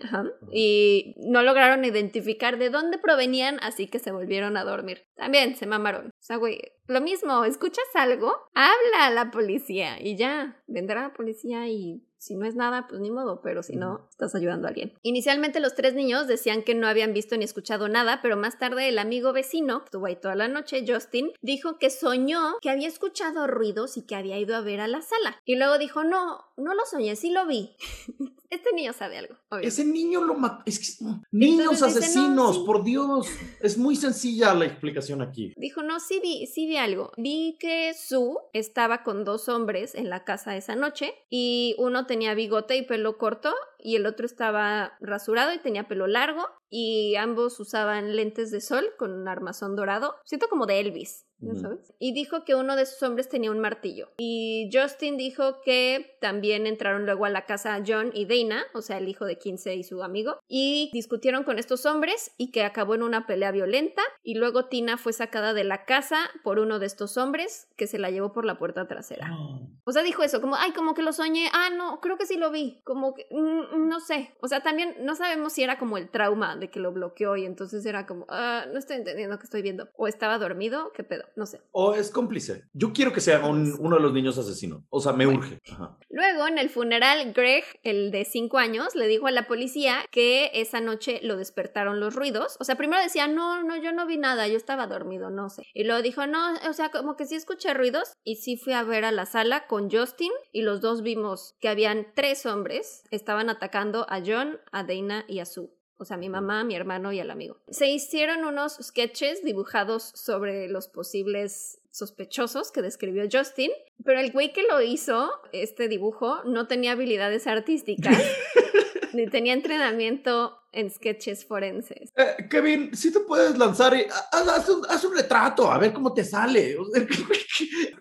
[0.04, 0.26] Ajá.
[0.52, 5.06] Y no lograron identificar de dónde provenían, así que se volvieron a dormir.
[5.16, 6.08] También se mamaron.
[6.08, 8.34] O sea, güey, lo mismo, ¿escuchas algo?
[8.54, 13.02] Habla a la policía y ya, vendrá la policía y si no es nada, pues
[13.02, 14.94] ni modo, pero si no, estás ayudando a alguien.
[15.02, 18.88] Inicialmente los tres niños decían que no habían visto ni escuchado nada, pero más tarde
[18.88, 22.88] el amigo vecino, que estuvo ahí toda la noche, Justin, dijo que soñó que había
[22.88, 25.42] escuchado ruidos y que había ido a ver a la sala.
[25.44, 27.76] Y luego dijo, no, no lo soñé, sí lo vi.
[28.54, 29.36] este niño sabe algo.
[29.62, 30.64] Ese niño lo mató.
[30.66, 31.06] Es que.
[31.32, 32.64] Niños dice, no, asesinos, sí.
[32.66, 33.28] por Dios.
[33.62, 35.54] Es muy sencilla la explicación aquí.
[35.58, 37.12] Dijo, no, sí vi, sí vi algo.
[37.18, 42.34] Vi que Sue estaba con dos hombres en la casa esa noche y uno tenía
[42.34, 47.60] bigote y pelo corto y el otro estaba rasurado y tenía pelo largo y ambos
[47.60, 50.16] usaban lentes de sol con un armazón dorado.
[50.26, 51.62] Siento como de Elvis, ¿ya Ujú.
[51.62, 51.94] sabes?
[52.00, 54.10] Y dijo que uno de esos hombres tenía un martillo.
[54.18, 58.98] Y Justin dijo que también entraron luego a la casa John y Dana, o sea,
[58.98, 62.96] el hijo de 15 y su amigo, y discutieron con estos hombres y que acabó
[62.96, 64.02] en una pelea violenta.
[64.24, 68.00] Y luego Tina fue sacada de la casa por uno de estos hombres que se
[68.00, 69.30] la llevó por la puerta trasera.
[69.86, 71.50] O sea, dijo eso, como, ay, como que lo soñé.
[71.52, 72.82] Ah, no, creo que sí lo vi.
[72.86, 76.56] Como que, mm, no sé, o sea, también no sabemos si era como el trauma
[76.56, 79.90] de que lo bloqueó y entonces era como, ah, no estoy entendiendo qué estoy viendo.
[79.96, 81.62] O estaba dormido, qué pedo, no sé.
[81.72, 82.64] O es cómplice.
[82.74, 84.84] Yo quiero que sea un- uno de los niños asesinos.
[84.90, 85.40] O sea, me Bueno.
[85.40, 85.60] urge.
[85.72, 85.98] Ajá.
[86.10, 90.52] Luego, en el funeral, Greg, el de 5 años, le dijo a la policía que
[90.54, 92.58] esa noche lo despertaron los ruidos.
[92.60, 95.64] O sea, primero decía, no, no, yo no vi nada, yo estaba dormido, no sé.
[95.74, 98.14] Y luego dijo, no, o sea, como que sí escuché ruidos.
[98.24, 101.70] Y sí fui a ver a la sala con Justin y los dos vimos que
[101.70, 103.63] habían tres hombres, estaban atacando
[104.10, 105.70] a John, a Dana y a Sue.
[105.98, 107.62] O sea, mi mamá, mi hermano y el amigo.
[107.70, 113.72] Se hicieron unos sketches dibujados sobre los posibles sospechosos que describió Justin,
[114.04, 118.18] pero el güey que lo hizo, este dibujo, no tenía habilidades artísticas,
[119.14, 122.12] ni tenía entrenamiento en sketches forenses.
[122.16, 125.94] Eh, Kevin, si te puedes lanzar y haz, haz un, haz un retrato, a ver
[125.94, 126.76] cómo te sale.
[126.84, 127.04] O sea,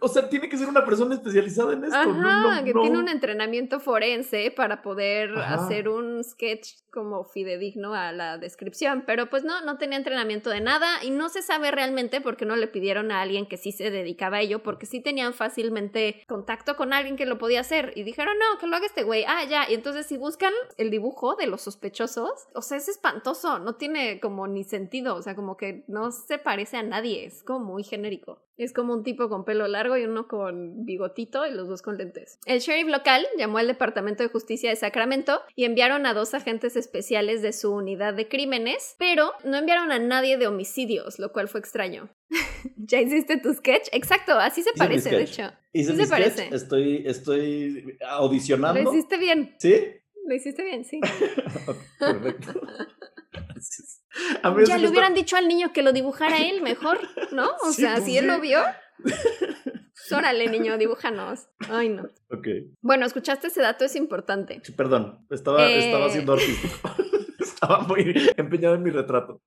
[0.01, 1.97] o sea, tiene que ser una persona especializada en esto.
[1.97, 2.81] Ajá, no, no, que no.
[2.83, 5.55] tiene un entrenamiento forense para poder Ajá.
[5.55, 10.61] hacer un sketch como fidedigno a la descripción, pero pues no, no tenía entrenamiento de
[10.61, 13.73] nada y no se sabe realmente por qué no le pidieron a alguien que sí
[13.73, 17.93] se dedicaba a ello, porque sí tenían fácilmente contacto con alguien que lo podía hacer
[17.97, 20.91] y dijeron, no, que lo haga este güey, ah, ya, y entonces si buscan el
[20.91, 25.35] dibujo de los sospechosos, o sea, es espantoso, no tiene como ni sentido, o sea,
[25.35, 28.43] como que no se parece a nadie, es como muy genérico.
[28.59, 31.97] Es como un tipo con pelo largo y uno con bigotito y los dos con
[31.97, 32.39] lentes.
[32.47, 36.77] El sheriff local llamó al Departamento de Justicia de Sacramento y enviaron a dos agentes
[36.77, 41.49] especiales de su unidad de crímenes, pero no enviaron a nadie de homicidios, lo cual
[41.49, 42.11] fue extraño.
[42.77, 43.89] ¿Ya hiciste tu sketch?
[43.91, 45.51] Exacto, así se Hice parece, de hecho.
[45.75, 46.49] Se sketch, parece.
[46.53, 48.93] Estoy, estoy Lo audicionando.
[48.93, 49.75] hiciste bien, ¿Sí?
[50.27, 51.01] Lo hiciste bien, sí.
[51.99, 52.61] Perfecto.
[54.67, 56.99] Ya le hubieran dicho al niño que lo dibujara él mejor,
[57.33, 57.49] ¿no?
[57.65, 58.61] O Sí, sea, pues si él lo vio.
[59.03, 61.49] pues Órale, niño, dibújanos.
[61.71, 62.03] Ay, no.
[62.31, 62.47] Ok.
[62.83, 64.61] Bueno, escuchaste ese dato, es importante.
[64.65, 65.87] Sí, perdón, estaba, Eh.
[65.87, 66.91] estaba siendo artístico.
[67.63, 69.41] Estaba muy empeñado en mi retrato.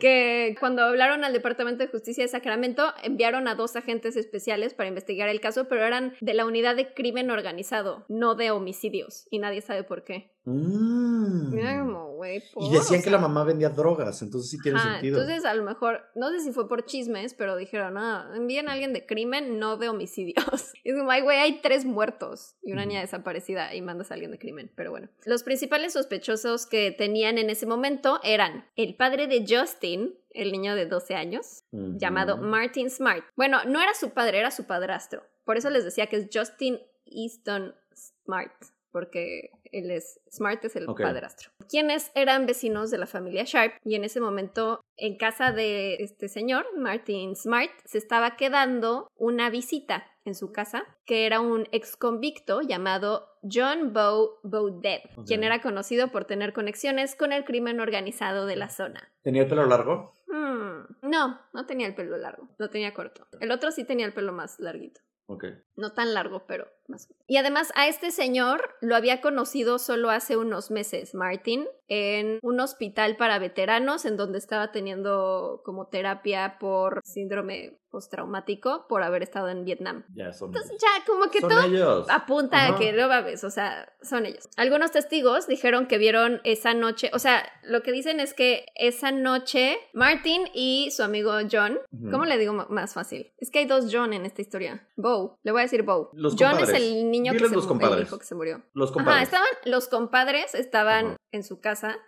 [0.00, 4.88] Que cuando hablaron al Departamento de Justicia de Sacramento, enviaron a dos agentes especiales para
[4.88, 9.38] investigar el caso, pero eran de la unidad de crimen organizado, no de homicidios, y
[9.38, 10.35] nadie sabe por qué.
[10.46, 11.52] Mm.
[11.52, 14.92] Mira como, güey, Y decían o que la mamá vendía drogas, entonces sí tiene ajá,
[14.92, 15.20] sentido.
[15.20, 18.72] Entonces, a lo mejor, no sé si fue por chismes, pero dijeron, ah, envíen a
[18.72, 20.36] alguien de crimen, no de homicidios.
[20.84, 24.14] Y es como, ay, güey, hay tres muertos y una niña desaparecida y mandas a
[24.14, 24.70] alguien de crimen.
[24.76, 30.14] Pero bueno, los principales sospechosos que tenían en ese momento eran el padre de Justin,
[30.30, 33.24] el niño de 12 años, llamado Martin Smart.
[33.34, 35.24] Bueno, no era su padre, era su padrastro.
[35.44, 38.52] Por eso les decía que es Justin Easton Smart,
[38.92, 41.02] porque él es Smart es el Ok.
[41.02, 41.50] padrastro.
[41.68, 46.28] Quienes eran vecinos de la familia Sharp y en ese momento en casa de este
[46.28, 51.96] señor, Martin Smart, se estaba quedando una visita en su casa, que era un ex
[51.96, 55.26] convicto llamado John Bow Bowdeb, Ok.
[55.26, 59.12] quien era conocido por tener conexiones con el crimen organizado de la zona.
[59.22, 60.12] ¿Tenía el pelo largo?
[60.26, 63.26] Hmm, No, no tenía el pelo largo, lo tenía corto.
[63.40, 65.00] El otro sí tenía el pelo más larguito.
[65.26, 65.44] Ok.
[65.76, 67.08] No tan largo, pero más.
[67.26, 72.60] Y además a este señor lo había conocido solo hace unos meses, Martin, en un
[72.60, 79.48] hospital para veteranos en donde estaba teniendo como terapia por síndrome postraumático por haber estado
[79.48, 80.04] en Vietnam.
[80.14, 80.82] Ya son Entonces ellos.
[80.82, 82.06] ya como que Son todo ellos.
[82.10, 84.48] apunta a que no mames, o sea, son ellos.
[84.56, 89.12] Algunos testigos dijeron que vieron esa noche, o sea, lo que dicen es que esa
[89.12, 91.78] noche Martin y su amigo John.
[92.10, 93.32] ¿cómo le digo más fácil?
[93.38, 94.86] Es que hay dos John en esta historia.
[94.96, 96.10] Bo, le voy a decir Bo.
[96.14, 96.68] Los John compadres.
[96.70, 98.06] es el niño que se los mu- el compadres.
[98.08, 98.62] hijo que se murió.
[98.74, 99.22] Los Ajá, compadres.
[99.24, 101.98] estaban los compadres estaban en su casa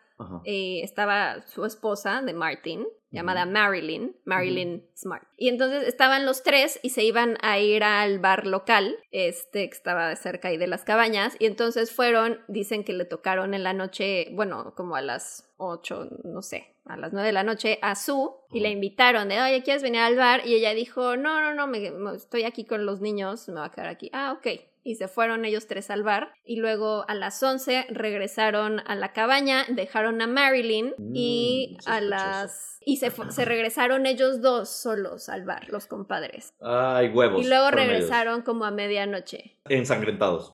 [0.44, 3.46] Y estaba su esposa de Martin, llamada.
[3.46, 5.26] Marilyn, Marilyn Smart.
[5.36, 9.74] Y entonces estaban los tres y se iban a ir al bar local, este que
[9.76, 13.72] estaba cerca ahí de las cabañas, y entonces fueron, dicen que le tocaron en la
[13.72, 17.94] noche, bueno, como a las 8, no sé, a las 9 de la noche a
[17.94, 20.46] Sue y la invitaron de, oye, ¿quieres venir al bar?
[20.46, 23.64] Y ella dijo, no, no, no, me, me- estoy aquí con los niños, me voy
[23.66, 24.10] a quedar aquí.
[24.12, 24.46] Ah, ok.
[24.88, 29.12] Y se fueron ellos tres al bar y luego a las 11 regresaron a la
[29.12, 32.08] cabaña, dejaron a Marilyn y Mm, a sospechoso.
[32.08, 32.78] las...
[32.86, 36.54] Y se, se regresaron ellos dos solos al bar, los compadres.
[36.62, 37.44] Ay, huevos.
[37.44, 39.57] Y luego regresaron como a medianoche.
[39.68, 40.52] Ensangrentados.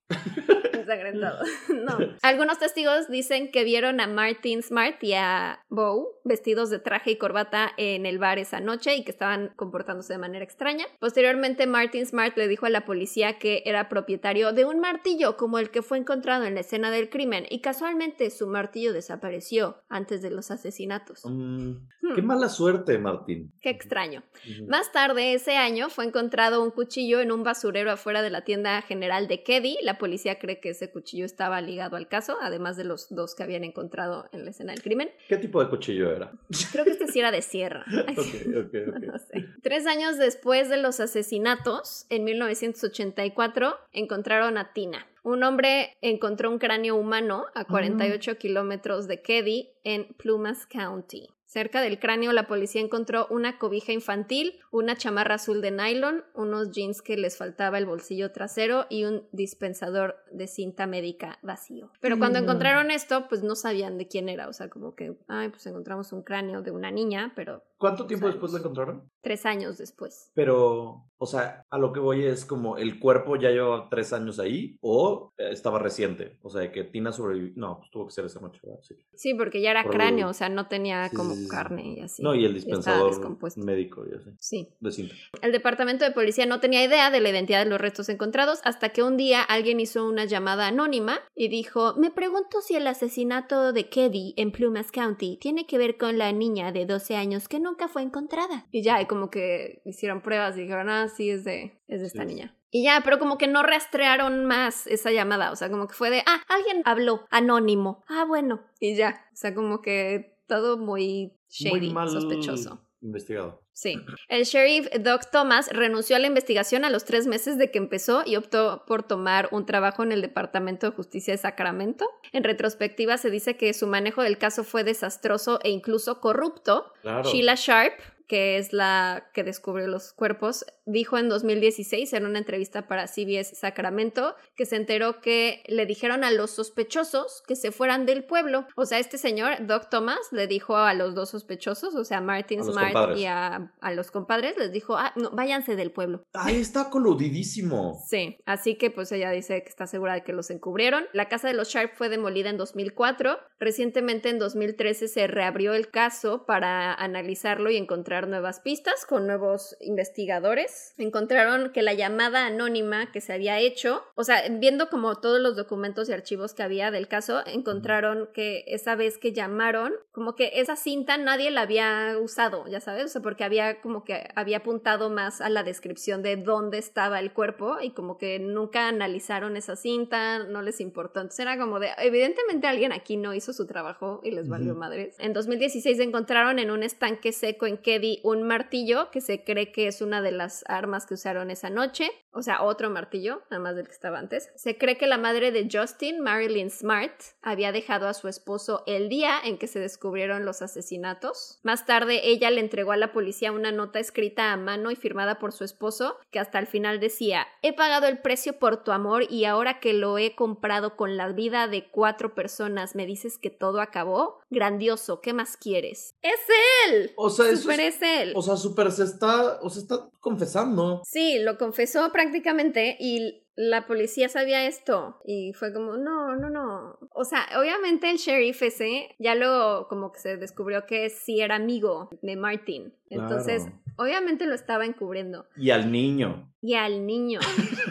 [0.73, 1.39] Ensangrentado.
[1.85, 1.99] No.
[2.23, 7.19] Algunos testigos dicen que vieron a Martin Smart y a Bow vestidos de traje y
[7.19, 10.87] corbata en el bar esa noche y que estaban comportándose de manera extraña.
[11.01, 15.59] Posteriormente, Martin Smart le dijo a la policía que era propietario de un martillo como
[15.59, 20.23] el que fue encontrado en la escena del crimen y casualmente su martillo desapareció antes
[20.23, 21.21] de los asesinatos.
[21.27, 21.73] Mm,
[22.05, 23.53] Hmm, Qué mala suerte, Martín.
[23.63, 24.23] qué extraño.
[24.69, 28.81] Más tarde ese año fue encontrado un cuchillo en un basurero afuera de la tienda
[28.83, 29.79] General funeral de Keddy.
[29.83, 33.43] La policía cree que ese cuchillo estaba ligado al caso, además de los dos que
[33.43, 35.11] habían encontrado en la escena del crimen.
[35.29, 36.33] ¿Qué tipo de cuchillo era?
[36.73, 37.85] Creo que este sí era de sierra.
[38.15, 38.19] Ok,
[38.57, 39.03] ok, ok.
[39.05, 39.47] No sé.
[39.63, 45.07] Tres años después de los asesinatos, en 1984, encontraron a Tina.
[45.23, 51.29] Un hombre encontró un cráneo humano a 48 kilómetros de Keddy en Plumas County.
[51.55, 56.73] Cerca del cráneo, la policía encontró una cobija infantil, una chamarra azul de nylon, unos
[56.73, 61.93] jeans que les faltaba el bolsillo trasero y un dispensador de cinta médica vacío.
[62.01, 62.43] Pero cuando Mm.
[62.43, 64.49] encontraron esto, pues no sabían de quién era.
[64.49, 68.27] O sea, como que, ay, pues encontramos un cráneo de una niña, pero ¿Cuánto tiempo
[68.27, 68.37] Años.
[68.37, 69.11] después lo encontraron?
[69.21, 70.31] tres años después.
[70.35, 74.39] Pero, o sea, a lo que voy es como el cuerpo ya llevaba tres años
[74.39, 76.39] ahí o eh, estaba reciente.
[76.43, 77.53] O sea, que Tina sobrevivió.
[77.57, 78.81] No, pues tuvo que ser esa noche, ¿verdad?
[78.83, 78.95] Sí.
[79.15, 81.95] Sí, porque ya era Por- cráneo, o sea, no tenía Sí, como sí, sí, carne
[81.99, 82.23] y así.
[82.23, 83.13] no, y el dispensador
[83.57, 84.31] médico y así.
[84.39, 84.69] Sí.
[84.81, 85.15] De cinta.
[85.43, 88.91] El departamento de policía no tenía idea de la identidad de los restos encontrados hasta
[88.91, 93.73] que un día alguien hizo una llamada anónima y dijo, me pregunto si el asesinato
[93.73, 97.61] de Keddy en Plumas County tiene que ver con la niña de 12 años que
[97.61, 98.67] nunca fue encontrada.
[98.71, 102.07] Y ya, y como que hicieron pruebas y dijeron, ah, sí, es de, es de
[102.07, 102.29] esta Sí.
[102.29, 102.57] niña.
[102.71, 106.11] Y ya, pero como que no rastrearon más esa llamada, o sea, como que fue
[106.11, 111.33] de, ah, alguien habló, anónimo, ah, bueno, y ya, o sea, como que todo muy
[111.49, 112.81] shady, Muy mal sospechoso.
[113.01, 113.61] investigado.
[113.73, 113.97] Sí.
[114.29, 118.23] El sheriff Doc Thomas renunció a la investigación a los tres meses de que empezó
[118.25, 122.09] y optó por tomar un trabajo en el Departamento de Justicia de Sacramento.
[122.33, 126.93] En retrospectiva se dice que su manejo del caso fue desastroso e incluso corrupto.
[127.03, 127.29] Claro.
[127.29, 132.87] Sheila Sharp, que es la que descubrió los cuerpos, dijo en 2016 en una entrevista
[132.87, 138.07] para CBS Sacramento que se enteró que le dijeron a los sospechosos que se fueran
[138.07, 138.67] del pueblo.
[138.77, 142.61] O sea, este señor, Doc Thomas, le dijo a los dos sospechosos, o sea, Martin
[142.61, 143.19] A los Smart compadres.
[143.21, 146.25] y a, a los compadres, les dijo, ah, no, váyanse del pueblo.
[146.33, 148.03] Ay, está coludidísimo.
[148.15, 151.05] Sí, así que pues ella dice que está segura de que los encubrieron.
[151.13, 153.39] La casa de los Sharp fue demolida en 2004.
[153.59, 159.77] Recientemente en 2013 se reabrió el caso para analizarlo y encontrar nuevas pistas con nuevos
[159.81, 160.95] investigadores.
[160.97, 165.57] Encontraron que la llamada anónima que se había hecho, o sea, viendo como todos los
[165.57, 170.53] documentos y archivos que había del caso, encontraron que esa vez que llamaron, como que
[170.55, 174.59] esa cinta nadie la había usado, ya sabes, o sea, porque había como que había
[174.59, 179.57] apuntado más a la descripción de dónde estaba el cuerpo y como que nunca analizaron
[179.57, 181.21] esa cinta, no les importó.
[181.21, 184.81] Entonces era como de, evidentemente alguien aquí no hizo su trabajo y les valió Ujú.
[184.81, 185.17] madres.
[185.19, 187.77] En 2016 encontraron en un estanque seco en
[188.23, 192.11] Un martillo que se cree que es una de las armas que usaron esa noche,
[192.33, 194.51] o sea, otro martillo, además del que estaba antes.
[194.57, 199.09] Se cree que la madre de Justin, Marilyn Smart, había dejado a su esposo el
[199.09, 201.61] día en que se descubrieron los asesinatos.
[201.63, 205.39] Más tarde ella le entregó a la policía una nota escrita a mano y firmada
[205.39, 209.25] por su esposo que hasta el final decía, he pagado el precio por tu amor
[209.31, 213.51] y ahora que lo he comprado con la vida de cuatro personas, me dices que
[213.51, 214.41] todo acabó.
[214.51, 216.15] Grandioso, ¿qué más quieres?
[216.23, 216.41] ¡Es
[216.89, 217.13] él!
[217.17, 218.33] O sea, eso es- es él.
[218.37, 221.03] O sea, super se está, o sea, está confesando.
[221.05, 226.99] Sí, lo confesó prácticamente y la policía sabía esto y fue como, no, no, no.
[227.13, 231.55] O sea, obviamente el sheriff ese ya luego como que se descubrió que sí era
[231.57, 232.93] amigo de Martin.
[233.11, 233.79] Entonces, Claro.
[233.97, 235.47] obviamente lo estaba encubriendo.
[235.57, 236.53] Y al niño.
[236.67, 237.41] Y al niño,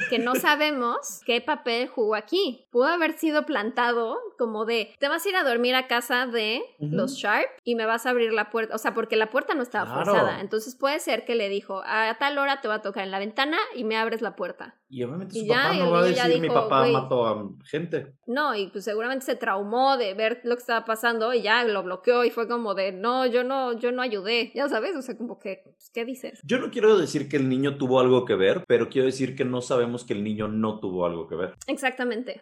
[0.09, 2.65] que no sabemos qué papel jugó aquí.
[2.71, 6.63] Pudo haber sido plantado como de, te vas a ir a dormir a casa de
[6.79, 8.73] los Sharp y me vas a abrir la puerta.
[8.73, 10.05] O sea, porque la puerta no estaba Claro.
[10.05, 10.41] forzada.
[10.41, 13.19] Entonces puede ser que le dijo, a tal hora te va a tocar en la
[13.19, 14.75] ventana y me abres la puerta.
[14.89, 18.13] Y obviamente su papá no va a decir mi papá mató a gente.
[18.27, 21.81] No, y pues seguramente se traumó de ver lo que estaba pasando y ya lo
[21.83, 24.51] bloqueó y fue como de, no, yo no, yo no ayudé.
[24.53, 26.39] Ya sabes, o sea, como que, pues, ¿qué dices?
[26.43, 29.45] Yo no quiero decir que el niño tuvo algo que ver, pero quiero decir que
[29.45, 31.55] no sabemos que el niño no tuvo algo que ver.
[31.67, 32.41] Exactamente.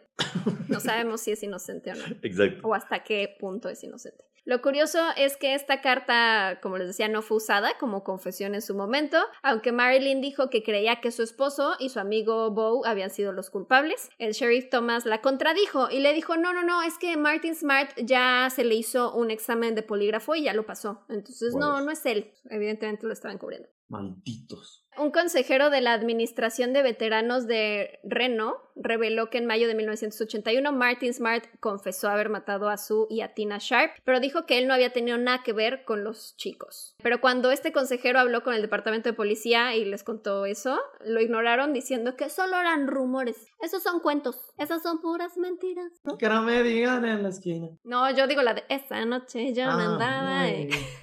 [0.68, 2.04] No sabemos si es inocente o no.
[2.22, 2.68] Exacto.
[2.68, 4.26] o hasta qué punto es inocente.
[4.44, 8.64] Lo curioso es que esta carta, como les decía, no fue usada como confesión en
[8.64, 13.12] su momento, aunque Marilyn dijo que creía que su esposo y su amigo Bo habían
[13.12, 14.10] sido los culpables.
[14.18, 17.92] El sheriff Thomas la contradijo y le dijo, no, no, no, es que Martin Smart
[18.04, 21.06] ya se le hizo un examen de polígrafo y ya lo pasó.
[21.08, 22.34] Entonces, no, no es él.
[22.50, 23.70] Evidentemente lo estaban cubriendo.
[23.90, 24.81] Malditos.
[24.98, 30.72] Un consejero de la Administración de Veteranos de Reno reveló que en mayo de 1981
[30.74, 34.68] Martin Smart confesó haber matado a Sue y a Tina Sharp, pero dijo que él
[34.68, 36.96] no había tenido nada que ver con los chicos.
[37.02, 41.22] Pero cuando este consejero habló con el departamento de policía y les contó eso, lo
[41.22, 43.48] ignoraron diciendo que solo eran rumores.
[43.62, 44.40] Esos son cuentos.
[44.58, 45.92] Esas son puras mentiras.
[46.20, 47.70] Que no me digan en la esquina.
[47.84, 50.46] No, yo digo la de esa noche yo Ah, andaba.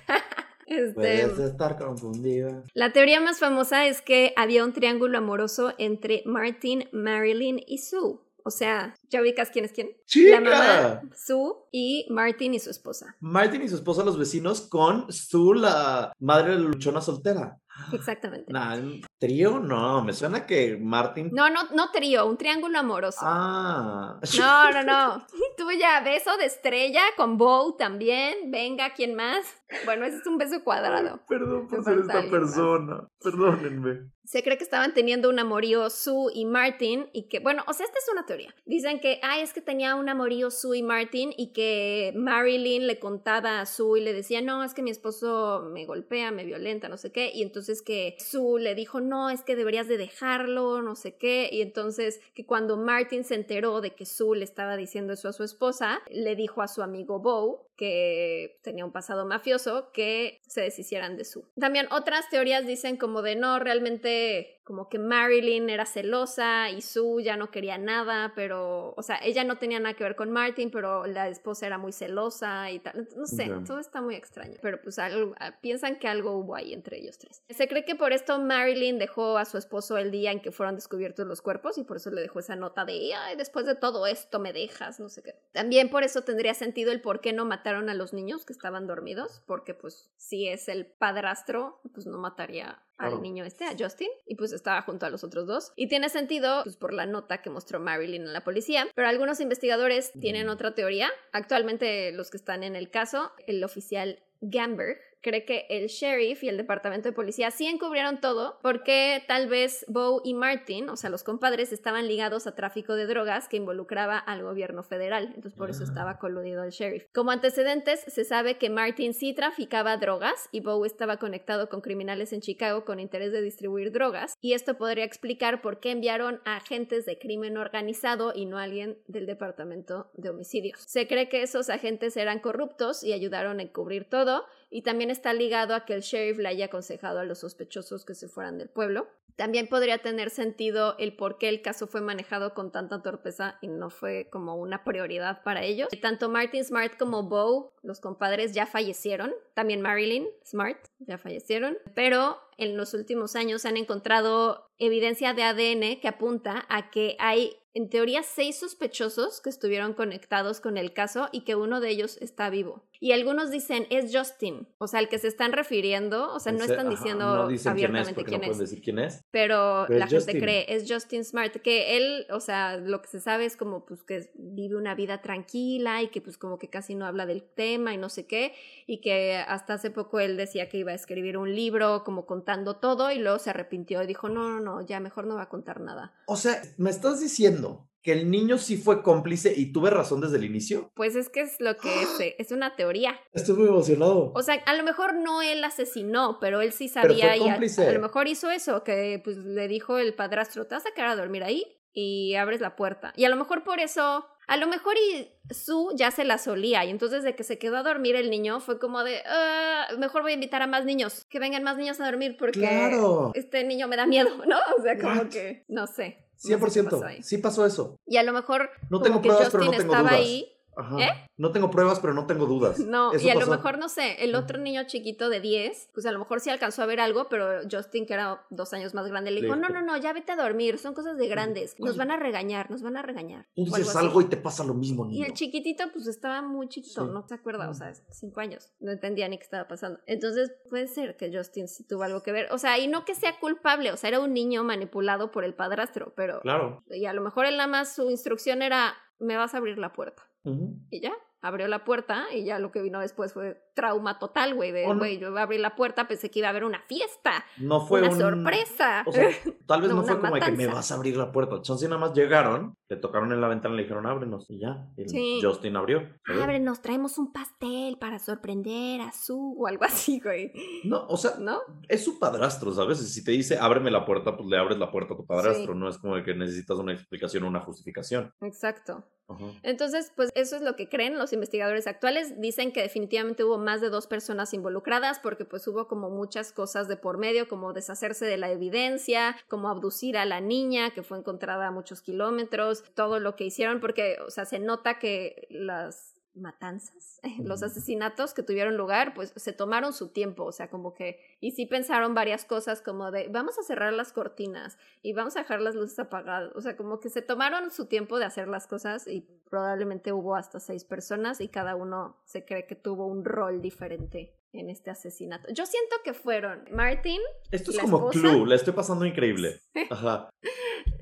[0.69, 0.85] muy en-".
[0.85, 0.89] bien.
[0.89, 2.63] Este, Puedes estar confundida.
[2.75, 8.19] la teoría más famosa es que había un triángulo amoroso entre Martin, Marilyn y Sue.
[8.45, 9.91] O sea, ¿ya ubicas quién es quién?
[10.31, 11.03] La mamá, ¡Chica!
[11.15, 13.15] Sue y Martin y su esposa.
[13.21, 17.59] Martin y su esposa, los vecinos, con Stu, la madre luchona soltera.
[17.93, 18.53] Exactamente.
[18.53, 19.59] Nah, ¿un ¿Trío?
[19.59, 21.31] No, me suena que Martin.
[21.33, 23.19] No, no, no trío, un triángulo amoroso.
[23.23, 24.21] Ah.
[24.39, 25.27] No, no, no.
[25.57, 28.53] Tú ya, beso de estrella con Bow también.
[28.53, 29.45] Venga, ¿quién más?
[29.85, 31.21] Bueno, ese es un beso cuadrado.
[31.29, 32.27] Perdón por ser esta más.
[32.27, 33.09] persona.
[33.21, 34.09] Perdónenme.
[34.29, 37.87] Se cree que estaban teniendo un amorío Sue y Martin y que, bueno, o sea,
[37.87, 38.55] esta es una teoría.
[38.67, 42.99] Dicen que, ay, es que tenía un amorío Sue y Martin y que Marilyn le
[42.99, 46.91] contaba a Sue y le decía, no, es que mi esposo me golpea, me violenta,
[46.91, 47.31] no sé qué.
[47.33, 51.49] Y entonces que Sue le dijo, no, es que deberías de dejarlo, no sé qué.
[51.51, 55.33] Y entonces que cuando Martin se enteró de que Sue le estaba diciendo eso a
[55.33, 60.61] su esposa, le dijo a su amigo Bo que tenía un pasado mafioso, que se
[60.61, 61.45] deshicieran de Sue.
[61.59, 67.23] También otras teorías dicen como de no, realmente como que Marilyn era celosa y Sue
[67.25, 70.71] ya no quería nada, pero, o sea, ella no tenía nada que ver con Martin,
[70.71, 73.09] pero la esposa era muy celosa y tal.
[73.17, 76.99] No sé, todo está muy extraño, pero pues algo- piensan que algo hubo ahí entre
[76.99, 77.43] ellos tres.
[77.49, 80.75] Se cree que por esto Marilyn dejó a su esposo el día en que fueron
[80.75, 84.07] descubiertos los cuerpos y por eso le dejó esa nota de, ay, después de todo
[84.07, 85.35] esto me dejas, no sé qué.
[85.53, 88.87] También por eso tendría sentido el por qué no mataron a los niños que estaban
[88.87, 93.23] dormidos, porque pues si es el padrastro, pues no mataría al Claro.
[93.23, 95.73] niño este, a Justin, y pues estaba junto a los otros dos.
[95.77, 99.41] Y tiene sentido, pues por la nota que mostró Marilyn a la policía, pero algunos
[99.41, 101.09] investigadores tienen otra teoría.
[101.33, 106.49] Actualmente los que están en el caso, el oficial Gamberg cree que el sheriff y
[106.49, 111.11] el departamento de policía sí encubrieron todo porque tal vez Bo y Martin, o sea,
[111.11, 115.27] los compadres, estaban ligados a tráfico de drogas que involucraba al gobierno federal.
[115.35, 115.89] Entonces por eso Ah.
[115.89, 117.07] estaba coludido el sheriff.
[117.13, 122.33] Como antecedentes, se sabe que Martin sí traficaba drogas y Bo estaba conectado con criminales
[122.33, 124.35] en Chicago con interés de distribuir drogas.
[124.41, 128.63] Y esto podría explicar por qué enviaron a agentes de crimen organizado y no a
[128.65, 130.81] alguien del departamento de homicidios.
[130.81, 135.33] Se cree que esos agentes eran corruptos y ayudaron a encubrir todo y también está
[135.33, 138.69] ligado a que el sheriff le haya aconsejado a los sospechosos que se fueran del
[138.69, 139.09] pueblo.
[139.37, 143.69] También podría tener sentido el por qué el caso fue manejado con tanta torpeza y
[143.69, 145.89] no fue como una prioridad para ellos.
[146.03, 149.33] Tanto Martin Smart como Bo, los compadres, ya fallecieron.
[149.55, 151.79] También Marilyn Smart ya fallecieron.
[151.95, 157.57] Pero en los últimos años han encontrado evidencia de ADN que apunta a que hay
[157.75, 162.19] en teoría seis sospechosos que estuvieron conectados con el caso y que uno de ellos
[162.21, 162.89] está vivo.
[163.01, 166.65] Y algunos dicen es Justin, o sea, el que se están refiriendo, o sea, no
[166.65, 169.23] están ajá, diciendo no dicen quién es abiertamente quién no es, decir quién es.
[169.31, 170.41] pero Pero la es gente Justin.
[170.41, 174.03] cree es Justin Smart, que él, o sea, lo que se sabe es como pues
[174.03, 177.95] que vive una vida tranquila y que pues como que casi no habla del tema
[177.95, 178.55] y no sé qué,
[178.89, 182.77] y que hasta hace poco él decía que iba a escribir un libro como contando
[182.77, 185.49] todo y luego se arrepintió y dijo, no, no, no, ya mejor no va a
[185.49, 186.15] contar nada.
[186.27, 190.37] O sea, ¿me estás diciendo que el niño sí fue cómplice y tuve razón desde
[190.37, 190.91] el inicio?
[190.95, 193.19] Pues es que es lo que es, eh, es una teoría.
[193.33, 194.33] Estoy muy emocionado.
[194.35, 197.93] O sea, a lo mejor no él asesinó, pero él sí sabía y a, a
[197.93, 201.17] lo mejor hizo eso, que pues le dijo el padrastro, te vas a quedar a
[201.17, 203.13] dormir ahí y abres la puerta.
[203.17, 206.85] Y a lo mejor por eso, a lo mejor y Su ya se la solía
[206.85, 210.21] y entonces de que se quedó a dormir el niño fue como de, "Ah, mejor
[210.23, 213.33] voy a invitar a más niños, que vengan más niños a dormir porque Claro.
[213.35, 214.59] este niño me da miedo, ¿no?
[214.79, 215.29] O sea, como What?
[215.29, 216.19] que, no sé.
[216.19, 216.91] no sé qué 100%.
[216.91, 217.23] pasó ahí.
[217.23, 217.97] Sí pasó eso.
[218.07, 220.25] Y a lo mejor No como tengo que pruebas, pero Justin no tengo estaba dudas.
[220.27, 220.97] ahí Ajá.
[221.01, 221.31] ¿Eh?
[221.37, 222.79] No tengo pruebas, pero no tengo dudas.
[222.89, 226.07] No, Eso y a lo mejor, no sé, el otro niño chiquito de 10, pues
[226.07, 229.07] a lo mejor sí alcanzó a ver algo, pero Justin, que era dos años más
[229.09, 231.75] grande, le dijo, Le- no, no, no, ya vete a dormir, son cosas de grandes,
[231.79, 233.47] nos van a regañar, nos van a regañar.
[233.55, 235.27] Tú dices algo y te pasa lo mismo, Y niño.
[235.27, 237.13] el chiquitito, pues estaba muy chiquito, Sí.
[237.13, 240.01] no se acuerda, o sea, cinco años, no entendía ni qué estaba pasando.
[240.07, 243.15] Entonces, puede ser que Justin sí tuvo algo que ver, o sea, y no que
[243.15, 246.85] sea culpable, o sea, era un niño manipulado por el padrastro, pero, Claro.
[246.91, 249.93] y a lo mejor él nada más su instrucción era, me vas a abrir la
[249.93, 250.23] puerta.
[250.45, 254.73] Y ya, abrió la puerta y ya lo que vino después fue trauma total, güey,
[254.73, 254.99] de, Oh, no.
[254.99, 257.87] güey, yo iba a abrir la puerta, pensé que iba a haber una fiesta, No
[257.87, 258.19] fue una un...
[258.19, 259.05] sorpresa.
[259.07, 259.29] O sea,
[259.67, 261.63] tal vez No, fue como de que me vas a abrir la puerta.
[261.63, 264.47] Chance nada más llegaron, le tocaron en la ventana y le dijeron ábrenos.
[264.51, 264.89] Y ya.
[264.97, 265.41] Y Sí.
[265.43, 266.03] Justin abrió.
[266.27, 270.53] Ábrenos, traemos un pastel para sorprender a su o algo así, güey.
[270.85, 271.61] No, o sea, ¿No?
[271.89, 272.99] es su padrastro, ¿sabes?
[272.99, 275.73] Si te dice ábreme la puerta, pues le abres la puerta a tu padrastro.
[275.75, 275.79] Sí.
[275.79, 278.33] No es como de que necesitas una explicación o una justificación.
[278.41, 279.05] Exacto.
[279.31, 279.45] Ajá.
[279.63, 282.41] Entonces, pues eso es lo que creen los investigadores actuales.
[282.41, 286.89] Dicen que definitivamente hubo más de dos personas involucradas porque pues hubo como muchas cosas
[286.89, 291.19] de por medio, como deshacerse de la evidencia, como abducir a la niña que fue
[291.19, 296.15] encontrada a muchos kilómetros, todo lo que hicieron porque, o sea, se nota que las
[296.41, 301.21] matanzas, los asesinatos que tuvieron lugar, pues se tomaron su tiempo, o sea, como que,
[301.41, 305.41] y sí pensaron varias cosas como de, vamos a cerrar las cortinas y vamos a
[305.41, 308.67] dejar las luces apagadas, o sea, como que se tomaron su tiempo de hacer las
[308.67, 313.25] cosas y probablemente hubo hasta seis personas y cada uno se cree que tuvo un
[313.25, 315.53] rol diferente en este asesinato.
[315.53, 317.21] Yo siento que fueron Martin,
[317.51, 318.21] Esto es ¿La como esposa?
[318.21, 319.61] Clue, la estoy pasando increíble.
[319.91, 320.31] Ajá.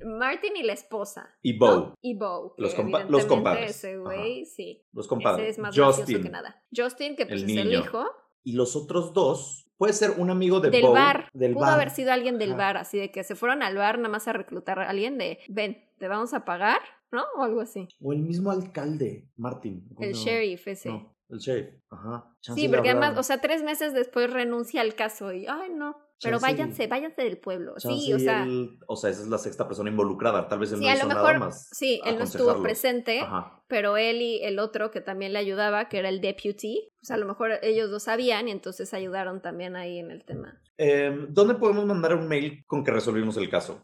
[0.05, 1.35] Martin y la esposa.
[1.43, 1.67] Y ¿no?
[1.91, 2.55] Bo, Y Bo.
[2.59, 3.71] Los compa- los compadres.
[3.71, 4.85] Ese güey, sí.
[4.93, 5.49] los Ese compadres.
[5.51, 6.23] es más Justin.
[6.23, 6.63] que nada.
[6.75, 8.05] Justin, que pues El es el hijo
[8.45, 11.29] Y los otros dos, puede ser un amigo de del Bo, bar.
[11.33, 11.75] Del Pudo bar.
[11.75, 12.59] haber sido alguien del Ajá.
[12.59, 15.39] bar, así de que se fueron al bar nada más a reclutar a alguien de,
[15.49, 16.81] ven, te vamos a pagar,
[17.11, 17.25] ¿no?
[17.39, 17.89] O algo así.
[18.01, 19.89] O el mismo alcalde, Martin.
[19.95, 20.91] ¿cómo El sheriff ese.
[20.91, 21.75] No, el sheriff.
[21.91, 22.33] Ajá.
[22.41, 25.97] Chance Sí, porque además, o sea, tres meses después renuncia al caso y, ay, no.
[26.23, 27.75] Pero Chance y- váyanse, váyanse del pueblo.
[27.79, 30.49] Chance Sí, o sea, él- o sea, esa es la sexta persona involucrada.
[30.49, 31.69] Tal vez él sí, no a hizo lo nada mejor, más.
[31.73, 33.63] sí, él no estuvo presente, Ajá.
[33.69, 37.19] pero él y el otro que también le ayudaba, que era el deputy, pues a
[37.19, 40.59] lo mejor ellos lo sabían y entonces ayudaron también ahí en el tema.
[40.79, 43.83] Eh, ¿Dónde podemos mandar un mail con que resolvimos el caso?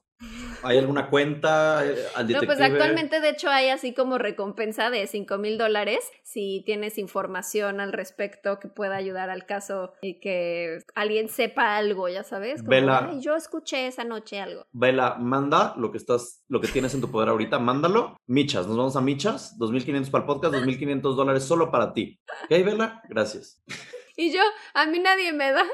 [0.64, 2.46] ¿Hay alguna cuenta eh, al No, detective?
[2.46, 7.80] pues actualmente de hecho hay así como recompensa de 5 mil dólares si tienes información
[7.80, 12.60] al respecto que pueda ayudar al caso y que alguien sepa algo, ya sabes.
[12.60, 13.08] Como, Vela.
[13.10, 14.66] "Ay, yo escuché esa noche algo.
[14.72, 18.16] Vela, manda lo que estás, lo que tienes en tu poder ahorita, mándalo.
[18.26, 22.20] Michas, nos vamos a Michas, 2.500 para el podcast, 2.500 dólares solo para ti.
[22.44, 23.02] ¿Ok, Vela?
[23.08, 23.62] Gracias.
[24.16, 24.40] Y yo,
[24.74, 25.64] a mí nadie me da.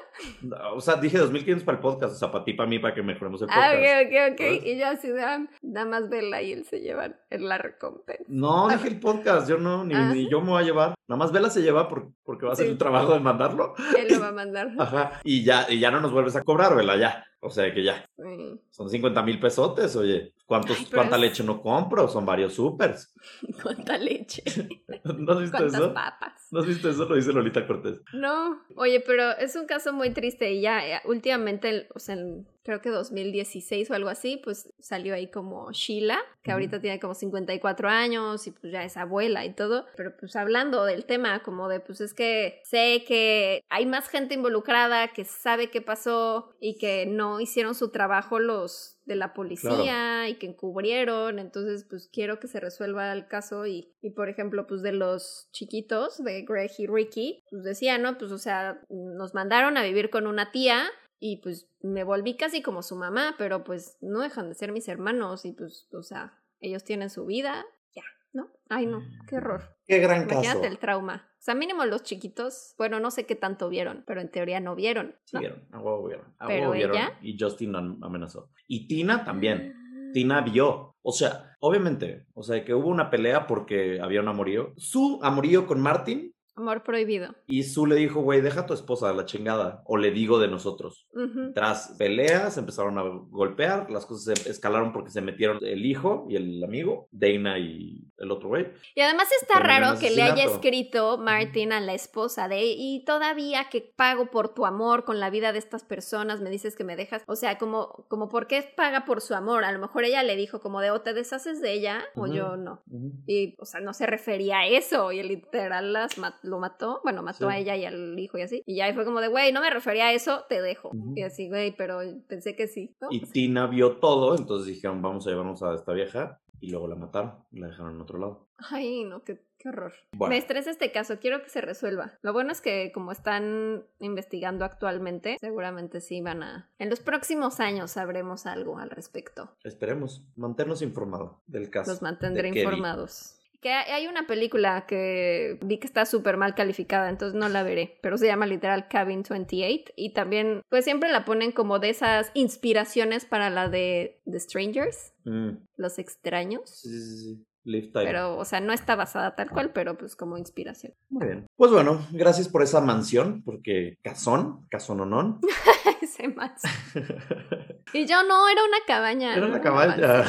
[0.74, 3.03] O sea, dije 2.500 para el podcast, o sea, para ti, para mí, para que
[3.03, 4.07] mejoremos el Ah, podcast.
[4.07, 4.39] ok, ok, ok.
[4.39, 4.64] ¿Sabes?
[4.66, 8.24] Y yo así ah, nada más verla y él se lleva la recompensa.
[8.28, 10.95] No, dije el podcast, yo no, ni, Ah, ni yo me voy a llevar.
[11.09, 12.72] Nada más Vela se lleva por- porque va a hacer Sí.
[12.72, 13.74] el trabajo de mandarlo.
[13.99, 14.68] Él lo va a mandar.
[14.78, 15.20] Ajá.
[15.24, 17.24] Y ya, y ya no nos vuelves a cobrar, Vela, ya.
[17.41, 18.05] O sea que ya.
[18.16, 18.61] Sí.
[18.70, 20.34] Son 50 mil pesotes, oye.
[20.47, 22.09] ¿Cuántos, Ay, ¿Cuánta es- leche no compro?
[22.09, 23.14] Son varios supers.
[23.62, 24.43] Cuánta leche.
[25.05, 25.95] ¿No has visto Cuántas eso?
[25.95, 26.49] papas.
[26.51, 27.05] ¿No has visto eso?
[27.05, 28.01] Lo dice Lolita Cortés.
[28.12, 32.49] No, oye, pero es un caso muy triste y ya eh, últimamente, o sea, en-
[32.69, 37.14] creo que 2016 o algo así, pues salió ahí como Sheila, que ahorita tiene como
[37.14, 41.71] 54 años y pues ya es abuela y todo, pero pues hablando del tema como
[41.71, 46.77] de, pues es que sé que hay más gente involucrada que sabe qué pasó y
[46.77, 52.39] que no hicieron su trabajo los de la policía y que encubrieron, entonces pues quiero
[52.39, 56.73] que se resuelva el caso y, y por ejemplo pues de los chiquitos de Greg
[56.77, 58.19] y Ricky, pues decía, ¿no?
[58.19, 60.91] Pues o sea, nos mandaron a vivir con una tía
[61.21, 64.89] y pues me volví casi como su mamá, pero pues no dejan de ser mis
[64.89, 67.64] hermanos y pues, o sea, ellos tienen su vida,
[67.95, 68.03] ya,
[68.33, 68.49] ¿no?
[68.69, 69.77] Ay no, qué horror.
[69.87, 70.41] Qué gran caso.
[70.43, 71.25] Imagínate el trauma.
[71.39, 74.75] O sea, mínimo los chiquitos, bueno, no sé qué tanto vieron, pero en teoría no
[74.75, 75.14] vieron.
[75.25, 76.35] Sí vieron, a huevo vieron.
[76.39, 76.97] A Pero huevo vieron.
[76.97, 78.51] ella- Y Justin am- amenazó.
[78.66, 79.73] Y Tina también.
[79.75, 80.11] Ah.
[80.12, 80.93] Tina vio.
[81.03, 84.73] O sea, obviamente, o sea, que hubo una pelea porque había un amorío.
[84.77, 87.34] Su amorío con Martin Amor prohibido.
[87.46, 89.82] y Su le dijo, güey, deja a tu esposa a la chingada.
[89.86, 91.06] O le digo de nosotros.
[91.54, 96.36] Tras peleas, empezaron a golpear, las cosas se escalaron porque se metieron el hijo y
[96.36, 98.66] el amigo, Dana y el otro güey.
[98.94, 103.68] Y además está raro que le haya escrito Martin a la esposa de y todavía
[103.70, 106.96] que pago por tu amor con la vida de estas personas, me dices que me
[106.96, 110.22] dejas, o sea, como como por qué paga por su amor, a lo mejor ella
[110.24, 112.82] le dijo como de o te deshaces de ella o yo no.
[113.26, 115.12] Y, o sea, no se refería a eso.
[115.12, 117.01] Y literal las ma- lo mató.
[117.05, 117.55] Bueno, mató Sí.
[117.55, 118.62] a ella y al hijo y así.
[118.66, 120.90] Y ya fue como de, güey, no me refería a eso, te dejo.
[121.14, 122.96] Y así, güey, pero pensé que sí.
[123.01, 123.09] ¿no?
[123.11, 126.40] Y Tina vio todo, entonces dijeron, vamos a llevarnos a esta vieja.
[126.61, 128.49] Y luego la mataron, la dejaron en otro lado.
[128.70, 129.92] Ay, no, qué, qué horror.
[130.11, 130.30] Bueno.
[130.32, 132.18] Me estresa este caso, quiero que se resuelva.
[132.20, 136.68] Lo bueno es que como están investigando actualmente, seguramente sí van a...
[136.80, 139.53] En los próximos años sabremos algo al respecto.
[139.62, 141.92] Esperemos, mantenernos informados del caso.
[141.92, 143.38] Los mantendré de informados.
[143.61, 147.98] Que hay una película que vi que está súper mal calificada, entonces no la veré,
[148.02, 152.30] pero se llama literal Cabin 28 y también pues siempre la ponen como de esas
[152.34, 156.70] inspiraciones para la de The Strangers, Mm, Los extraños.
[156.80, 157.44] sí, sí, sí.
[157.69, 158.07] Live time.
[158.07, 160.95] Pero, o sea, no está basada tal cual, pero pues como inspiración.
[161.11, 161.47] Muy bien.
[161.57, 165.41] Pues bueno, gracias por esa mansión, porque casón, casononón.
[166.03, 166.62] Ese más.
[167.95, 169.35] Y yo no, era una cabaña.
[169.35, 170.25] Era la cabaña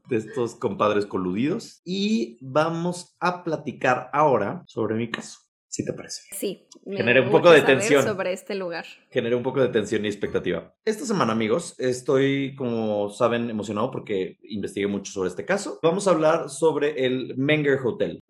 [0.08, 1.82] de estos compadres coludidos.
[1.84, 5.40] Y vamos a platicar ahora sobre mi caso,
[5.72, 6.22] si te parece.
[6.32, 6.66] Sí.
[6.84, 8.02] me Generé un poco de tensión.
[8.02, 8.84] sobre este lugar.
[9.10, 10.74] Generé un poco de tensión y expectativa.
[10.84, 15.80] Esta semana, amigos, estoy, como saben, emocionado porque investigué mucho sobre este caso.
[15.82, 18.20] Vamos a hablar sobre el Menger Hotel.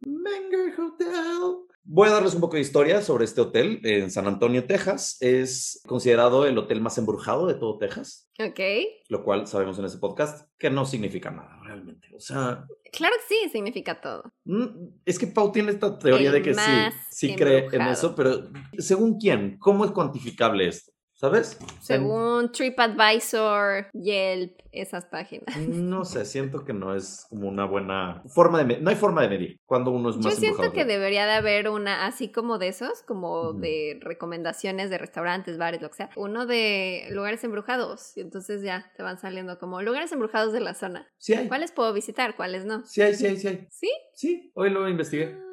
[0.00, 1.69] Menger Hotel.
[1.92, 5.16] Voy a darles un poco de historia sobre este hotel en San Antonio, Texas.
[5.20, 8.60] Es considerado el hotel más embrujado de todo Texas, Ok.
[9.08, 12.06] lo cual sabemos en este podcast que no significa nada realmente.
[12.14, 14.22] O sea, Claro que sí, significa todo.
[14.44, 14.66] mm,
[15.04, 16.70] es que Pau tiene esta teoría El de que sí,
[17.10, 19.58] sí cree en eso, pero ¿según quién?
[19.58, 20.92] ¿Cómo es cuantificable esto?
[21.20, 21.58] ¿Sabes?
[21.82, 25.54] Según TripAdvisor, Yelp, esas páginas.
[25.58, 28.82] No sé, siento que no es como una buena forma de medir.
[28.82, 31.68] No hay forma de medir cuando uno es más Yo siento que debería de haber
[31.68, 36.10] una, así como de esos, como de recomendaciones de restaurantes, bares, lo que sea.
[36.16, 38.16] Uno de lugares embrujados.
[38.16, 41.06] Y entonces ya te van saliendo como lugares embrujados de la zona.
[41.18, 41.48] Sí hay.
[41.48, 42.34] ¿Cuáles puedo visitar?
[42.34, 42.82] ¿Cuáles no?
[42.86, 43.66] Sí hay, sí hay, sí hay.
[43.70, 43.90] ¿Sí?
[44.14, 45.36] Sí, hoy lo investigué.
[45.38, 45.49] Ah,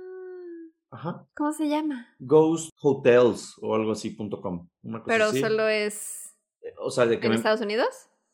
[0.90, 1.26] Ajá.
[1.36, 2.08] ¿Cómo se llama?
[2.20, 4.68] Ghost Hotels o algo así punto com.
[4.84, 5.42] Una cosa Pero así.
[5.42, 6.34] solo es
[6.80, 7.88] O sea, de que en me- Estados Unidos.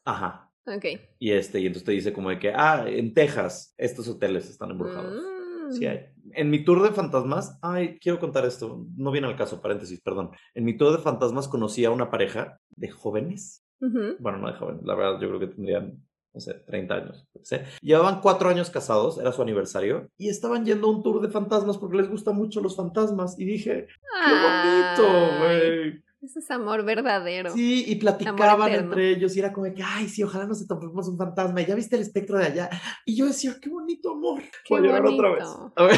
[0.05, 0.51] Ajá.
[0.65, 0.85] Ok.
[1.19, 4.71] Y este, y entonces te dice como de que, ah, en Texas, estos hoteles están
[4.71, 5.21] embrujados.
[5.21, 5.71] Mm.
[5.71, 6.05] Sí hay.
[6.35, 10.31] En mi tour de fantasmas, ay, quiero contar esto, no viene al caso, paréntesis, perdón.
[10.53, 13.65] En mi tour de fantasmas conocí a una pareja de jóvenes.
[13.79, 16.01] Bueno, no de jóvenes, la verdad yo creo que tendrían,
[16.33, 17.27] no sé, 30 años.
[17.33, 17.63] qué sé.
[17.81, 21.77] Llevaban cuatro años casados, era su aniversario, y estaban yendo a un tour de fantasmas
[21.77, 23.39] porque les gustan mucho los fantasmas.
[23.39, 23.87] Y dije,
[24.25, 26.03] qué bonito, güey.
[26.23, 27.51] Ese es amor verdadero.
[27.51, 31.09] Sí, y platicaban entre ellos y era como que, ay, sí, ojalá no se topemos
[31.09, 31.61] un fantasma.
[31.61, 32.69] Y ya viste el espectro de allá.
[33.05, 34.41] Y yo decía, qué bonito amor.
[34.63, 35.43] Qué Voy a llorar otra vez.
[35.75, 35.97] A ver.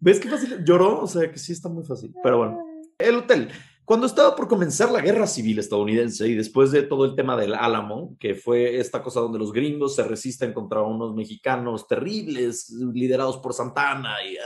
[0.00, 0.64] ¿Ves qué fácil?
[0.64, 2.12] Lloró, o sea que sí está muy fácil.
[2.24, 2.58] Pero bueno,
[2.98, 3.48] el hotel.
[3.86, 7.54] Cuando estaba por comenzar la guerra civil estadounidense y después de todo el tema del
[7.54, 13.38] Álamo, que fue esta cosa donde los gringos se resisten contra unos mexicanos terribles liderados
[13.38, 14.36] por Santana y,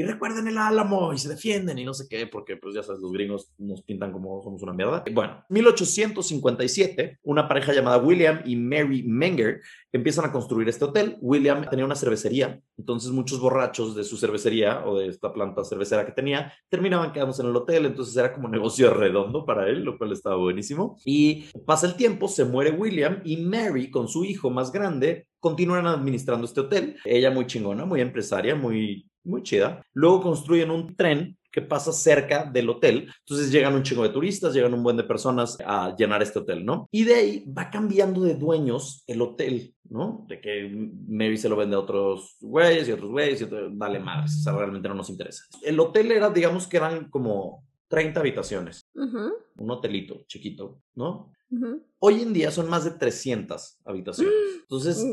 [0.00, 3.02] y recuerden el Álamo y se defienden y no sé qué, porque pues ya sabes,
[3.02, 5.04] los gringos nos pintan como somos una mierda.
[5.12, 9.60] Bueno, 1857, una pareja llamada William y Mary Menger
[9.94, 11.16] empiezan a construir este hotel.
[11.20, 16.04] William tenía una cervecería, entonces muchos borrachos de su cervecería o de esta planta cervecera
[16.04, 19.96] que tenía terminaban quedándose en el hotel, entonces era como negocio redondo para él, lo
[19.96, 20.98] cual estaba buenísimo.
[21.04, 25.86] Y pasa el tiempo, se muere William y Mary con su hijo más grande continúan
[25.86, 26.96] administrando este hotel.
[27.04, 29.82] Ella muy chingona, muy empresaria, muy, muy chida.
[29.92, 33.08] Luego construyen un tren que pasa cerca del hotel.
[33.20, 36.64] Entonces llegan un chingo de turistas, llegan un buen de personas a llenar este hotel,
[36.66, 36.88] ¿no?
[36.90, 40.24] Y de ahí va cambiando de dueños el hotel, ¿no?
[40.28, 40.68] De que
[41.06, 44.42] Mary se lo vende a otros güeyes y otros güeyes y otro- vale madres, o
[44.42, 45.44] sea, realmente no nos interesa.
[45.62, 51.30] El hotel era, digamos que eran como 30 habitaciones, Ujú, un hotelito chiquito, ¿no?
[51.98, 54.34] Hoy en día son más de 300 habitaciones.
[54.62, 55.04] Entonces,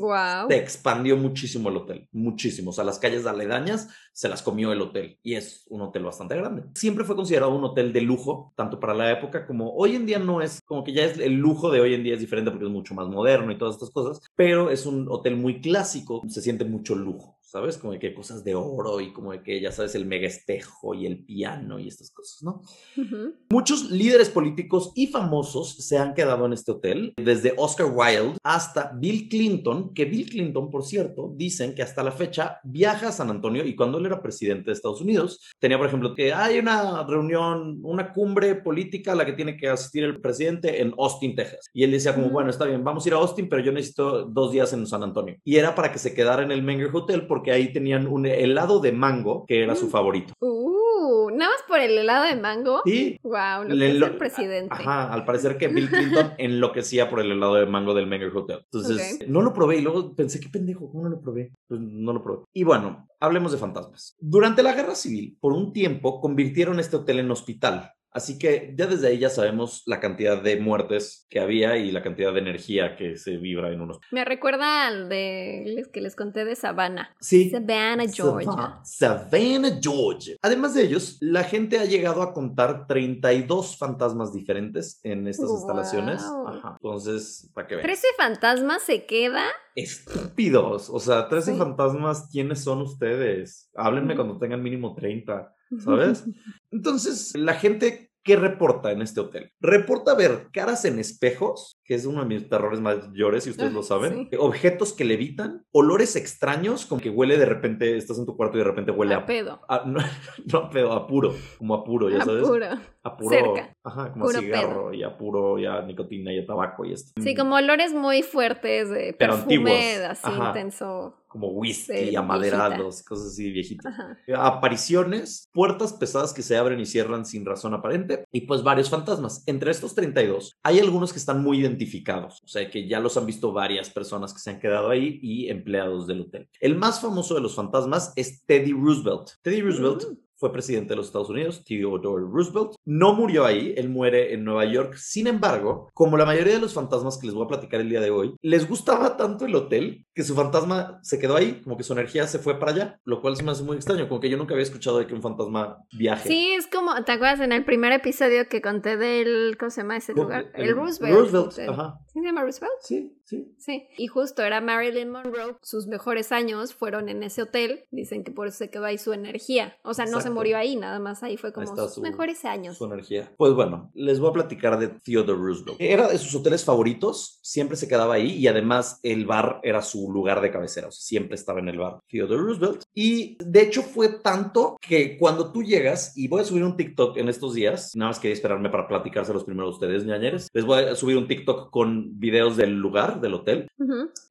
[0.49, 2.71] se expandió muchísimo el hotel, muchísimo.
[2.71, 6.36] O sea, las calles aledañas se las comió el hotel y es un hotel bastante
[6.36, 6.63] grande.
[6.75, 10.19] Siempre fue considerado un hotel de lujo, tanto para la época como hoy en día
[10.19, 12.65] no es, como que ya es el lujo de hoy en día es diferente porque
[12.65, 16.41] es mucho más moderno y todas estas cosas, pero es un hotel muy clásico, se
[16.41, 17.78] siente mucho lujo, ¿sabes?
[17.78, 20.93] Como de que cosas de oro y como de que ya sabes el mega espejo
[20.93, 22.62] y el piano y estas cosas, ¿no?
[22.95, 23.34] Ujú.
[23.49, 28.93] Muchos líderes políticos y famosos se han quedado en este hotel, desde Oscar Wilde hasta
[28.95, 33.30] Bill Clinton, que Bill Clinton, por cierto, dicen que hasta la fecha viaja a San
[33.30, 37.04] Antonio y cuando él era presidente de Estados Unidos, tenía, por ejemplo, que hay una
[37.04, 41.66] reunión, una cumbre política a la que tiene que asistir el presidente en Austin, Texas.
[41.74, 42.34] Y él decía como, Ujú.
[42.36, 45.04] bueno, está bien, vamos a ir a Austin, pero yo necesito dos días en San
[45.04, 45.36] Antonio.
[45.43, 48.79] Y era para que se quedara en el Menger Hotel porque ahí tenían un helado
[48.79, 49.89] de mango que era su Mm.
[49.89, 50.33] favorito.
[50.39, 52.81] Uh, nada más por el helado de mango.
[52.85, 54.75] Sí, Wow, lo que es el presidente.
[54.75, 58.59] Ajá, al parecer que Bill Clinton enloquecía por el helado de mango del Menger Hotel.
[58.65, 59.27] Entonces, Ok.
[59.27, 61.53] no lo probé y luego pensé, qué pendejo, ¿cómo no lo probé?
[61.67, 62.43] Pues no lo probé.
[62.53, 64.15] Y bueno, hablemos de fantasmas.
[64.19, 67.91] Durante la guerra civil, por un tiempo, convirtieron este hotel en hospital.
[68.14, 72.01] Así que ya desde ahí ya sabemos la cantidad de muertes que había y la
[72.03, 74.09] cantidad de energía que se vibra en un hospital.
[74.12, 77.16] Me recuerda al de que les conté de Savannah.
[77.22, 77.49] Sí.
[77.49, 78.51] Savannah, Georgia.
[78.51, 80.36] Savannah, Savannah, Georgia.
[80.41, 85.55] Además de ellos, la gente ha llegado a contar 32 fantasmas diferentes en estas Wow.
[85.57, 86.22] instalaciones.
[86.47, 86.78] Ajá.
[86.82, 87.86] Entonces, para que vean.
[87.88, 89.43] ¿Trece fantasmas se queda?
[89.76, 90.89] Estúpidos.
[90.89, 91.57] O sea, 13 Sí.
[91.57, 93.70] fantasmas, ¿quiénes son ustedes?
[93.76, 94.18] Háblenme Mm.
[94.18, 96.24] cuando tengan mínimo 30, ¿sabes?
[96.72, 99.51] Entonces, la gente ¿Qué reporta en este hotel?
[99.59, 103.84] Reporta ver caras en espejos, que es uno de mis terrores mayores, si ustedes lo
[103.84, 104.27] saben.
[104.29, 104.38] sí.
[104.39, 108.59] Objetos que levitan, olores extraños, como que huele de repente, estás en tu cuarto y
[108.59, 109.59] de repente huele a a, pedo.
[109.67, 109.99] a- no,
[110.45, 112.47] no a pedo, a puro, como a puro, ya A sabes.
[112.47, 112.67] puro.
[113.03, 113.75] A puro, Cerca.
[113.84, 116.93] ajá, como Puro a cigarro y a puro, y a nicotina y a tabaco y
[116.93, 117.19] esto.
[117.19, 120.09] Sí, Mm, como olores muy fuertes de Pero perfume antiguos.
[120.11, 120.47] así Ajá.
[120.49, 121.17] intenso.
[121.32, 123.86] como whisky, de amaderados, cosas así viejitas.
[123.86, 124.17] Ajá.
[124.65, 129.43] apariciones, puertas pesadas que se abren y cierran sin razón aparente y pues varios fantasmas.
[129.47, 133.26] Entre estos 32 hay algunos que están muy identificados, o sea que ya los han
[133.26, 136.49] visto varias personas que se han quedado ahí y empleados del hotel.
[136.59, 139.32] El más famoso de los fantasmas es Teddy Roosevelt.
[139.41, 140.30] Teddy Roosevelt Mm.
[140.41, 142.71] Fue presidente de los Estados Unidos, Theodore Roosevelt.
[142.83, 144.95] No murió ahí, él muere en Nueva York.
[144.95, 148.01] Sin embargo, como la mayoría de los fantasmas que les voy a platicar el día
[148.01, 151.83] de hoy, les gustaba tanto el hotel que su fantasma se quedó ahí, como que
[151.83, 154.31] su energía se fue para allá, lo cual se me hace muy extraño, como que
[154.31, 156.27] yo nunca había escuchado de que un fantasma viaje.
[156.27, 159.97] Sí, es como, ¿te acuerdas en el primer episodio que conté del, ¿cómo se llama
[159.97, 160.51] ese lugar?
[160.55, 161.15] El, Roosevelt.
[161.15, 161.99] Roosevelt, ajá.
[162.14, 162.74] ¿Sí se llama Roosevelt?
[162.82, 163.55] Sí, sí.
[163.57, 168.32] Sí, y justo era Marilyn Monroe, sus mejores años fueron en ese hotel, dicen que
[168.32, 171.24] por eso se quedó ahí su energía, o sea, no se murió ahí, nada más
[171.24, 172.78] ahí fue como sus su- mejores años.
[172.78, 173.32] su energía.
[173.38, 175.78] Pues bueno, les voy a platicar de Theodore Roosevelt.
[175.80, 180.12] Era de sus hoteles favoritos, siempre se quedaba ahí y además el bar era su
[180.12, 182.84] lugar de cabecera, o sea, siempre estaba en el bar Theodore Roosevelt.
[182.93, 187.16] Y de hecho fue tanto que cuando tú llegas, y voy a subir un TikTok
[187.18, 190.84] en estos días, nada más quería esperarme para platicárselos primero a ustedes, ñañeres, les voy
[190.84, 193.68] a subir un TikTok con videos del lugar, del hotel.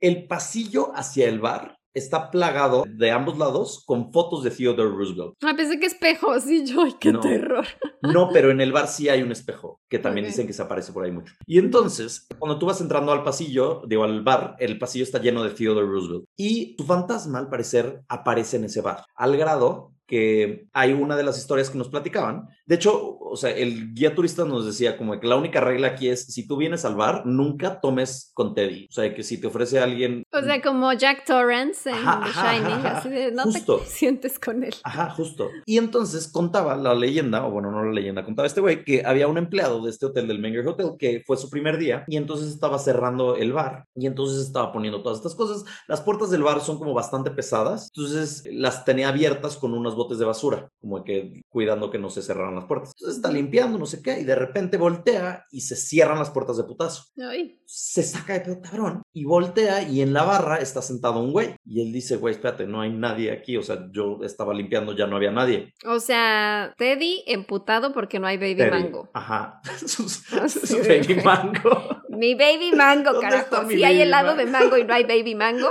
[0.01, 5.33] El pasillo hacia el bar está plagado de ambos lados con fotos de Theodore Roosevelt.
[5.43, 7.19] Ah, pensé que espejos, y yo, ay, qué No.
[7.21, 7.67] terror.
[8.03, 10.93] No, pero en el bar sí hay un espejo, que también dicen que se aparece
[10.93, 11.35] por ahí mucho.
[11.47, 15.43] Y entonces, cuando tú vas entrando al pasillo, digo, al bar, el pasillo está lleno
[15.43, 16.25] de Theodore Roosevelt.
[16.37, 21.23] Y tu fantasma, al parecer, aparece en ese bar, al grado que hay una de
[21.23, 22.49] las historias que nos platicaban.
[22.67, 26.09] De hecho, o sea, el guía turista nos decía como que la única regla aquí
[26.09, 28.89] es, si tú vienes al bar, nunca tomes con Teddy.
[28.91, 30.25] O sea, que si te ofrece alguien...
[30.33, 33.79] O sea, como Jack Torrance en Ajá, The Shining, ajá, así de no justo.
[33.79, 34.75] te sientes con él.
[34.83, 35.49] Ajá, justo.
[35.65, 39.29] Y entonces contaba la leyenda, o bueno, no la leyenda, contaba este güey que había
[39.29, 42.49] un empleado de este hotel, del Menger Hotel, que fue su primer día y entonces
[42.49, 45.65] estaba cerrando el bar y entonces estaba poniendo todas estas cosas.
[45.87, 50.19] Las puertas del bar son como bastante pesadas, entonces las tenía abiertas con unos botes
[50.19, 52.93] de basura, como que cuidando que no se cerraran las puertas.
[52.97, 56.57] Entonces está limpiando, no sé qué, y de repente voltea y se cierran las puertas
[56.57, 60.83] de putazo Ay, se saca de pedo cabrón y voltea y en la barra está
[60.83, 64.19] sentado un güey y él dice, güey, espérate, no hay nadie aquí, o sea, yo
[64.25, 65.73] estaba limpiando, ya no había nadie.
[65.87, 68.71] O sea, Teddy emputado porque no hay baby Teddy.
[68.71, 69.09] mango.
[69.15, 69.61] Ajá,
[70.69, 72.03] de baby mango.
[72.09, 73.71] Mi baby mango, ¿Dónde está carajo.
[73.71, 74.45] Si hay helado mango?
[74.45, 75.69] de mango y no hay baby mango.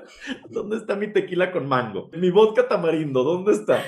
[0.50, 2.10] ¿Dónde está mi tequila con mango?
[2.12, 3.82] Mi vodka tamarindo, ¿dónde está?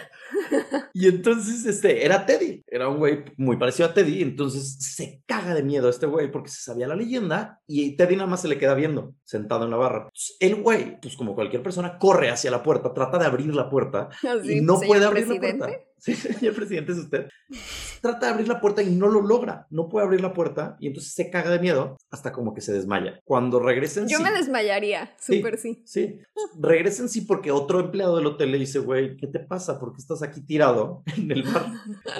[0.94, 5.54] Y entonces, este, era Teddy, era un güey muy parecido a Teddy, entonces se caga
[5.54, 8.58] de miedo este güey porque se sabía la leyenda y Teddy nada más se le
[8.58, 9.98] queda viendo, sentado en la barra.
[10.04, 13.68] Entonces, el güey, pues como cualquier persona, corre hacia la puerta, trata de abrir la
[13.68, 14.08] puerta
[14.44, 15.70] y no puede abrir la puerta.
[16.00, 17.28] Sí, señor presidente, es usted.
[18.00, 19.66] Trata de abrir la puerta y no lo logra.
[19.70, 22.72] No puede abrir la puerta y entonces se caga de miedo hasta como que se
[22.72, 23.20] desmaya.
[23.24, 24.22] Cuando regresen, Yo sí.
[24.22, 25.36] me desmayaría, Sí.
[25.36, 25.82] súper sí.
[25.84, 26.18] Sí,
[26.58, 29.78] regresen sí porque otro empleado del hotel le dice, güey, ¿qué te pasa?
[29.78, 31.66] ¿Por qué estás aquí tirado en el bar?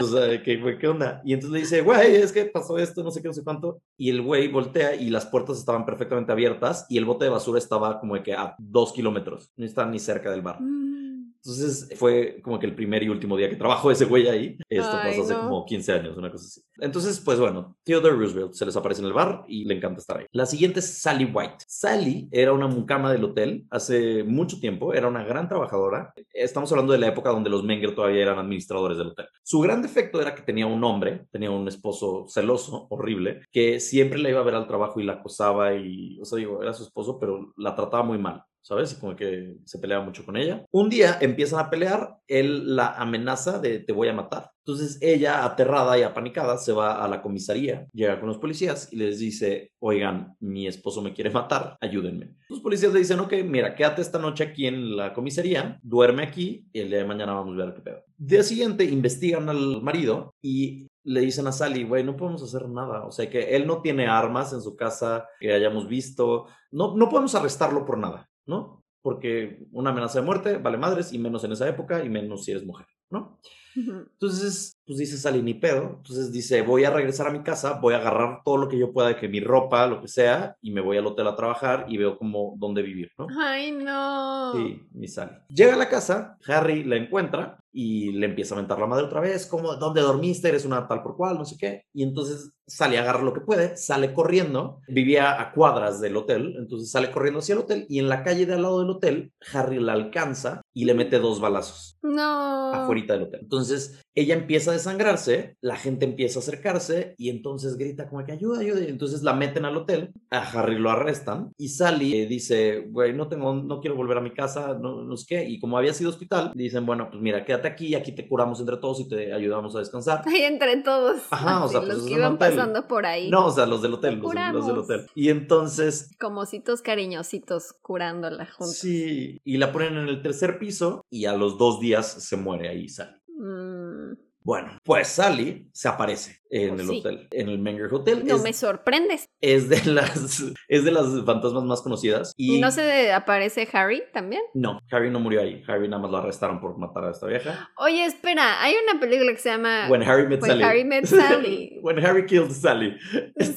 [0.01, 1.23] O sea, ¿qué, güey, ¿qué onda?
[1.24, 3.81] Y entonces le dice, güey, es que pasó esto, no sé qué, no sé cuánto.
[3.97, 7.59] Y el güey voltea y las puertas estaban perfectamente abiertas y el bote de basura
[7.59, 9.51] estaba como de que a dos kilómetros.
[9.57, 10.61] No estaba ni cerca del bar.
[10.61, 11.10] Mm.
[11.43, 14.59] Entonces fue como que el primer y último día que trabajó ese güey ahí.
[14.69, 15.41] Esto Ay, pasó hace no.
[15.43, 16.62] como 15 años, una cosa así.
[16.79, 20.19] Entonces, pues bueno, Theodore Roosevelt se les aparece en el bar y le encanta estar
[20.19, 20.27] ahí.
[20.33, 21.65] La siguiente es Sally White.
[21.67, 26.12] Sally era una mucama del hotel hace mucho tiempo, era una gran trabajadora.
[26.33, 29.27] Estamos hablando de la época donde los Menger todavía eran administradores del hotel.
[29.43, 34.19] Su gran defecto era que tenía un hombre, tenía un esposo celoso, horrible, que siempre
[34.19, 36.85] la iba a ver al trabajo y la acosaba y, o sea, digo, era su
[36.85, 38.43] esposo, pero la trataba muy mal.
[38.62, 38.93] ¿Sabes?
[38.93, 40.65] Y como que se peleaba mucho con ella.
[40.70, 44.51] Un día empiezan a pelear, él la amenaza de te voy a matar.
[44.65, 48.97] Entonces ella, aterrada y apanicada, se va a la comisaría, llega con los policías y
[48.97, 52.37] les dice, oigan, mi esposo me quiere matar, ayúdenme.
[52.49, 56.69] Los policías le dicen, ok, mira, quédate esta noche aquí en la comisaría, duerme aquí
[56.73, 58.05] y el día de mañana vamos a ver qué pedo.
[58.16, 63.07] Día siguiente investigan al marido y le dicen a Sally, güey, no podemos hacer nada.
[63.07, 66.47] O sea, que él no tiene armas en su casa que hayamos visto.
[66.70, 68.85] No, no podemos arrestarlo por nada, ¿no?
[69.01, 72.51] Porque una amenaza de muerte vale madres y menos en esa época y menos si
[72.51, 73.40] eres mujer, ¿no?
[73.74, 75.99] Entonces, pues dice Sally, ni pedo.
[75.99, 78.93] Entonces dice, voy a regresar a mi casa, voy a agarrar todo lo que yo
[78.93, 81.87] pueda, de que mi ropa, lo que sea, y me voy al hotel a trabajar
[81.89, 83.29] y veo como dónde vivir, ¿no?
[83.41, 84.53] Ay, no.
[84.53, 85.31] Sí, mi Sally.
[85.49, 89.21] Llega a la casa, Harry la encuentra y le empieza a mentar la madre otra
[89.21, 90.49] vez, como, ¿dónde dormiste?
[90.49, 91.85] Eres una tal por cual, no sé qué.
[91.95, 96.91] Y entonces Sally agarra lo que puede, sale corriendo, vivía a cuadras del hotel, entonces
[96.91, 99.79] sale corriendo hacia el hotel y en la calle de al lado del hotel, Harry
[99.79, 102.73] la alcanza y le mete dos balazos No.
[102.73, 103.41] afuera del hotel.
[103.43, 108.32] Entonces ella empieza a desangrarse, la gente empieza a acercarse y entonces grita como que
[108.32, 108.81] ayuda, ayuda.
[108.81, 113.12] Y entonces la meten al hotel, a Harry lo arrestan y Sally eh, dice, güey,
[113.15, 115.49] no tengo, no quiero volver a mi casa, no, no sé qué.
[115.49, 118.77] Y como había sido hospital, dicen, bueno, pues mira, quédate aquí, aquí te curamos entre
[118.78, 120.23] todos y te ayudamos a descansar.
[120.27, 121.20] Ay, entre todos.
[121.31, 122.51] Ajá, o sea, pues los que iban hotel.
[122.57, 123.31] pasando por ahí.
[123.31, 124.91] No, o sea, los del hotel, los, del- los del Curamos.
[124.91, 125.07] hotel.
[125.15, 128.77] Y entonces Como ositos cariñositos curándola juntos.
[128.77, 132.69] Sí, y la ponen en el tercer piso y a los dos días se muere
[132.69, 133.20] ahí Sally.
[133.41, 134.12] Mm,
[134.43, 136.98] Bueno, pues Sally se aparece en Pues el sí.
[137.01, 138.24] hotel, en el Menger Hotel.
[138.27, 139.27] no es, me sorprendes.
[139.40, 144.02] es de las es de las fantasmas más conocidas y ¿Y no se aparece Harry
[144.12, 144.43] también?
[144.55, 145.62] no, Harry no murió ahí.
[145.68, 147.70] Harry nada más lo arrestaron por matar a esta vieja.
[147.78, 150.62] Oye, espera, hay una película que se llama When Harry met When Sally.
[150.64, 151.78] Harry Met Sally.
[151.82, 152.97] When Harry killed Sally.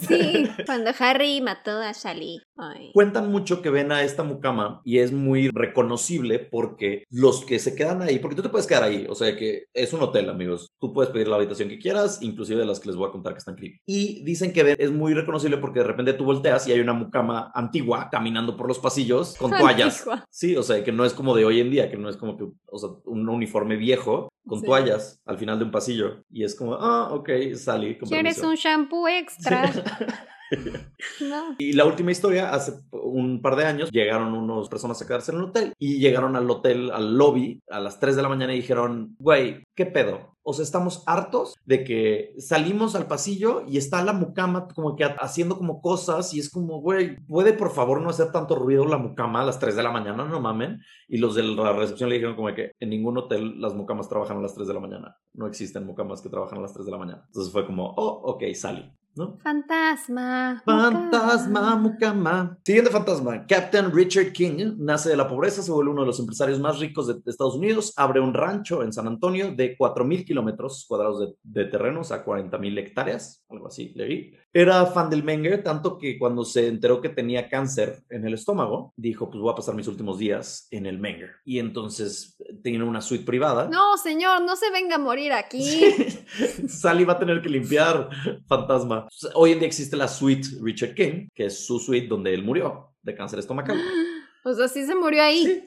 [0.07, 2.39] Sí, cuando Harry mató a Sally.
[2.55, 2.91] Ay.
[2.93, 7.75] Cuentan mucho que ven a esta mucama y es muy reconocible porque los que se
[7.75, 10.69] quedan ahí, porque tú te puedes quedar ahí, o sea que es un hotel, amigos.
[10.79, 13.39] Tú puedes pedir la habitación que quieras, inclusive las que les voy a contar que
[13.39, 13.80] están creepy.
[13.88, 17.51] Y dicen que es muy reconocible porque de repente tú volteas y hay una mucama
[17.55, 20.05] antigua caminando por los pasillos con toallas.
[20.30, 22.38] Sí, o sea, que no es como de hoy en día, que no es como
[22.38, 24.65] que, o sea, un uniforme viejo con Sí.
[24.65, 26.23] toallas al final de un pasillo.
[26.30, 27.97] Y es como, ah, ok, Sally.
[27.97, 29.72] con ¿Quieres un shampoo extra?
[29.72, 29.80] Sí.
[31.59, 35.37] Y la última historia, hace un par de años, llegaron unas personas a quedarse en
[35.39, 38.57] el hotel y llegaron al hotel, al lobby, a las 3 de la mañana y
[38.57, 40.33] dijeron, güey, ¿qué pedo?
[40.45, 45.05] O sea, estamos hartos de que salimos al pasillo y está la mucama como que
[45.05, 48.85] ha- haciendo como cosas y es como, güey, ¿puede por favor no hacer tanto ruido
[48.85, 50.25] la mucama a las 3 de la mañana?
[50.25, 50.81] No mamen.
[51.07, 54.37] Y los de la recepción le dijeron como que en ningún hotel las mucamas trabajan
[54.37, 55.15] a las 3 de la mañana.
[55.33, 57.23] No existen mucamas que trabajan a las 3 de la mañana.
[57.27, 59.38] Entonces fue como, oh, ok, salí, ¿no?
[59.40, 60.61] Fantasma.
[60.65, 62.57] Fantasma, mucama.
[62.65, 63.45] Siguiente fantasma.
[63.45, 67.07] Captain Richard King nace de la pobreza, se vuelve uno de los empresarios más ricos
[67.07, 71.65] de, Estados Unidos, abre un rancho en San Antonio de 4.000 kilómetros cuadrados de, de
[71.69, 74.34] terrenos a 40.000 hectáreas, algo así, leí.
[74.56, 78.94] Era fan del Menger, tanto que cuando se enteró que tenía cáncer en el estómago,
[78.95, 81.31] dijo, pues voy a pasar mis últimos días en el Menger.
[81.44, 83.68] Y entonces eh, tiene una suite privada.
[83.68, 85.64] No, señor, no se venga a morir aquí.
[86.68, 88.10] Sally va a tener que limpiar,
[88.45, 89.02] fantasma.
[89.35, 92.93] Hoy en día existe la suite Richard King, que es su suite donde él murió
[93.01, 93.77] de cáncer estomacal.
[94.45, 95.45] O sea, sí se murió ahí.
[95.45, 95.63] Sí.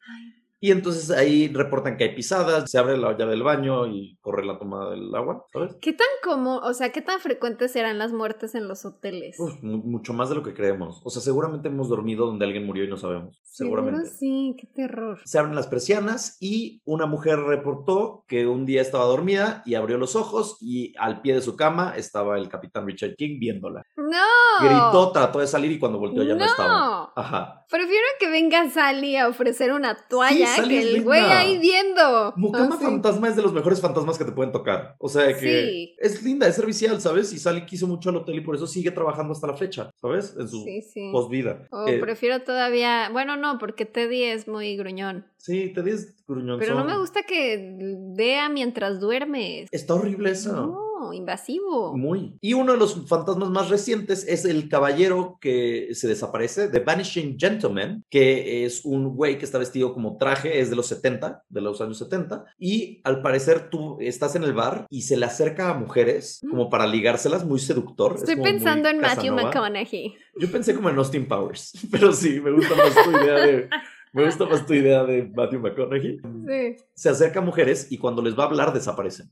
[0.59, 4.45] Y entonces ahí reportan que hay pisadas, se abre la llave del baño y corre
[4.45, 5.75] la toma del agua, ¿sabes?
[5.81, 9.39] ¿Qué tan común, o sea, qué tan frecuentes eran las muertes en los hoteles?
[9.39, 11.01] Uf, mucho más de lo que creemos.
[11.03, 13.39] O sea, seguramente hemos dormido donde alguien murió y no sabemos.
[13.43, 14.09] Seguro Seguramente.
[14.17, 15.19] sí, qué terror.
[15.25, 19.97] Se abren las persianas y una mujer reportó que un día estaba dormida y abrió
[19.97, 23.83] los ojos y al pie de su cama estaba el capitán Richard King viéndola.
[23.95, 24.17] ¡No!
[24.61, 26.45] Gritó, trató de salir y cuando volteó ya no, ¡No!
[26.45, 27.13] estaba.
[27.15, 27.65] Ajá.
[27.69, 32.33] Prefiero que venga Sally a ofrecer una toalla que es el güey ahí viendo.
[32.35, 32.83] Mucama sí.
[32.85, 34.95] Fantasma es de los mejores fantasmas que te pueden tocar.
[34.99, 35.95] O sea que Sí.
[35.99, 37.31] es linda, es servicial, ¿sabes?
[37.33, 40.35] Y Sally quiso mucho al hotel y por eso sigue trabajando hasta la fecha, ¿sabes?
[40.39, 41.09] En su Sí, sí.
[41.11, 41.67] posvida.
[41.71, 43.09] O Eh, prefiero todavía.
[43.11, 45.25] Bueno, no, porque Teddy es muy gruñón.
[45.37, 46.59] sí, te dices gruñón.
[46.59, 47.77] Pero no me gusta que
[48.15, 49.67] vea mientras duermes.
[49.71, 50.51] Está horrible eso.
[50.53, 51.95] No, invasivo.
[51.95, 52.37] Muy.
[52.41, 57.37] Y uno de los fantasmas más recientes es el caballero que se desaparece, The Vanishing
[57.39, 61.61] Gentleman, que es un güey que está vestido como traje, es de los 70, de
[61.61, 65.69] los años 70, y al parecer tú estás en el bar y se le acerca
[65.69, 68.13] a mujeres como para ligárselas, muy seductor.
[68.15, 69.43] es Estoy muy pensando en Matthew Casanova.
[69.43, 70.15] McConaughey.
[70.39, 73.69] Yo pensé como en Austin Powers, pero sí, me gusta más tu idea de...
[74.13, 76.19] Me gusta más tu idea de Matthew McConaughey.
[76.47, 76.83] Sí.
[76.93, 79.29] Se acerca a mujeres y cuando les va a hablar desaparecen.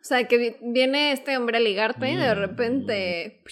[0.00, 2.38] O sea, que vi- viene este hombre a ligarte y de Mm.
[2.38, 3.42] repente.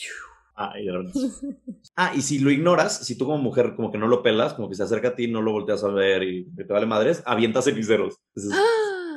[0.54, 1.12] Ah, y de repente-
[1.96, 4.68] Ah, y si lo ignoras, si tú como mujer como que no lo pelas, como
[4.68, 7.64] que se acerca a ti, no lo volteas a ver y te vale madres, avientas
[7.64, 8.16] ceniceros.
[8.34, 8.58] Entonces,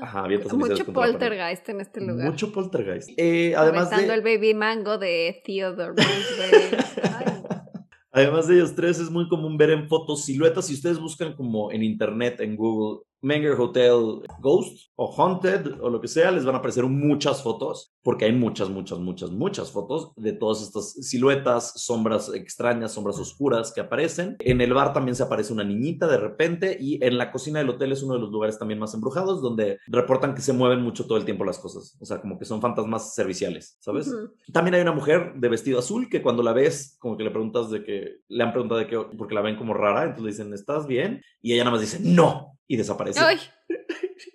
[0.02, 2.30] Ajá, avientas ceniceros Mucho poltergeist en este lugar.
[2.30, 3.10] Mucho poltergeist.
[3.18, 6.86] Eh, además, Aventando el de, baby mango de Theodore Roosevelt.
[8.12, 10.66] Además de ellos tres, es muy común ver en fotos siluetas.
[10.68, 16.02] Si ustedes buscan como en internet, en Google, Menger Hotel Ghost o Haunted o lo
[16.02, 20.14] que sea, les van a aparecer muchas fotos, porque hay muchas, muchas, muchas, muchas fotos
[20.16, 24.38] de todas estas siluetas, sombras extrañas, sombras oscuras que aparecen.
[24.40, 27.70] En el bar también se aparece una niñita de repente y en la cocina del
[27.70, 31.06] hotel es uno de los lugares también más embrujados donde reportan que se mueven mucho
[31.06, 34.12] todo el tiempo las cosas, o sea, como que son fantasmas serviciales, ¿sabes?
[34.52, 37.70] También hay una mujer de vestido azul que cuando la ves, como que le preguntas
[37.70, 40.54] de que, le han preguntado de que, porque la ven como rara, entonces le dicen,
[40.54, 41.22] ¿estás bien?
[41.42, 43.20] Y ella nada más dice, no, y desaparece.
[43.20, 43.38] Ay.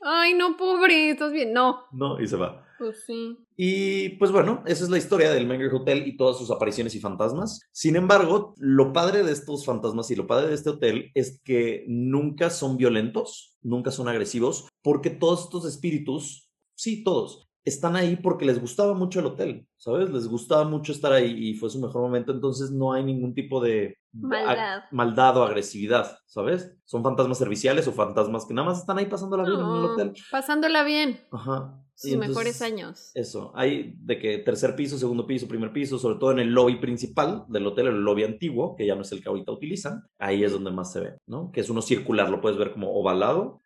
[0.03, 1.53] Ay, no, pobre, ¿estás bien?
[1.53, 1.85] No.
[1.93, 2.67] No, y se va.
[2.79, 3.39] Pues sí.
[3.57, 7.01] Y pues bueno, esa es la historia del Menger Hotel y todas sus apariciones y
[7.01, 7.61] fantasmas.
[7.71, 11.85] Sin embargo, lo padre de estos fantasmas y lo padre de este hotel es que
[11.87, 18.45] nunca son violentos, nunca son agresivos, porque todos estos espíritus, sí, todos, están ahí porque
[18.45, 20.11] les gustaba mucho el hotel, ¿sabes?
[20.11, 23.61] Les gustaba mucho estar ahí y fue su mejor momento, entonces no hay ningún tipo
[23.61, 25.37] de Maldad.
[25.37, 26.77] o agresividad, ¿sabes?
[26.85, 30.13] Son fantasmas serviciales o fantasmas que nada más están ahí pasándola bien en el hotel.
[30.31, 31.21] Pasándola bien.
[31.33, 31.84] Ajá.
[31.95, 33.11] Sus Y entonces- mejores años.
[33.15, 36.81] Eso, hay de que tercer piso, segundo piso, primer piso, sobre todo en el lobby
[36.81, 40.45] principal del hotel, el lobby antiguo, que ya no es el que ahorita utilizan, ahí
[40.45, 41.51] es donde más se ve, ¿no?
[41.53, 43.61] Que es uno circular, lo puedes ver como ovalado,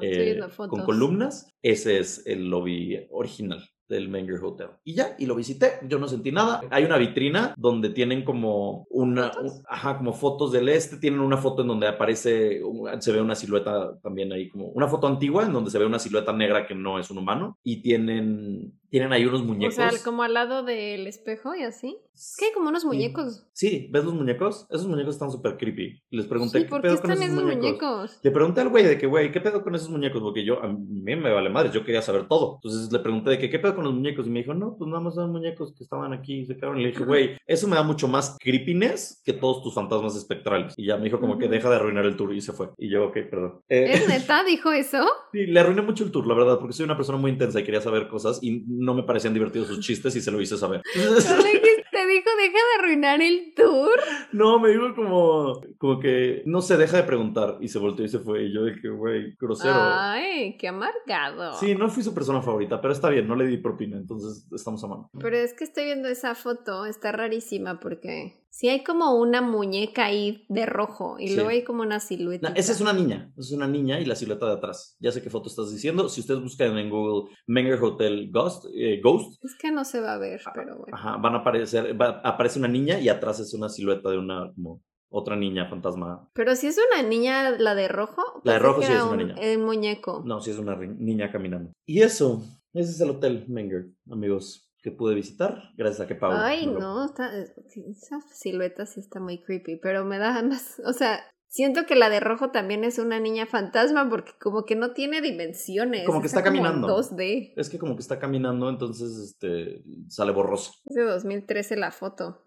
[0.00, 0.38] eh,
[0.68, 1.50] con columnas.
[1.62, 4.68] Ese es el lobby original del Menger Hotel.
[4.84, 6.60] Y ya, y lo visité, yo no sentí nada.
[6.70, 11.36] Hay una vitrina donde tienen como una, un- ajá, como fotos del este, tienen una
[11.36, 12.60] foto en donde aparece,
[12.98, 15.98] se ve una silueta también ahí, como una foto antigua en donde se ve una
[15.98, 17.58] silueta negra que no es un humano.
[17.62, 19.74] Y tienen, tienen ahí unos O muñecos.
[19.74, 21.96] sea, como al lado del espejo y así.
[22.42, 23.46] Hay como unos muñecos.
[23.52, 24.66] Sí, ¿ves los muñecos?
[24.70, 26.02] Esos muñecos están súper creepy.
[26.10, 27.62] Les pregunté, Sí, ¿qué ¿por qué pedo con esos esos muñecos?
[27.62, 28.20] muñecos?
[28.22, 30.22] Le pregunté al güey de que, güey, ¿qué pedo con esos muñecos?
[30.22, 32.54] Porque yo, a mí me vale madre, yo quería saber todo.
[32.62, 34.26] Entonces le pregunté de que, ¿qué pedo con los muñecos?
[34.26, 36.78] Y me dijo, no, pues nada más son muñecos que estaban aquí y se quedaron.
[36.78, 40.72] Y le dije, güey, eso me da mucho más creepiness que todos tus fantasmas espectrales.
[40.78, 42.70] Y ya me dijo como que deja de arruinar el tour y se fue.
[42.78, 43.60] Y yo, ok, perdón.
[43.68, 44.42] Eh, ¿Es neta?
[44.44, 45.04] ¿Dijo eso?
[45.32, 47.64] sí, le arruiné mucho el tour, la verdad, porque soy una persona muy intensa y
[47.64, 50.82] quería saber cosas y no me parecían divertidos sus chistes y se lo hice saber.
[50.94, 53.98] ¿No le dijiste- ¿Te dijo deja de arruinar el tour?
[54.32, 58.08] No, me dijo como, como que, no se deja de preguntar y se volteó y
[58.10, 58.44] se fue.
[58.44, 59.72] Y yo dije, güey, grosero.
[59.74, 61.54] Ay, qué amargado.
[61.54, 64.84] Sí, no fui su persona favorita, pero está bien, no le di propina, entonces estamos
[64.84, 65.10] a mano.
[65.18, 70.06] Pero es que estoy viendo esa foto, está rarísima porque sí hay como una muñeca
[70.06, 71.34] ahí de rojo y Sí.
[71.34, 72.48] luego hay como una silueta.
[72.48, 74.96] No, esa es una niña, esa es una niña y la silueta de atrás.
[74.98, 76.08] Ya sé qué foto estás diciendo.
[76.08, 80.14] Si ustedes buscan en Google Menger Hotel Ghost, eh, Ghost Es que no se va
[80.14, 80.96] a ver, pero bueno.
[80.96, 84.50] ajá, van a aparecer, va- aparece una niña y atrás es una silueta de una,
[84.54, 84.80] como,
[85.10, 86.28] otra niña fantasma.
[86.32, 88.22] Pero si es una niña, la de rojo.
[88.42, 89.34] La de rojo sí es una un- niña.
[89.34, 90.22] El muñeco.
[90.24, 91.72] No, sí es una niña caminando.
[91.86, 92.42] Y eso,
[92.72, 96.30] ese es el Hotel Menger, amigos, que pude visitar gracias a que Pau.
[96.32, 100.92] Ay, lo- no, está, esa silueta sí está muy creepy, pero me da más, o
[100.92, 101.18] sea,
[101.48, 105.20] siento que la de rojo también es una niña fantasma porque como que no tiene
[105.20, 106.06] dimensiones.
[106.06, 106.86] Como que está caminando.
[106.86, 107.54] 2D.
[107.56, 110.70] Es que como que está caminando, entonces este, sale borroso.
[110.84, 112.44] Es de 2013 la foto.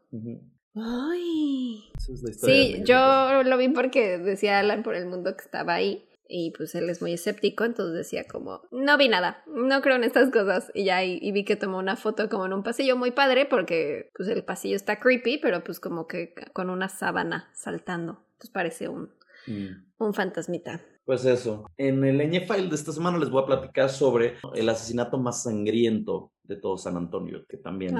[0.75, 1.83] Ay.
[1.97, 5.43] Esa es la historia Sí, yo lo vi porque decía Alan por el mundo que
[5.43, 6.05] estaba ahí.
[6.31, 10.03] Y pues él es muy escéptico, entonces decía como, no vi nada, no creo en
[10.03, 10.71] estas cosas.
[10.75, 13.45] Y ya, y, y vi que tomó una foto como en un pasillo muy padre,
[13.45, 18.23] porque pues el pasillo está creepy, pero pues como que con una sábana saltando.
[18.37, 19.09] Pues parece un,
[19.47, 19.85] Mm.
[19.97, 20.81] un fantasmita.
[21.05, 21.65] Pues eso.
[21.77, 25.43] En el Ñ File de esta semana les voy a platicar sobre el asesinato más
[25.43, 27.95] sangriento de todo San Antonio, que también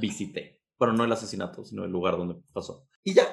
[0.00, 0.60] visité.
[0.78, 2.86] Bueno, no el asesinato, sino el lugar donde pasó.
[3.04, 3.24] Y ya.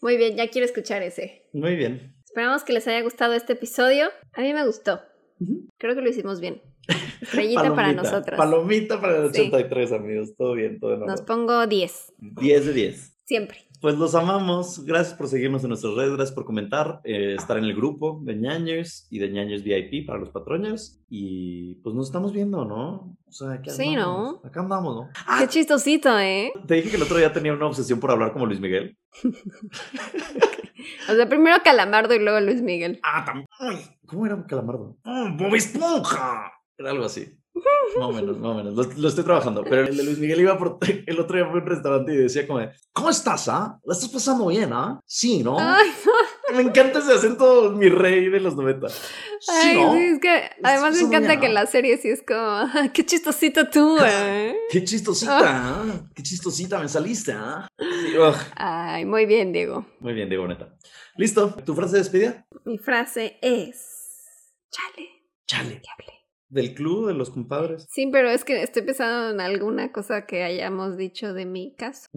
[0.00, 1.46] Muy bien, ya quiero escuchar ese.
[1.52, 2.14] Muy bien.
[2.30, 4.06] Esperamos que les haya gustado este episodio.
[4.34, 5.00] A mí me gustó.
[5.78, 6.62] Creo que lo hicimos bien.
[7.20, 8.36] Estrellita para nosotros.
[8.38, 9.40] Palomita para el Sí.
[9.48, 10.36] 83, amigos.
[10.38, 12.12] Todo bien, todo en Nos pongo 10.
[12.18, 13.16] 10 de 10.
[13.24, 13.58] Siempre.
[13.80, 14.84] Pues los amamos.
[14.84, 18.36] Gracias por seguirnos en nuestras redes, gracias por comentar, eh, estar en el grupo de
[18.36, 21.02] ñañers y de ñañers VIP para los patroñers.
[21.08, 23.16] Y pues nos estamos viendo, ¿no?
[23.26, 24.44] O sea, aquí Sí, andamos.
[24.44, 25.08] Acá andamos, ¿no?
[25.26, 26.52] Ah, Qué chistosito, ¿eh?
[26.68, 28.96] te dije que el otro día tenía una obsesión por hablar como Luis Miguel.
[31.08, 33.00] O sea, primero Calamardo y luego Luis Miguel.
[33.02, 33.46] Ah, también.
[34.06, 34.96] ¿Cómo era Calamardo?
[35.04, 36.52] ¡Ah, ¡Bob Esponja!
[36.76, 37.39] Era algo así.
[37.98, 38.74] Más o menos, más o menos.
[38.74, 39.64] Lo, lo estoy trabajando.
[39.64, 40.78] Pero el de Luis Miguel iba por.
[41.06, 42.60] El otro día fue a un restaurante y decía como
[42.92, 43.78] ¿Cómo estás, ah?
[43.84, 45.00] ¿La estás pasando bien, ah?
[45.06, 45.56] Sí, ¿no?
[45.58, 45.88] Ay,
[46.54, 48.88] Me encanta ese acento, mi rey de los 90.
[48.88, 48.96] Sí,
[49.50, 49.92] ay, ¿no?
[49.94, 51.54] sí, es que además me encanta bien, que ¿no?
[51.54, 54.56] la serie sí es como, "Ah, qué chistosito tú, ¿eh?
[54.70, 55.84] Qué chistosita, ah.
[56.14, 57.66] Qué chistosita me saliste, ah.
[58.56, 59.86] Ay, muy bien, Diego.
[60.00, 60.76] Muy bien, Diego, neta.
[61.16, 61.54] ¿Listo?
[61.64, 62.46] ¿Tu frase de despedida?
[62.64, 64.24] Mi frase es,
[64.70, 65.08] chale,
[65.46, 65.82] Chale.
[65.92, 66.19] hablé.
[66.50, 67.86] Del club de los compadres.
[67.88, 72.08] Sí, pero es que estoy pensando en alguna cosa que hayamos dicho de mi caso.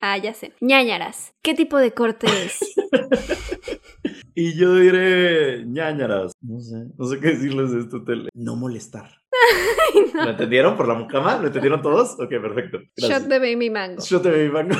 [0.00, 0.52] Ah, ya sé.
[0.60, 1.34] ñañaras.
[1.42, 2.58] ¿Qué tipo de corte es?
[4.34, 6.32] Y yo diré ñañaras.
[6.40, 6.86] No sé.
[6.96, 8.30] No sé qué decirles de este hotel.
[8.32, 9.10] No molestar.
[10.14, 11.36] ¿Lo entendieron por la mucama?
[11.36, 12.18] ¿Lo entendieron todos?
[12.18, 12.78] Ok, perfecto.
[12.96, 13.22] Gracias.
[13.22, 14.02] Shot de baby mango.
[14.02, 14.74] Shot de baby mango.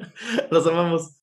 [0.52, 1.20] Los amamos.